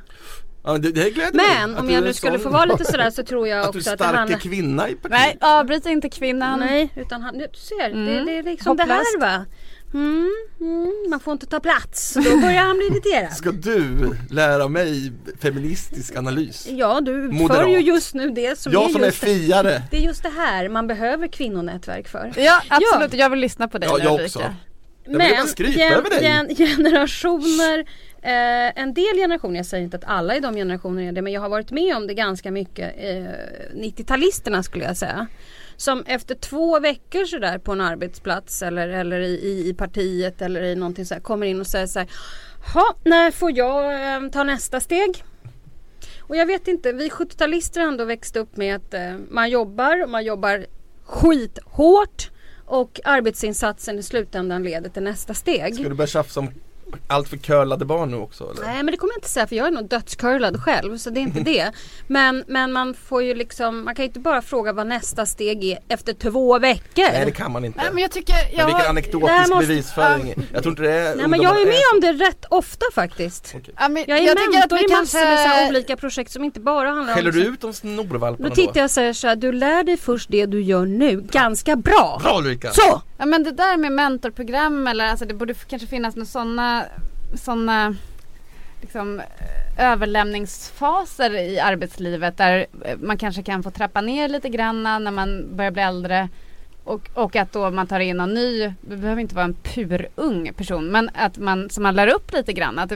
Ja, 0.65 0.79
det, 0.79 0.93
det 0.93 1.11
gläder. 1.11 1.33
Men 1.59 1.77
om 1.79 1.87
du 1.87 1.93
jag 1.93 2.03
är 2.03 2.07
nu 2.07 2.13
skulle 2.13 2.33
sån- 2.33 2.43
få 2.43 2.49
vara 2.51 2.65
lite 2.65 2.85
sådär 2.85 3.11
så 3.11 3.23
tror 3.25 3.49
jag 3.49 3.61
Att 3.67 3.73
du 3.73 3.79
är 3.79 3.81
också 3.81 3.91
att 3.91 3.99
det 3.99 4.05
starka 4.05 4.19
handlar 4.19 4.39
kvinna 4.39 4.89
i 4.89 4.95
partiet. 4.95 5.11
Nej, 5.21 5.39
avbryt 5.41 5.87
inte 5.87 6.09
kvinnan. 6.11 6.61
Nej, 6.61 6.93
utan 6.97 7.23
han, 7.23 7.39
du 7.39 7.47
ser, 7.53 7.79
det, 7.79 8.13
Mm. 8.13 8.27
det 8.27 8.39
är 8.39 8.43
liksom 8.43 8.77
det 8.77 8.83
Hopplöst. 8.83 9.03
här 9.21 9.39
va. 9.39 9.45
Mm, 9.95 10.31
mm, 10.61 10.93
man 11.11 11.21
får 11.21 11.33
inte 11.33 11.47
ta 11.47 11.61
plats, 11.61 12.15
då 12.15 12.23
börjar 12.41 12.63
han 12.63 12.77
bli 12.77 12.87
irriterad. 12.87 13.33
Ska 13.37 13.51
du 13.53 14.11
lära 14.31 14.69
mig 14.69 15.13
feministisk 15.43 16.17
analys? 16.17 16.67
Ja, 16.71 17.01
du 17.01 17.13
utför 17.25 17.33
Moderat. 17.35 17.69
ju 17.71 17.79
just 17.79 18.15
nu 18.15 18.31
det 18.31 18.59
som 18.59 18.73
Jag 18.73 18.85
är 18.85 18.89
som 18.93 19.01
är 19.03 19.07
just 19.07 19.21
det. 19.21 19.27
fiare. 19.27 19.83
Det 19.91 19.97
är 19.97 20.01
just 20.01 20.23
det 20.23 20.33
här 20.37 20.69
man 20.69 20.87
behöver 20.87 21.27
kvinnonätverk 21.29 22.09
för. 22.09 22.33
Ja 22.37 22.63
absolut, 22.69 23.15
jag 23.15 23.31
vill 23.31 23.39
lyssna 23.39 23.69
på 23.69 23.79
dig 23.79 23.89
Ja, 23.93 23.97
nu, 23.97 24.05
jag 24.05 24.13
Ulrika. 24.15 24.39
också. 24.39 24.55
Jag 25.05 25.19
vill 25.19 25.37
bara 25.37 25.47
skryta 25.47 25.83
över 25.85 26.11
dig. 26.11 26.23
gen, 26.23 26.55
generationer, 26.57 27.79
eh, 28.23 28.83
en 28.83 28.95
del 28.95 29.17
generationer, 29.17 29.57
jag 29.57 29.67
säger 29.67 29.85
inte 29.85 29.97
att 29.97 30.05
alla 30.07 30.37
i 30.37 30.41
de 30.41 30.55
generationerna 30.55 31.09
är 31.09 31.13
det, 31.13 31.23
men 31.23 31.33
jag 31.33 31.41
har 31.41 31.49
varit 31.49 31.71
med 31.71 31.97
om 31.97 32.07
det 32.07 32.15
ganska 32.15 32.51
mycket. 32.51 32.95
Eh, 32.99 33.25
90-talisterna 33.75 34.63
skulle 34.63 34.85
jag 34.85 34.97
säga. 34.97 35.27
Som 35.81 36.03
efter 36.07 36.35
två 36.35 36.81
veckor 36.81 37.25
sådär 37.25 37.59
på 37.59 37.73
en 37.73 37.81
arbetsplats 37.81 38.63
eller, 38.63 38.89
eller 38.89 39.21
i, 39.21 39.31
i, 39.35 39.69
i 39.69 39.75
partiet 39.75 40.43
eller 40.43 40.63
i 40.63 40.75
någonting 40.75 41.07
så 41.07 41.15
här, 41.15 41.21
kommer 41.21 41.47
in 41.47 41.61
och 41.61 41.67
säger 41.67 41.87
så 41.87 41.99
här. 41.99 42.09
"Ha, 42.75 42.97
när 43.05 43.31
får 43.31 43.59
jag 43.59 44.15
eh, 44.25 44.31
ta 44.31 44.45
nästa 44.45 44.81
steg? 44.81 45.25
Och 46.21 46.37
jag 46.37 46.47
vet 46.47 46.69
inte, 46.69 46.93
vi 46.93 47.09
70-talister 47.09 47.81
har 47.81 47.89
ändå 47.89 48.05
växt 48.05 48.37
upp 48.37 48.57
med 48.57 48.77
att 48.77 48.95
eh, 48.95 49.17
man 49.31 49.51
jobbar 49.51 50.03
och 50.03 50.11
man 50.11 50.25
jobbar 50.25 50.67
skithårt 51.05 52.31
och 52.67 53.01
arbetsinsatsen 53.05 53.99
i 53.99 54.03
slutändan 54.03 54.63
leder 54.63 54.91
till 54.91 55.03
nästa 55.03 55.35
steg. 55.35 55.75
Ska 55.75 55.89
du 55.89 55.95
börja 55.95 56.07
tjafsa 56.07 56.41
om 56.41 56.49
allt 57.07 57.29
för 57.29 57.37
curlade 57.37 57.85
barn 57.85 58.11
nu 58.11 58.17
också? 58.17 58.51
Eller? 58.51 58.67
Nej 58.67 58.77
men 58.77 58.87
det 58.87 58.97
kommer 58.97 59.13
jag 59.13 59.19
inte 59.19 59.29
säga 59.29 59.47
för 59.47 59.57
jag 59.57 59.67
är 59.67 59.71
nog 59.71 59.89
dödscurlad 59.89 60.63
själv 60.65 60.99
så 60.99 61.11
det 61.11 61.21
är 61.21 61.23
inte 61.23 61.41
det. 61.41 61.73
Men, 62.07 62.45
men 62.47 62.73
man 62.73 62.95
får 62.95 63.23
ju 63.23 63.35
liksom, 63.35 63.85
man 63.85 63.95
kan 63.95 64.03
ju 64.03 64.07
inte 64.07 64.21
bara 64.21 64.43
fråga 64.43 64.73
vad 64.73 64.87
nästa 64.87 65.27
steg 65.27 65.65
är 65.65 65.79
efter 65.89 66.13
två 66.13 66.59
veckor. 66.59 67.13
Nej 67.13 67.25
det 67.25 67.31
kan 67.31 67.53
man 67.53 67.65
inte. 67.65 67.83
Nej 67.83 67.91
men 67.93 68.03
jag 68.03 68.11
tycker, 68.11 68.33
Men 68.35 68.57
jag 68.59 68.67
vilken 68.67 68.81
har, 68.83 68.89
anekdotisk 68.89 69.49
måste- 69.51 69.67
bevisföring. 69.67 70.35
Jag 70.53 70.63
tror 70.63 70.73
inte 70.73 70.83
det 70.83 70.93
är 70.93 71.17
Nej 71.17 71.27
men 71.29 71.43
jag 71.43 71.61
är 71.61 71.67
med 71.67 71.83
om 71.95 72.01
det 72.19 72.25
rätt 72.25 72.45
ofta 72.51 72.87
faktiskt. 72.95 73.53
Okej. 73.57 73.75
ja, 73.79 73.89
men 73.89 74.05
Jag 74.09 74.19
är 74.19 74.23
jag 74.27 74.37
mentor 74.53 74.77
vi 74.77 74.85
i 74.85 74.89
massor 74.89 75.19
med 75.19 75.39
så 75.39 75.45
här 75.45 75.45
kanske 75.57 75.69
olika 75.69 75.97
projekt 75.97 76.33
som 76.33 76.45
inte 76.45 76.61
bara 76.61 76.91
handlar 76.91 77.15
Skäller 77.15 77.31
om 77.31 77.37
du 77.37 77.45
ut 77.47 77.61
de 77.61 77.73
snorvalparna 77.73 78.49
Då 78.49 78.55
tittar 78.55 78.77
jag 78.77 78.85
och 78.85 78.91
säger 78.91 79.13
så 79.13 79.27
här, 79.27 79.37
du 79.37 79.53
lär 79.53 79.85
dig 79.85 79.97
först 79.97 80.31
det 80.31 80.47
du 80.47 80.63
gör 80.63 80.87
nu 80.87 81.21
ganska 81.21 81.77
bra. 81.77 82.21
Bra 82.23 82.39
Ulrika! 82.39 82.71
Så! 82.71 83.03
Ja 83.19 83.27
men 83.27 83.43
det 83.43 83.51
där 83.53 83.77
med 83.77 83.93
mentorprogram 83.93 84.87
eller 84.87 85.07
alltså 85.07 85.25
det 85.25 85.35
borde 85.35 85.55
kanske 85.55 85.89
finnas 85.89 86.17
några 86.17 86.27
sådana 86.27 86.80
såna, 87.35 87.97
liksom 88.81 89.21
eh, 89.21 89.93
överlämningsfaser 89.93 91.35
i 91.35 91.61
arbetslivet 91.61 92.37
där 92.37 92.67
eh, 92.85 92.99
man 92.99 93.19
kanske 93.19 93.43
kan 93.43 93.63
få 93.63 93.71
trappa 93.71 94.01
ner 94.01 94.29
lite 94.29 94.49
granna 94.49 94.99
när 94.99 95.11
man 95.11 95.57
börjar 95.57 95.71
bli 95.71 95.83
äldre. 95.83 96.29
Och, 96.85 97.11
och 97.15 97.37
att 97.37 97.53
då 97.53 97.71
man 97.71 97.87
tar 97.87 98.01
in 98.01 98.17
någon 98.17 98.35
ny, 98.35 98.75
det 98.81 98.97
behöver 98.97 99.21
inte 99.21 99.35
vara 99.35 99.45
en 99.45 99.55
purung 99.55 100.53
person, 100.57 100.87
men 100.87 101.11
att 101.15 101.39
man, 101.39 101.71
så 101.71 101.81
man 101.81 101.95
lär 101.95 102.15
upp 102.15 102.33
lite 102.33 102.53
grann. 102.53 102.79
Att, 102.79 102.93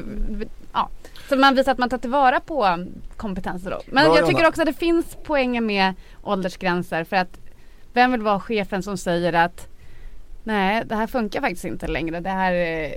ja, 0.73 0.88
så 1.29 1.37
man 1.37 1.55
visar 1.55 1.73
att 1.73 1.79
man 1.79 1.88
tar 1.88 1.99
tillvara 1.99 2.40
på 2.40 2.87
kompetenser 3.16 3.70
då. 3.70 3.81
Men 3.87 4.05
Bra, 4.05 4.16
jag 4.16 4.29
tycker 4.29 4.49
också 4.49 4.62
att 4.62 4.66
det 4.66 4.73
finns 4.73 5.16
poänger 5.25 5.61
med 5.61 5.94
åldersgränser 6.23 7.05
för 7.05 7.16
att 7.16 7.38
vem 7.92 8.12
vill 8.12 8.23
vara 8.23 8.40
chefen 8.40 8.83
som 8.83 8.97
säger 8.97 9.33
att 9.33 9.68
Nej, 10.44 10.85
det 10.85 10.94
här 10.94 11.07
funkar 11.07 11.40
faktiskt 11.40 11.64
inte 11.64 11.87
längre. 11.87 12.20
Det 12.20 12.30
här, 12.30 12.52
eh, 12.54 12.92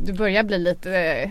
du 0.00 0.12
börjar 0.12 0.42
bli 0.42 0.58
lite 0.58 0.98
eh, 0.98 1.30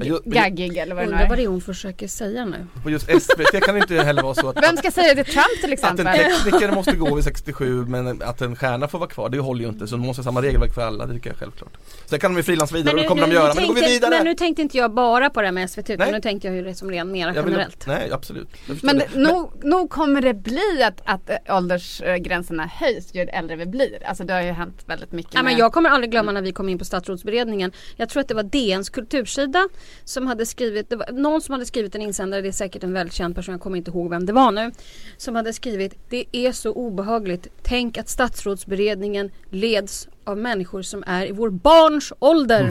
eh, 0.00 0.06
ju- 0.06 0.18
gaggig 0.24 0.76
eller 0.76 0.94
vad 0.94 1.02
det 1.04 1.06
nu 1.06 1.12
Undrar 1.12 1.28
vad 1.28 1.32
är. 1.32 1.36
det 1.36 1.42
är 1.42 1.48
hon 1.48 1.60
försöker 1.60 2.08
säga 2.08 2.44
nu. 2.44 2.66
På 2.82 2.90
just 2.90 3.06
SVT 3.22 3.60
kan 3.64 3.74
det 3.74 3.80
inte 3.80 3.94
heller 3.94 4.22
vara 4.22 4.34
så 4.34 4.48
att, 4.48 4.62
Vem 4.62 4.76
ska 4.76 4.90
säga 4.90 5.14
det 5.14 5.24
till 5.24 5.32
Trump 5.32 5.46
till 5.64 5.72
att 5.84 6.00
en 6.00 6.06
exempel? 6.06 6.32
tekniker 6.44 6.72
måste 6.74 6.92
gå 6.96 7.14
vid 7.14 7.24
67 7.24 7.84
men 7.84 8.22
att 8.22 8.40
en 8.42 8.56
stjärna 8.56 8.88
får 8.88 8.98
vara 8.98 9.10
kvar, 9.10 9.28
det 9.28 9.38
håller 9.38 9.62
ju 9.64 9.68
inte. 9.68 9.86
Så 9.86 9.96
de 9.96 10.06
måste 10.06 10.20
ha 10.20 10.24
samma 10.24 10.42
regelverk 10.42 10.74
för 10.74 10.82
alla, 10.82 11.06
det 11.06 11.14
tycker 11.14 11.30
jag 11.30 11.34
är 11.36 11.40
självklart. 11.40 11.72
Sen 12.06 12.18
kan 12.18 12.30
de 12.32 12.36
ju 12.36 12.42
frilansa 12.42 12.74
vidare 12.76 12.94
och 12.96 13.02
det 13.02 13.08
kommer 13.08 13.26
de 13.26 13.32
göra, 13.32 13.54
men 13.54 13.62
då 13.62 13.68
går 13.68 13.74
vi 13.74 13.80
tänkte, 13.80 13.94
vidare! 13.94 14.10
men 14.10 14.24
nu 14.24 14.34
tänkte 14.34 14.62
inte 14.62 14.76
jag 14.78 14.94
bara 14.94 15.30
på 15.30 15.40
det 15.40 15.46
här 15.46 15.52
med 15.52 15.70
SVT 15.70 15.90
utan 15.90 15.98
Nej. 15.98 16.12
nu 16.12 16.20
tänkte 16.20 16.46
jag 16.48 16.56
ju 16.56 16.62
det 16.62 16.74
som 16.74 16.90
rent 16.90 17.10
mera 17.10 17.32
vill- 17.32 17.42
generellt. 17.46 17.86
nej 17.86 18.10
absolut. 18.12 18.48
Men 18.82 18.98
det. 18.98 19.06
nog, 19.14 19.52
nog 19.64 19.90
kommer 19.90 20.22
det 20.22 20.34
bli 20.34 20.82
att, 20.82 21.00
att 21.04 21.30
eh, 21.30 21.56
åldersgränserna 21.56 22.66
höjs 22.74 23.14
ju 23.14 23.20
äldre 23.22 23.56
vi 23.56 23.66
blir. 23.66 24.06
Alltså 24.06 24.24
det 24.24 24.32
har 24.32 24.42
ju 24.42 24.50
hänt 24.50 24.82
väldigt 24.86 25.12
mycket. 25.12 25.34
Ja, 25.34 25.42
men 25.42 25.56
jag 25.56 25.72
kommer 25.72 25.90
aldrig 25.90 26.10
glömma 26.10 26.32
när 26.32 26.42
vi 26.42 26.52
kom 26.52 26.68
in 26.68 26.78
på 26.78 26.84
statsrådsberedningen. 26.84 27.72
Jag 27.96 28.08
tror 28.08 28.20
att 28.20 28.28
det 28.28 28.34
var 28.34 28.42
DNs 28.42 28.90
kultursida 28.90 29.68
som 30.04 30.26
hade 30.26 30.46
skrivit, 30.46 30.90
det 30.90 30.96
var 30.96 31.12
någon 31.12 31.40
som 31.40 31.52
hade 31.52 31.66
skrivit 31.66 31.94
en 31.94 32.02
insändare, 32.02 32.42
det 32.42 32.48
är 32.48 32.52
säkert 32.52 32.84
en 32.84 32.92
välkänd 32.92 33.34
person, 33.34 33.52
jag 33.52 33.60
kommer 33.60 33.76
inte 33.76 33.90
ihåg 33.90 34.10
vem 34.10 34.26
det 34.26 34.32
var 34.32 34.52
nu. 34.52 34.70
Som 35.16 35.34
hade 35.34 35.52
skrivit, 35.52 35.94
det 36.08 36.24
är 36.32 36.52
så 36.52 36.72
obehagligt. 36.72 37.46
Tänk 37.62 37.98
att 37.98 38.08
statsrådsberedningen 38.08 39.30
leds 39.50 40.08
av 40.24 40.38
människor 40.38 40.82
som 40.82 41.04
är 41.06 41.26
i 41.26 41.32
vår 41.32 41.50
barns 41.50 42.12
ålder. 42.18 42.70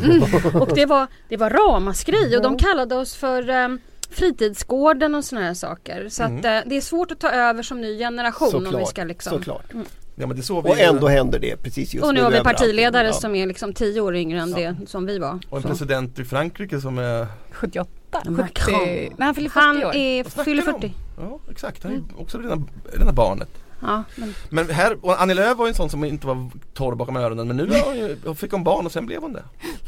Och 0.61 0.75
det 0.75 0.85
var, 0.85 1.07
det 1.29 1.37
var 1.37 1.49
ramaskri 1.49 2.37
och 2.37 2.41
de 2.41 2.57
kallade 2.57 2.95
oss 2.95 3.15
för 3.15 3.49
um, 3.49 3.79
fritidsgården 4.09 5.15
och 5.15 5.25
såna 5.25 5.41
här 5.41 5.53
saker. 5.53 6.09
Så 6.09 6.23
att 6.23 6.45
eh, 6.45 6.59
det 6.65 6.77
är 6.77 6.81
svårt 6.81 7.11
att 7.11 7.19
ta 7.19 7.29
över 7.29 7.63
som 7.63 7.81
ny 7.81 7.97
generation 7.97 8.55
om 8.55 8.63
vi 8.63 8.65
Såklart, 8.65 8.89
ska 8.89 9.03
liksom. 9.03 9.37
såklart. 9.37 9.73
Ja 10.21 10.27
men 10.27 10.37
det 10.37 10.43
så 10.43 10.61
vi 10.61 10.69
Och 10.69 10.79
ändå 10.79 11.07
händer 11.07 11.39
det 11.39 11.57
precis 11.63 11.93
just 11.93 12.05
Och 12.05 12.13
nu 12.13 12.21
har 12.21 12.31
vi 12.31 12.39
partiledare 12.43 13.07
Ja. 13.07 13.13
som 13.13 13.35
är 13.35 13.45
liksom 13.47 13.73
tio 13.73 14.01
år 14.01 14.15
yngre 14.15 14.39
än 14.39 14.51
det 14.51 14.75
som 14.87 15.05
vi 15.05 15.19
var. 15.19 15.39
Och 15.49 15.57
en 15.57 15.61
Så. 15.63 15.67
president 15.69 16.19
i 16.19 16.25
Frankrike 16.25 16.81
som 16.81 16.97
är 16.97 17.27
78? 17.51 17.89
Macron. 18.25 18.79
70? 18.79 18.85
Nej 18.85 19.09
han 19.19 19.35
fyller 19.35 19.49
40 19.49 19.59
Han 19.65 19.83
år. 19.83 19.95
är, 19.95 20.23
fyller 20.43 20.63
du 20.63 20.71
om? 20.71 20.81
40. 20.81 20.93
Ja 21.17 21.39
exakt, 21.51 21.83
han 21.83 21.91
är 21.91 21.95
ju 21.95 22.03
också 22.17 22.37
rena, 22.37 22.63
rena 22.93 23.11
barnet. 23.13 23.49
Ja, 23.81 24.03
men 24.15 24.35
Men 24.49 24.69
här, 24.69 24.97
och 25.01 25.21
Annie 25.21 25.33
Lööf 25.33 25.57
var 25.57 25.65
ju 25.65 25.69
en 25.69 25.75
sån 25.75 25.89
som 25.89 26.03
inte 26.03 26.27
var 26.27 26.49
torr 26.73 26.95
bakom 26.95 27.17
öronen 27.17 27.47
men 27.47 27.57
nu 27.57 27.63
hon 27.85 27.95
ju, 27.95 28.17
hon 28.25 28.35
fick 28.35 28.51
hon 28.51 28.63
barn 28.63 28.85
och 28.85 28.91
sen 28.91 29.05
blev 29.05 29.21
hon 29.21 29.33
det. 29.33 29.43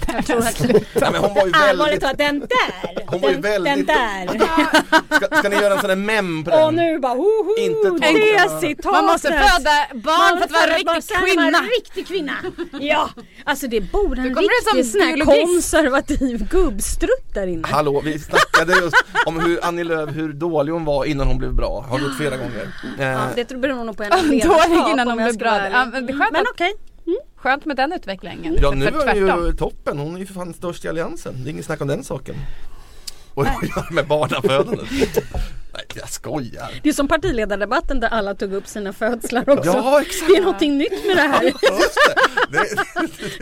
jag 0.07 0.25
tror 0.25 0.37
att 0.37 0.59
Nej, 0.69 1.11
men 1.11 1.15
hon 1.15 1.33
var 1.33 1.45
ju 1.45 1.51
väldigt, 1.51 2.01
talat, 2.01 2.17
den 2.17 2.39
där! 2.39 3.05
hon 3.07 3.21
var 3.21 3.29
ju 3.29 3.41
väldigt 3.41 3.87
där! 3.87 4.27
ska, 5.15 5.37
ska 5.37 5.49
ni 5.49 5.55
göra 5.55 5.73
en 5.73 5.79
sån 5.79 5.89
där 5.89 5.95
mem 5.95 6.43
på 6.43 6.49
den? 6.49 6.63
Och 6.65 6.73
nu 6.73 6.99
bara 6.99 7.13
hoho! 7.13 7.55
Inte 7.59 8.59
citatet! 8.61 8.91
Man 8.91 9.05
måste 9.05 9.27
föda 9.27 9.71
barn 9.93 10.37
för 10.37 10.45
att 10.45 10.51
vara 10.51 10.63
en 10.63 10.77
riktig 10.77 11.15
kvinna. 11.25 11.57
en 11.57 11.65
riktig 11.65 12.07
kvinna! 12.07 12.33
Ja! 12.79 13.09
Alltså 13.43 13.67
det 13.67 13.81
borde 13.81 14.21
en 14.21 14.35
riktig 14.35 14.45
som 14.71 14.83
sån 14.83 15.01
här 15.01 15.25
konservativ 15.25 16.49
gubbstrutt 16.49 17.33
där 17.33 17.47
inne. 17.47 17.67
Hallå, 17.67 18.01
vi 18.05 18.19
snackade 18.19 18.73
just 18.83 18.95
om 19.25 19.39
hur 19.39 19.65
Annie 19.65 19.83
Lööf, 19.83 20.09
hur 20.15 20.33
dålig 20.33 20.71
hon 20.71 20.85
var 20.85 21.05
innan 21.05 21.27
hon 21.27 21.37
blev 21.37 21.53
bra. 21.53 21.85
Har 21.89 21.99
gjort 21.99 22.17
flera 22.17 22.37
gånger. 22.37 22.67
Ja, 22.99 23.27
det 23.35 23.57
beror 23.57 23.80
nog 23.83 23.97
på 23.97 24.03
Dålig 24.11 24.29
ledarskap 24.31 24.89
innan 24.93 25.07
hon 25.07 25.17
blev 25.17 25.37
bra. 25.37 25.69
Ja, 25.69 25.85
men 25.85 26.05
det 26.05 26.13
är 26.13 26.17
skönt 26.17 26.31
Men 26.31 26.41
att- 26.41 26.47
okej. 26.53 26.73
Skönt 27.35 27.65
med 27.65 27.75
den 27.77 27.93
utvecklingen. 27.93 28.57
ja 28.61 28.71
nu 28.71 28.85
är 28.85 29.31
hon 29.35 29.45
ju 29.45 29.53
toppen, 29.55 29.99
hon 29.99 30.15
är 30.15 30.19
ju 30.19 30.25
för 30.25 30.33
fan 30.33 30.53
störst 30.53 30.85
i 30.85 30.87
alliansen. 30.87 31.43
Det 31.43 31.49
är 31.49 31.51
inget 31.51 31.65
snack 31.65 31.81
om 31.81 31.87
den 31.87 32.03
saken. 32.03 32.35
Och 33.33 33.45
att 33.47 33.63
göra 33.75 33.85
med 33.91 34.07
barnafödandet. 34.07 34.89
Nej 35.73 35.83
jag 35.95 36.09
skojar. 36.09 36.69
Det 36.83 36.89
är 36.89 36.93
som 36.93 37.07
partiledardebatten 37.07 37.99
där 37.99 38.07
alla 38.09 38.35
tog 38.35 38.53
upp 38.53 38.67
sina 38.67 38.93
födslar 38.93 39.49
också. 39.49 39.69
Ja 39.71 40.01
exakt. 40.01 40.27
Det 40.29 40.35
är 40.37 40.41
någonting 40.41 40.77
nytt 40.77 41.05
med 41.07 41.15
det 41.17 41.21
här. 41.21 41.43
Just 41.43 41.61
det. 41.61 42.57
det. 42.57 42.65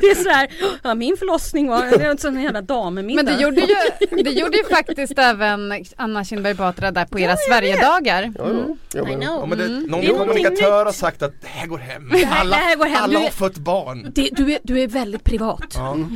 Det 0.02 0.08
är 0.08 0.16
så 0.24 0.30
här, 0.30 0.50
ja, 0.84 0.96
min 0.96 1.18
förlossning 1.18 1.68
var 1.68 1.82
det 1.86 2.06
är 2.06 2.10
en 2.12 2.18
sån 2.18 2.42
jävla 2.42 2.62
dammiddag. 2.62 3.24
Men 3.24 3.26
det 3.26 3.42
gjorde 3.44 3.62
ju, 3.62 3.76
det 4.24 4.30
gjorde 4.32 4.58
ju 4.58 4.64
faktiskt 4.66 5.14
även 5.20 5.74
Anna 5.96 6.24
Kinberg 6.24 6.54
Batra 6.54 6.92
där 6.92 7.06
på 7.06 7.20
era 7.20 7.36
Sverigedagar. 7.50 8.34
Ja, 8.38 8.44
ja. 8.50 8.76
Ja, 8.94 9.04
men- 9.04 9.22
Ja, 9.22 9.46
men 9.46 9.58
det, 9.58 9.66
Mm. 9.66 9.84
någon 9.84 10.02
Det 10.02 10.08
kommunikatör 10.08 10.86
har 10.86 10.92
sagt 10.92 11.22
att 11.22 11.42
det 11.42 11.48
här 11.48 11.68
går 11.68 11.78
hem. 11.78 12.12
Alla, 12.32 12.56
det 12.56 12.62
här 12.64 12.76
går 12.76 12.86
hem. 12.86 13.04
alla 13.04 13.12
Du 13.12 13.18
har 13.18 13.26
är- 13.26 13.32
fött 13.32 13.58
barn. 13.58 14.12
Det, 14.16 14.30
du, 14.32 14.52
är, 14.54 14.60
du 14.64 14.82
är 14.82 14.88
väldigt 14.88 15.24
privat. 15.24 15.74
Ja. 15.76 15.98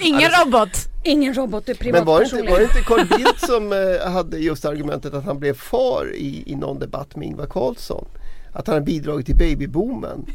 Ingen 0.00 0.30
robot. 0.44 0.70
Ingen 1.04 1.34
robot, 1.34 1.68
är 1.68 1.74
privat 1.74 2.00
Men 2.00 2.06
var 2.06 2.20
det, 2.20 2.24
inte, 2.38 2.50
var 2.52 2.58
det 2.58 2.64
inte 2.64 2.80
Carl 2.80 3.06
Bildt 3.18 3.40
som 3.40 3.72
eh, 3.72 4.10
hade 4.12 4.38
just 4.38 4.64
argumentet 4.64 5.14
att 5.14 5.24
han 5.24 5.38
blev 5.38 5.54
far 5.54 6.12
i, 6.14 6.42
i 6.46 6.56
någon 6.56 6.78
debatt 6.78 7.16
med 7.16 7.26
Ingvar 7.28 7.46
Carlsson? 7.46 8.04
Att 8.52 8.66
han 8.66 8.74
har 8.76 8.82
bidragit 8.82 9.26
till 9.26 9.36
babyboomen 9.36 10.26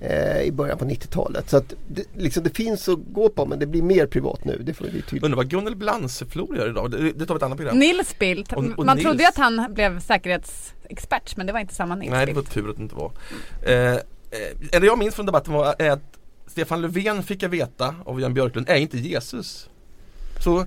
eh, 0.00 0.42
i 0.42 0.52
början 0.52 0.78
på 0.78 0.84
90-talet. 0.84 1.50
Så 1.50 1.56
att 1.56 1.74
det, 1.88 2.04
liksom, 2.16 2.42
det 2.42 2.56
finns 2.56 2.88
att 2.88 2.98
gå 3.12 3.28
på 3.28 3.46
men 3.46 3.58
det 3.58 3.66
blir 3.66 3.82
mer 3.82 4.06
privat 4.06 4.44
nu. 4.44 4.58
Det 4.62 4.74
får 4.74 4.84
vi 4.84 4.90
tydligt. 5.02 5.22
Undrar 5.24 5.36
vad 5.36 5.48
Gunnel 5.50 5.76
Blanseflor 5.76 6.56
gör 6.56 6.68
idag? 6.70 6.90
Det, 6.90 7.12
det 7.12 7.26
tar 7.26 7.34
vi 7.34 7.36
ett 7.36 7.42
annat 7.42 7.58
program. 7.58 7.78
Nils 7.78 8.18
Bildt. 8.18 8.52
Och- 8.52 8.64
och 8.78 8.86
Man 8.86 8.96
Nils. 8.96 9.06
trodde 9.06 9.22
ju 9.22 9.28
att 9.28 9.36
han 9.36 9.66
blev 9.74 10.00
säkerhetsexpert 10.00 11.36
men 11.36 11.46
det 11.46 11.52
var 11.52 11.60
inte 11.60 11.74
samma 11.74 11.94
Nils 11.94 12.10
Nej 12.10 12.26
det 12.26 12.32
var 12.32 12.42
tur 12.42 12.70
att 12.70 12.76
det 12.76 12.82
inte 12.82 12.94
var. 12.94 13.12
Eh, 13.62 13.92
eh, 13.92 14.00
det 14.80 14.86
jag 14.86 14.98
minns 14.98 15.14
från 15.14 15.26
debatten 15.26 15.52
var 15.52 15.74
är 15.78 15.90
att 15.90 16.17
Stefan 16.50 16.80
Löfven 16.82 17.22
fick 17.22 17.42
jag 17.42 17.48
veta 17.48 17.94
av 18.04 18.20
Jan 18.20 18.34
Björklund 18.34 18.68
är 18.68 18.76
inte 18.76 18.98
Jesus. 18.98 19.68
Så 20.44 20.66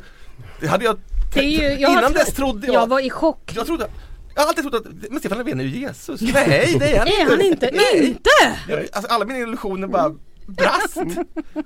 det 0.61 0.67
hade 0.67 0.85
jag 0.85 0.97
Det 1.33 1.39
är 1.39 1.43
ju- 1.43 1.79
jag 1.81 1.91
Innan 1.91 2.13
dess 2.13 2.33
trodde 2.33 2.67
jag 2.67 2.75
Jag 2.75 2.87
var 2.87 2.99
i 2.99 3.09
chock. 3.09 3.51
Jag 3.55 3.65
trodde 3.65 3.87
jag 4.35 4.41
har 4.41 4.47
alltid 4.49 4.63
trott 4.71 4.85
att 4.85 5.09
men 5.11 5.19
Stefan 5.19 5.37
Löfven 5.37 5.59
är 5.59 5.63
ju 5.63 5.79
Jesus. 5.79 6.21
Nej 6.21 6.75
det 6.79 6.93
är 6.95 6.99
han 6.99 7.07
Är 7.07 7.11
inte. 7.21 7.31
han 7.31 7.41
inte? 7.41 7.69
Nej. 7.73 8.07
Inte! 8.07 8.29
Jag, 8.69 8.87
alltså, 8.91 9.11
alla 9.13 9.25
mina 9.25 9.39
illusioner 9.39 9.87
bara 9.87 10.15
brast. 10.51 10.95
Men 10.95 11.15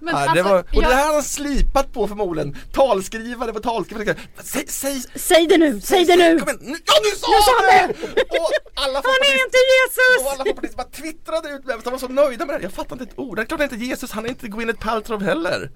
ja, 0.02 0.12
det 0.12 0.18
alltså, 0.18 0.44
var, 0.44 0.60
och 0.60 0.68
jag- 0.72 0.84
det 0.84 0.96
här 0.96 1.06
har 1.06 1.14
han 1.14 1.24
slipat 1.24 1.94
på 1.94 2.08
förmodligen. 2.08 2.58
Talskrivare 2.74 3.54
på 3.54 3.60
talskrivare. 3.60 4.16
Säg, 4.44 4.66
säg, 4.68 5.02
Säg 5.16 5.48
det 5.48 5.58
nu, 5.58 5.82
säg 5.82 6.06
det 6.06 6.16
nu! 6.16 6.40
Kom 6.40 6.50
igen, 6.50 6.60
nu! 6.62 6.76
Ja 6.86 6.94
nu 7.04 7.18
sa 7.20 7.28
han 7.56 7.66
det! 7.88 7.94
Och 8.40 8.50
alla 8.76 8.94
Han 8.94 9.22
är 9.22 9.46
inte 9.46 9.58
och 9.58 10.32
alla 10.32 10.46
Jesus! 10.46 10.46
folkpartister 10.46 10.78
bara 10.78 10.88
twittrade 10.88 11.50
ut 11.50 11.66
med 11.66 11.76
det. 11.78 11.82
De 11.84 11.90
var 11.92 11.98
så 12.00 12.08
nöjda 12.08 12.46
med 12.46 12.56
det. 12.60 12.64
Jag 12.64 12.72
fattar 12.72 12.96
inte 12.96 13.04
ett 13.12 13.20
ord. 13.20 13.36
Det 13.38 13.42
är 13.42 13.46
klart 13.46 13.60
det 13.60 13.64
är 13.64 13.74
inte 13.74 13.86
Jesus, 13.86 14.12
han 14.12 14.26
är 14.26 14.30
inte 14.30 14.48
Gwyneth 14.48 14.80
Paltrow 14.80 15.22
heller. 15.24 15.72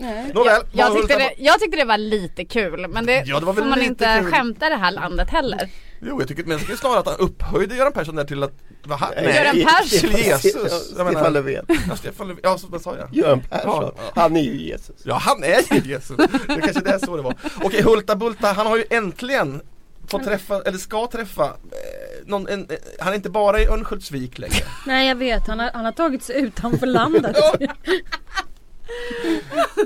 Nej. 0.00 0.30
Nåväl. 0.34 0.62
Jag 0.72 0.88
vad 0.90 0.96
tyckte, 0.98 1.16
det, 1.18 1.32
jag 1.38 1.60
tyckte 1.60 1.76
det 1.76 1.84
var 1.84 1.98
lite 1.98 2.44
kul 2.44 2.86
men 2.88 3.06
det, 3.06 3.22
Ja, 3.26 3.40
det 3.40 3.46
var 3.46 3.52
väl 3.52 3.62
får 3.64 3.70
man 3.70 3.82
inte 3.82 4.20
kul. 4.22 4.32
skämta 4.32 4.66
i 4.66 4.70
det 4.70 4.76
här 4.76 4.90
landet 4.92 5.30
heller. 5.30 5.68
Jo 6.02 6.20
jag 6.20 6.28
tycker, 6.28 6.42
men 6.42 6.52
jag 6.52 6.60
tycker 6.60 6.76
snarare 6.76 6.98
att 6.98 7.06
han 7.06 7.16
upphöjde 7.18 7.74
Göran 7.76 7.92
Persson 7.92 8.14
där 8.16 8.24
till 8.24 8.42
att, 8.42 8.52
va, 8.84 8.96
han, 9.00 9.10
Nej, 9.16 9.34
Göran 9.34 9.66
Persson. 9.66 10.10
till 10.10 10.18
Jesus. 10.18 10.54
Ja, 10.54 10.78
Jag 10.96 11.04
menar- 11.04 11.10
Stefan 11.12 11.32
Löfven. 11.32 11.64
Ja, 11.88 11.96
Stefan 11.96 12.28
Löfven, 12.28 12.40
ja 12.44 12.58
så 12.58 12.66
vad 12.66 12.82
sa 12.82 12.96
jag? 12.96 13.08
Göran 13.14 13.40
Persson. 13.40 13.70
Ja, 13.82 13.92
ja. 13.96 14.02
Han 14.14 14.36
är 14.36 14.42
ju 14.42 14.62
Jesus. 14.68 14.96
Ja 15.04 15.14
han 15.14 15.44
är 15.44 15.74
ju 15.74 15.90
Jesus. 15.92 16.16
Det 16.16 16.60
kanske 16.60 16.80
det 16.80 16.90
är 16.90 16.98
så 16.98 17.16
det 17.16 17.22
var. 17.22 17.34
Okej 17.62 17.82
Hulta 17.82 18.16
Bulta, 18.16 18.52
han 18.52 18.66
har 18.66 18.76
ju 18.76 18.84
äntligen 18.90 19.60
fått 20.08 20.24
träffa, 20.24 20.62
eller 20.62 20.78
ska 20.78 21.06
träffa, 21.06 21.44
eh, 21.44 21.50
någon, 22.26 22.48
en, 22.48 22.60
eh, 22.70 22.76
han 22.98 23.08
är 23.12 23.16
inte 23.16 23.30
bara 23.30 23.60
i 23.60 23.66
Örnsköldsvik 23.66 24.38
längre. 24.38 24.54
Nej 24.86 25.08
jag 25.08 25.14
vet, 25.14 25.46
han 25.48 25.58
har, 25.58 25.70
han 25.74 25.84
har 25.84 25.92
tagit 25.92 26.22
sig 26.22 26.36
utanför 26.40 26.86
landet. 26.86 27.36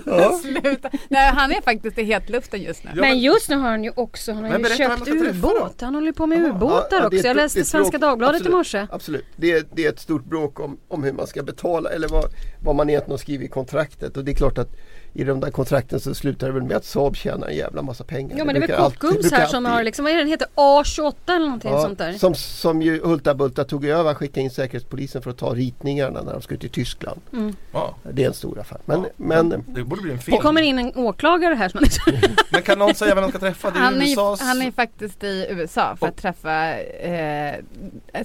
Ja. 0.06 0.32
Sluta. 0.42 0.90
Nej, 1.08 1.30
han 1.32 1.52
är 1.52 1.60
faktiskt 1.60 1.98
i 1.98 2.02
hetluften 2.02 2.62
just 2.62 2.84
nu. 2.84 2.90
Ja, 2.94 3.00
Men 3.00 3.18
just 3.18 3.48
nu 3.48 3.56
har 3.56 3.70
han 3.70 3.84
ju 3.84 3.92
också, 3.96 4.32
han 4.32 4.42
har 4.44 4.50
Men 4.50 4.58
ju 4.60 4.64
berätta 4.64 5.04
köpt 5.04 5.08
ubåt. 5.08 5.80
Han 5.80 5.94
håller 5.94 6.12
på 6.12 6.26
med 6.26 6.38
ubåtar 6.44 6.86
Ja, 7.00 7.06
också. 7.06 7.18
ett- 7.18 7.24
Jag 7.24 7.36
läste 7.36 7.64
Svenska 7.64 7.90
bråk. 7.98 8.00
Dagbladet 8.10 8.34
Absolut. 8.34 8.52
i 8.52 8.56
morse. 8.56 8.86
Absolut, 8.90 9.24
det 9.36 9.52
är, 9.52 9.64
det 9.72 9.84
är 9.84 9.88
ett 9.88 10.00
stort 10.00 10.24
bråk 10.24 10.60
om, 10.60 10.78
om 10.88 11.04
hur 11.04 11.12
man 11.12 11.26
ska 11.26 11.42
betala 11.42 11.90
eller 11.90 12.08
vad, 12.08 12.24
vad 12.64 12.76
man 12.76 12.90
egentligen 12.90 13.10
har 13.12 13.18
skrivit 13.18 13.48
i 13.50 13.52
kontraktet 13.52 14.16
och 14.16 14.24
det 14.24 14.30
är 14.32 14.34
klart 14.36 14.58
att 14.58 14.70
i 15.16 15.24
de 15.24 15.40
där 15.40 15.50
kontrakten 15.50 16.00
så 16.00 16.14
slutar 16.14 16.46
det 16.46 16.52
väl 16.52 16.62
med 16.62 16.76
att 16.76 16.84
Saab 16.84 17.16
tjänar 17.16 17.48
en 17.48 17.56
jävla 17.56 17.82
massa 17.82 18.04
pengar. 18.04 18.38
Ja 18.38 18.44
men 18.44 18.54
det 18.54 18.58
är 18.58 18.60
brukar 18.60 18.82
väl 18.82 18.90
Kockums 18.92 19.32
här 19.32 19.46
som 19.46 19.64
har 19.64 19.82
liksom, 19.82 20.04
vad 20.04 20.12
är 20.12 20.16
det 20.16 20.22
den 20.22 20.28
heter? 20.30 20.46
A28 20.54 21.14
eller 21.26 21.38
någonting 21.44 21.70
Ja, 21.72 21.82
sånt 21.82 21.98
där. 21.98 22.12
Som, 22.12 22.34
som 22.34 22.82
ju 22.82 23.00
Hulta 23.04 23.34
Bulta 23.34 23.64
tog 23.64 23.84
över, 23.84 24.04
han 24.04 24.14
skickade 24.14 24.40
in 24.40 24.50
Säkerhetspolisen 24.50 25.22
för 25.22 25.30
att 25.30 25.38
ta 25.38 25.54
ritningarna 25.54 26.22
när 26.22 26.32
de 26.32 26.42
skulle 26.42 26.60
till 26.60 26.70
Tyskland. 26.70 27.20
Ja, 27.72 27.96
Det 28.12 28.22
är 28.22 28.26
en 28.28 28.34
stor 28.34 28.60
affär. 28.60 28.78
Men, 28.84 29.00
Ja. 29.02 29.08
men 29.16 29.48
det 29.66 29.84
borde 29.84 30.02
bli 30.02 30.10
en 30.10 30.16
Det 30.16 30.22
film. 30.22 30.38
kommer 30.38 30.62
in 30.62 30.78
en 30.78 30.92
åklagare 30.96 31.54
här 31.54 31.68
som 31.68 31.80
man 31.80 32.20
Men 32.50 32.62
kan 32.62 32.78
någon 32.78 32.94
säga 32.94 33.14
vem 33.14 33.22
de 33.24 33.30
ska 33.30 33.38
träffa? 33.38 33.70
Det 33.70 33.78
är 33.78 33.82
Han 33.82 34.02
är, 34.02 34.06
USAs... 34.12 34.40
han 34.40 34.62
är 34.62 34.70
faktiskt 34.70 35.24
i 35.24 35.46
USA 35.50 35.96
för 35.96 36.06
att 36.06 36.12
Och- 36.14 36.18
träffa 36.22 36.78
eh, 36.80 37.54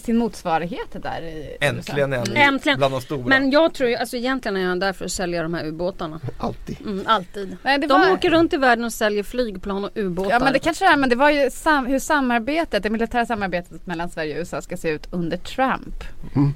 sin 0.01 0.17
motsvarighet 0.17 0.87
där 0.93 1.21
i 1.21 1.57
Äntligen 1.61 2.13
USA. 2.13 2.23
en 2.31 2.37
Äntligen. 2.53 2.77
bland 2.77 2.93
de 2.93 3.01
stora. 3.01 3.25
Men 3.25 3.51
jag 3.51 3.73
tror 3.73 3.89
ju, 3.89 3.95
alltså 3.95 4.17
egentligen 4.17 4.57
är 4.57 4.65
han 4.65 4.79
där 4.79 4.93
för 4.93 5.05
att 5.05 5.11
sälja 5.11 5.43
de 5.43 5.53
här 5.53 5.65
ubåtarna. 5.65 6.19
alltid. 6.37 6.77
Mm, 6.85 7.03
alltid. 7.07 7.57
Nej, 7.63 7.77
det 7.77 7.87
De 7.87 8.01
var- 8.01 8.11
åker 8.11 8.29
runt 8.29 8.53
i 8.53 8.57
världen 8.57 8.85
och 8.85 8.93
säljer 8.93 9.23
flygplan 9.23 9.83
och 9.83 9.91
ubåtar. 9.95 10.31
Ja 10.31 10.39
men 10.39 10.53
det 10.53 10.59
kanske 10.59 10.85
det 10.85 10.91
är, 10.91 10.97
men 10.97 11.09
det 11.09 11.15
var 11.15 11.29
ju 11.29 11.49
sam- 11.51 11.85
hur 11.85 11.99
samarbetet, 11.99 12.83
det 12.83 12.89
militära 12.89 13.25
samarbetet 13.25 13.85
mellan 13.87 14.09
Sverige 14.09 14.33
och 14.33 14.39
USA 14.39 14.61
ska 14.61 14.77
se 14.77 14.89
ut 14.89 15.07
under 15.11 15.37
Trump. 15.37 16.03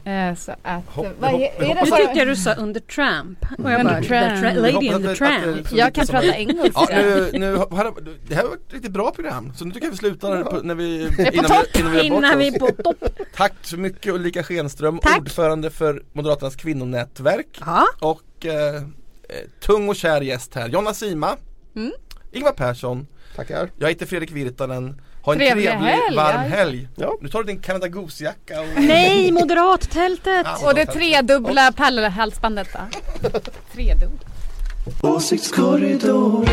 Eh, 0.05 0.35
så 0.35 0.51
att, 0.51 0.85
Hopp- 0.87 1.07
vad 1.19 1.29
är, 1.29 1.33
hopp- 1.33 1.41
är 1.41 1.59
det 1.59 1.65
hoppas- 1.67 1.83
Nu 1.85 1.89
bara, 1.91 1.97
tyckte 2.01 2.19
jag 2.19 2.27
du 2.27 2.35
sa 2.35 2.53
under 2.53 2.79
Trump. 2.79 3.45
Och 3.63 3.71
jag 3.71 3.79
Under 3.79 3.93
bara, 3.93 4.01
Trump. 4.01 4.41
the 4.41 4.47
tra- 4.47 4.55
lady 4.73 4.85
in 4.87 5.03
the 5.03 5.15
tramp. 5.15 5.71
jag 5.71 5.93
kan 5.93 6.07
prata 6.07 6.35
engelska. 6.35 6.71
Ja, 6.73 6.87
nu, 6.89 7.29
nu, 7.33 7.55
det 8.27 8.35
här 8.35 8.43
var 8.43 8.53
ett 8.53 8.73
riktigt 8.73 8.91
bra 8.91 9.11
program 9.11 9.53
så 9.55 9.65
nu 9.65 9.71
tycker 9.71 9.85
jag 9.87 9.91
vi 9.91 9.97
slutar 9.97 10.43
på, 10.43 10.59
när 10.63 10.75
vi, 10.75 10.95
innan, 11.01 11.11
vi, 11.17 11.23
innan 11.77 11.91
vi 11.91 11.97
har 11.97 12.09
bort 12.09 12.23
Innan 12.23 12.39
vi 12.39 12.49
oss. 12.51 12.55
är 12.55 12.59
på 12.59 12.83
topp. 12.83 13.03
Tack 13.35 13.53
så 13.61 13.77
mycket 13.77 14.13
Ulrika 14.13 14.43
Schenström, 14.43 14.99
Tack. 15.01 15.19
ordförande 15.19 15.69
för 15.69 16.03
Moderaternas 16.13 16.55
kvinnonätverk 16.55 17.59
Ja. 17.65 17.85
och 17.99 18.45
eh, 18.45 18.53
eh, 18.75 18.81
tung 19.59 19.89
och 19.89 19.95
kär 19.95 20.21
gäst 20.21 20.55
här, 20.55 20.69
Jonna 20.69 20.93
Sima, 20.93 21.37
Mm. 21.75 21.91
Ingvar 22.31 22.51
Persson, 22.51 23.07
Tackar. 23.35 23.69
jag 23.79 23.89
heter 23.89 24.05
Fredrik 24.05 24.31
Virtanen, 24.31 25.01
ha 25.21 25.33
en 25.33 25.39
Trevlig 25.39 25.65
trevlig, 25.67 25.87
helg, 25.91 26.15
varm 26.15 26.41
ja. 26.43 26.49
helg. 26.49 26.87
Ja. 26.95 27.17
Nu 27.21 27.29
tar 27.29 27.39
du 27.43 27.45
din 27.53 27.61
Canada 27.61 27.87
Goose-jacka 27.87 28.61
och... 28.61 28.67
Nej, 28.81 29.31
moderattältet. 29.31 30.45
Ja, 30.45 30.67
Och 30.67 30.75
det 30.75 30.85
tredubbla 30.85 31.71
pärlhalsbandet 31.71 32.67
då? 32.73 33.29
Tredubbla. 33.73 34.19
Åsiktskorridor 35.01 36.45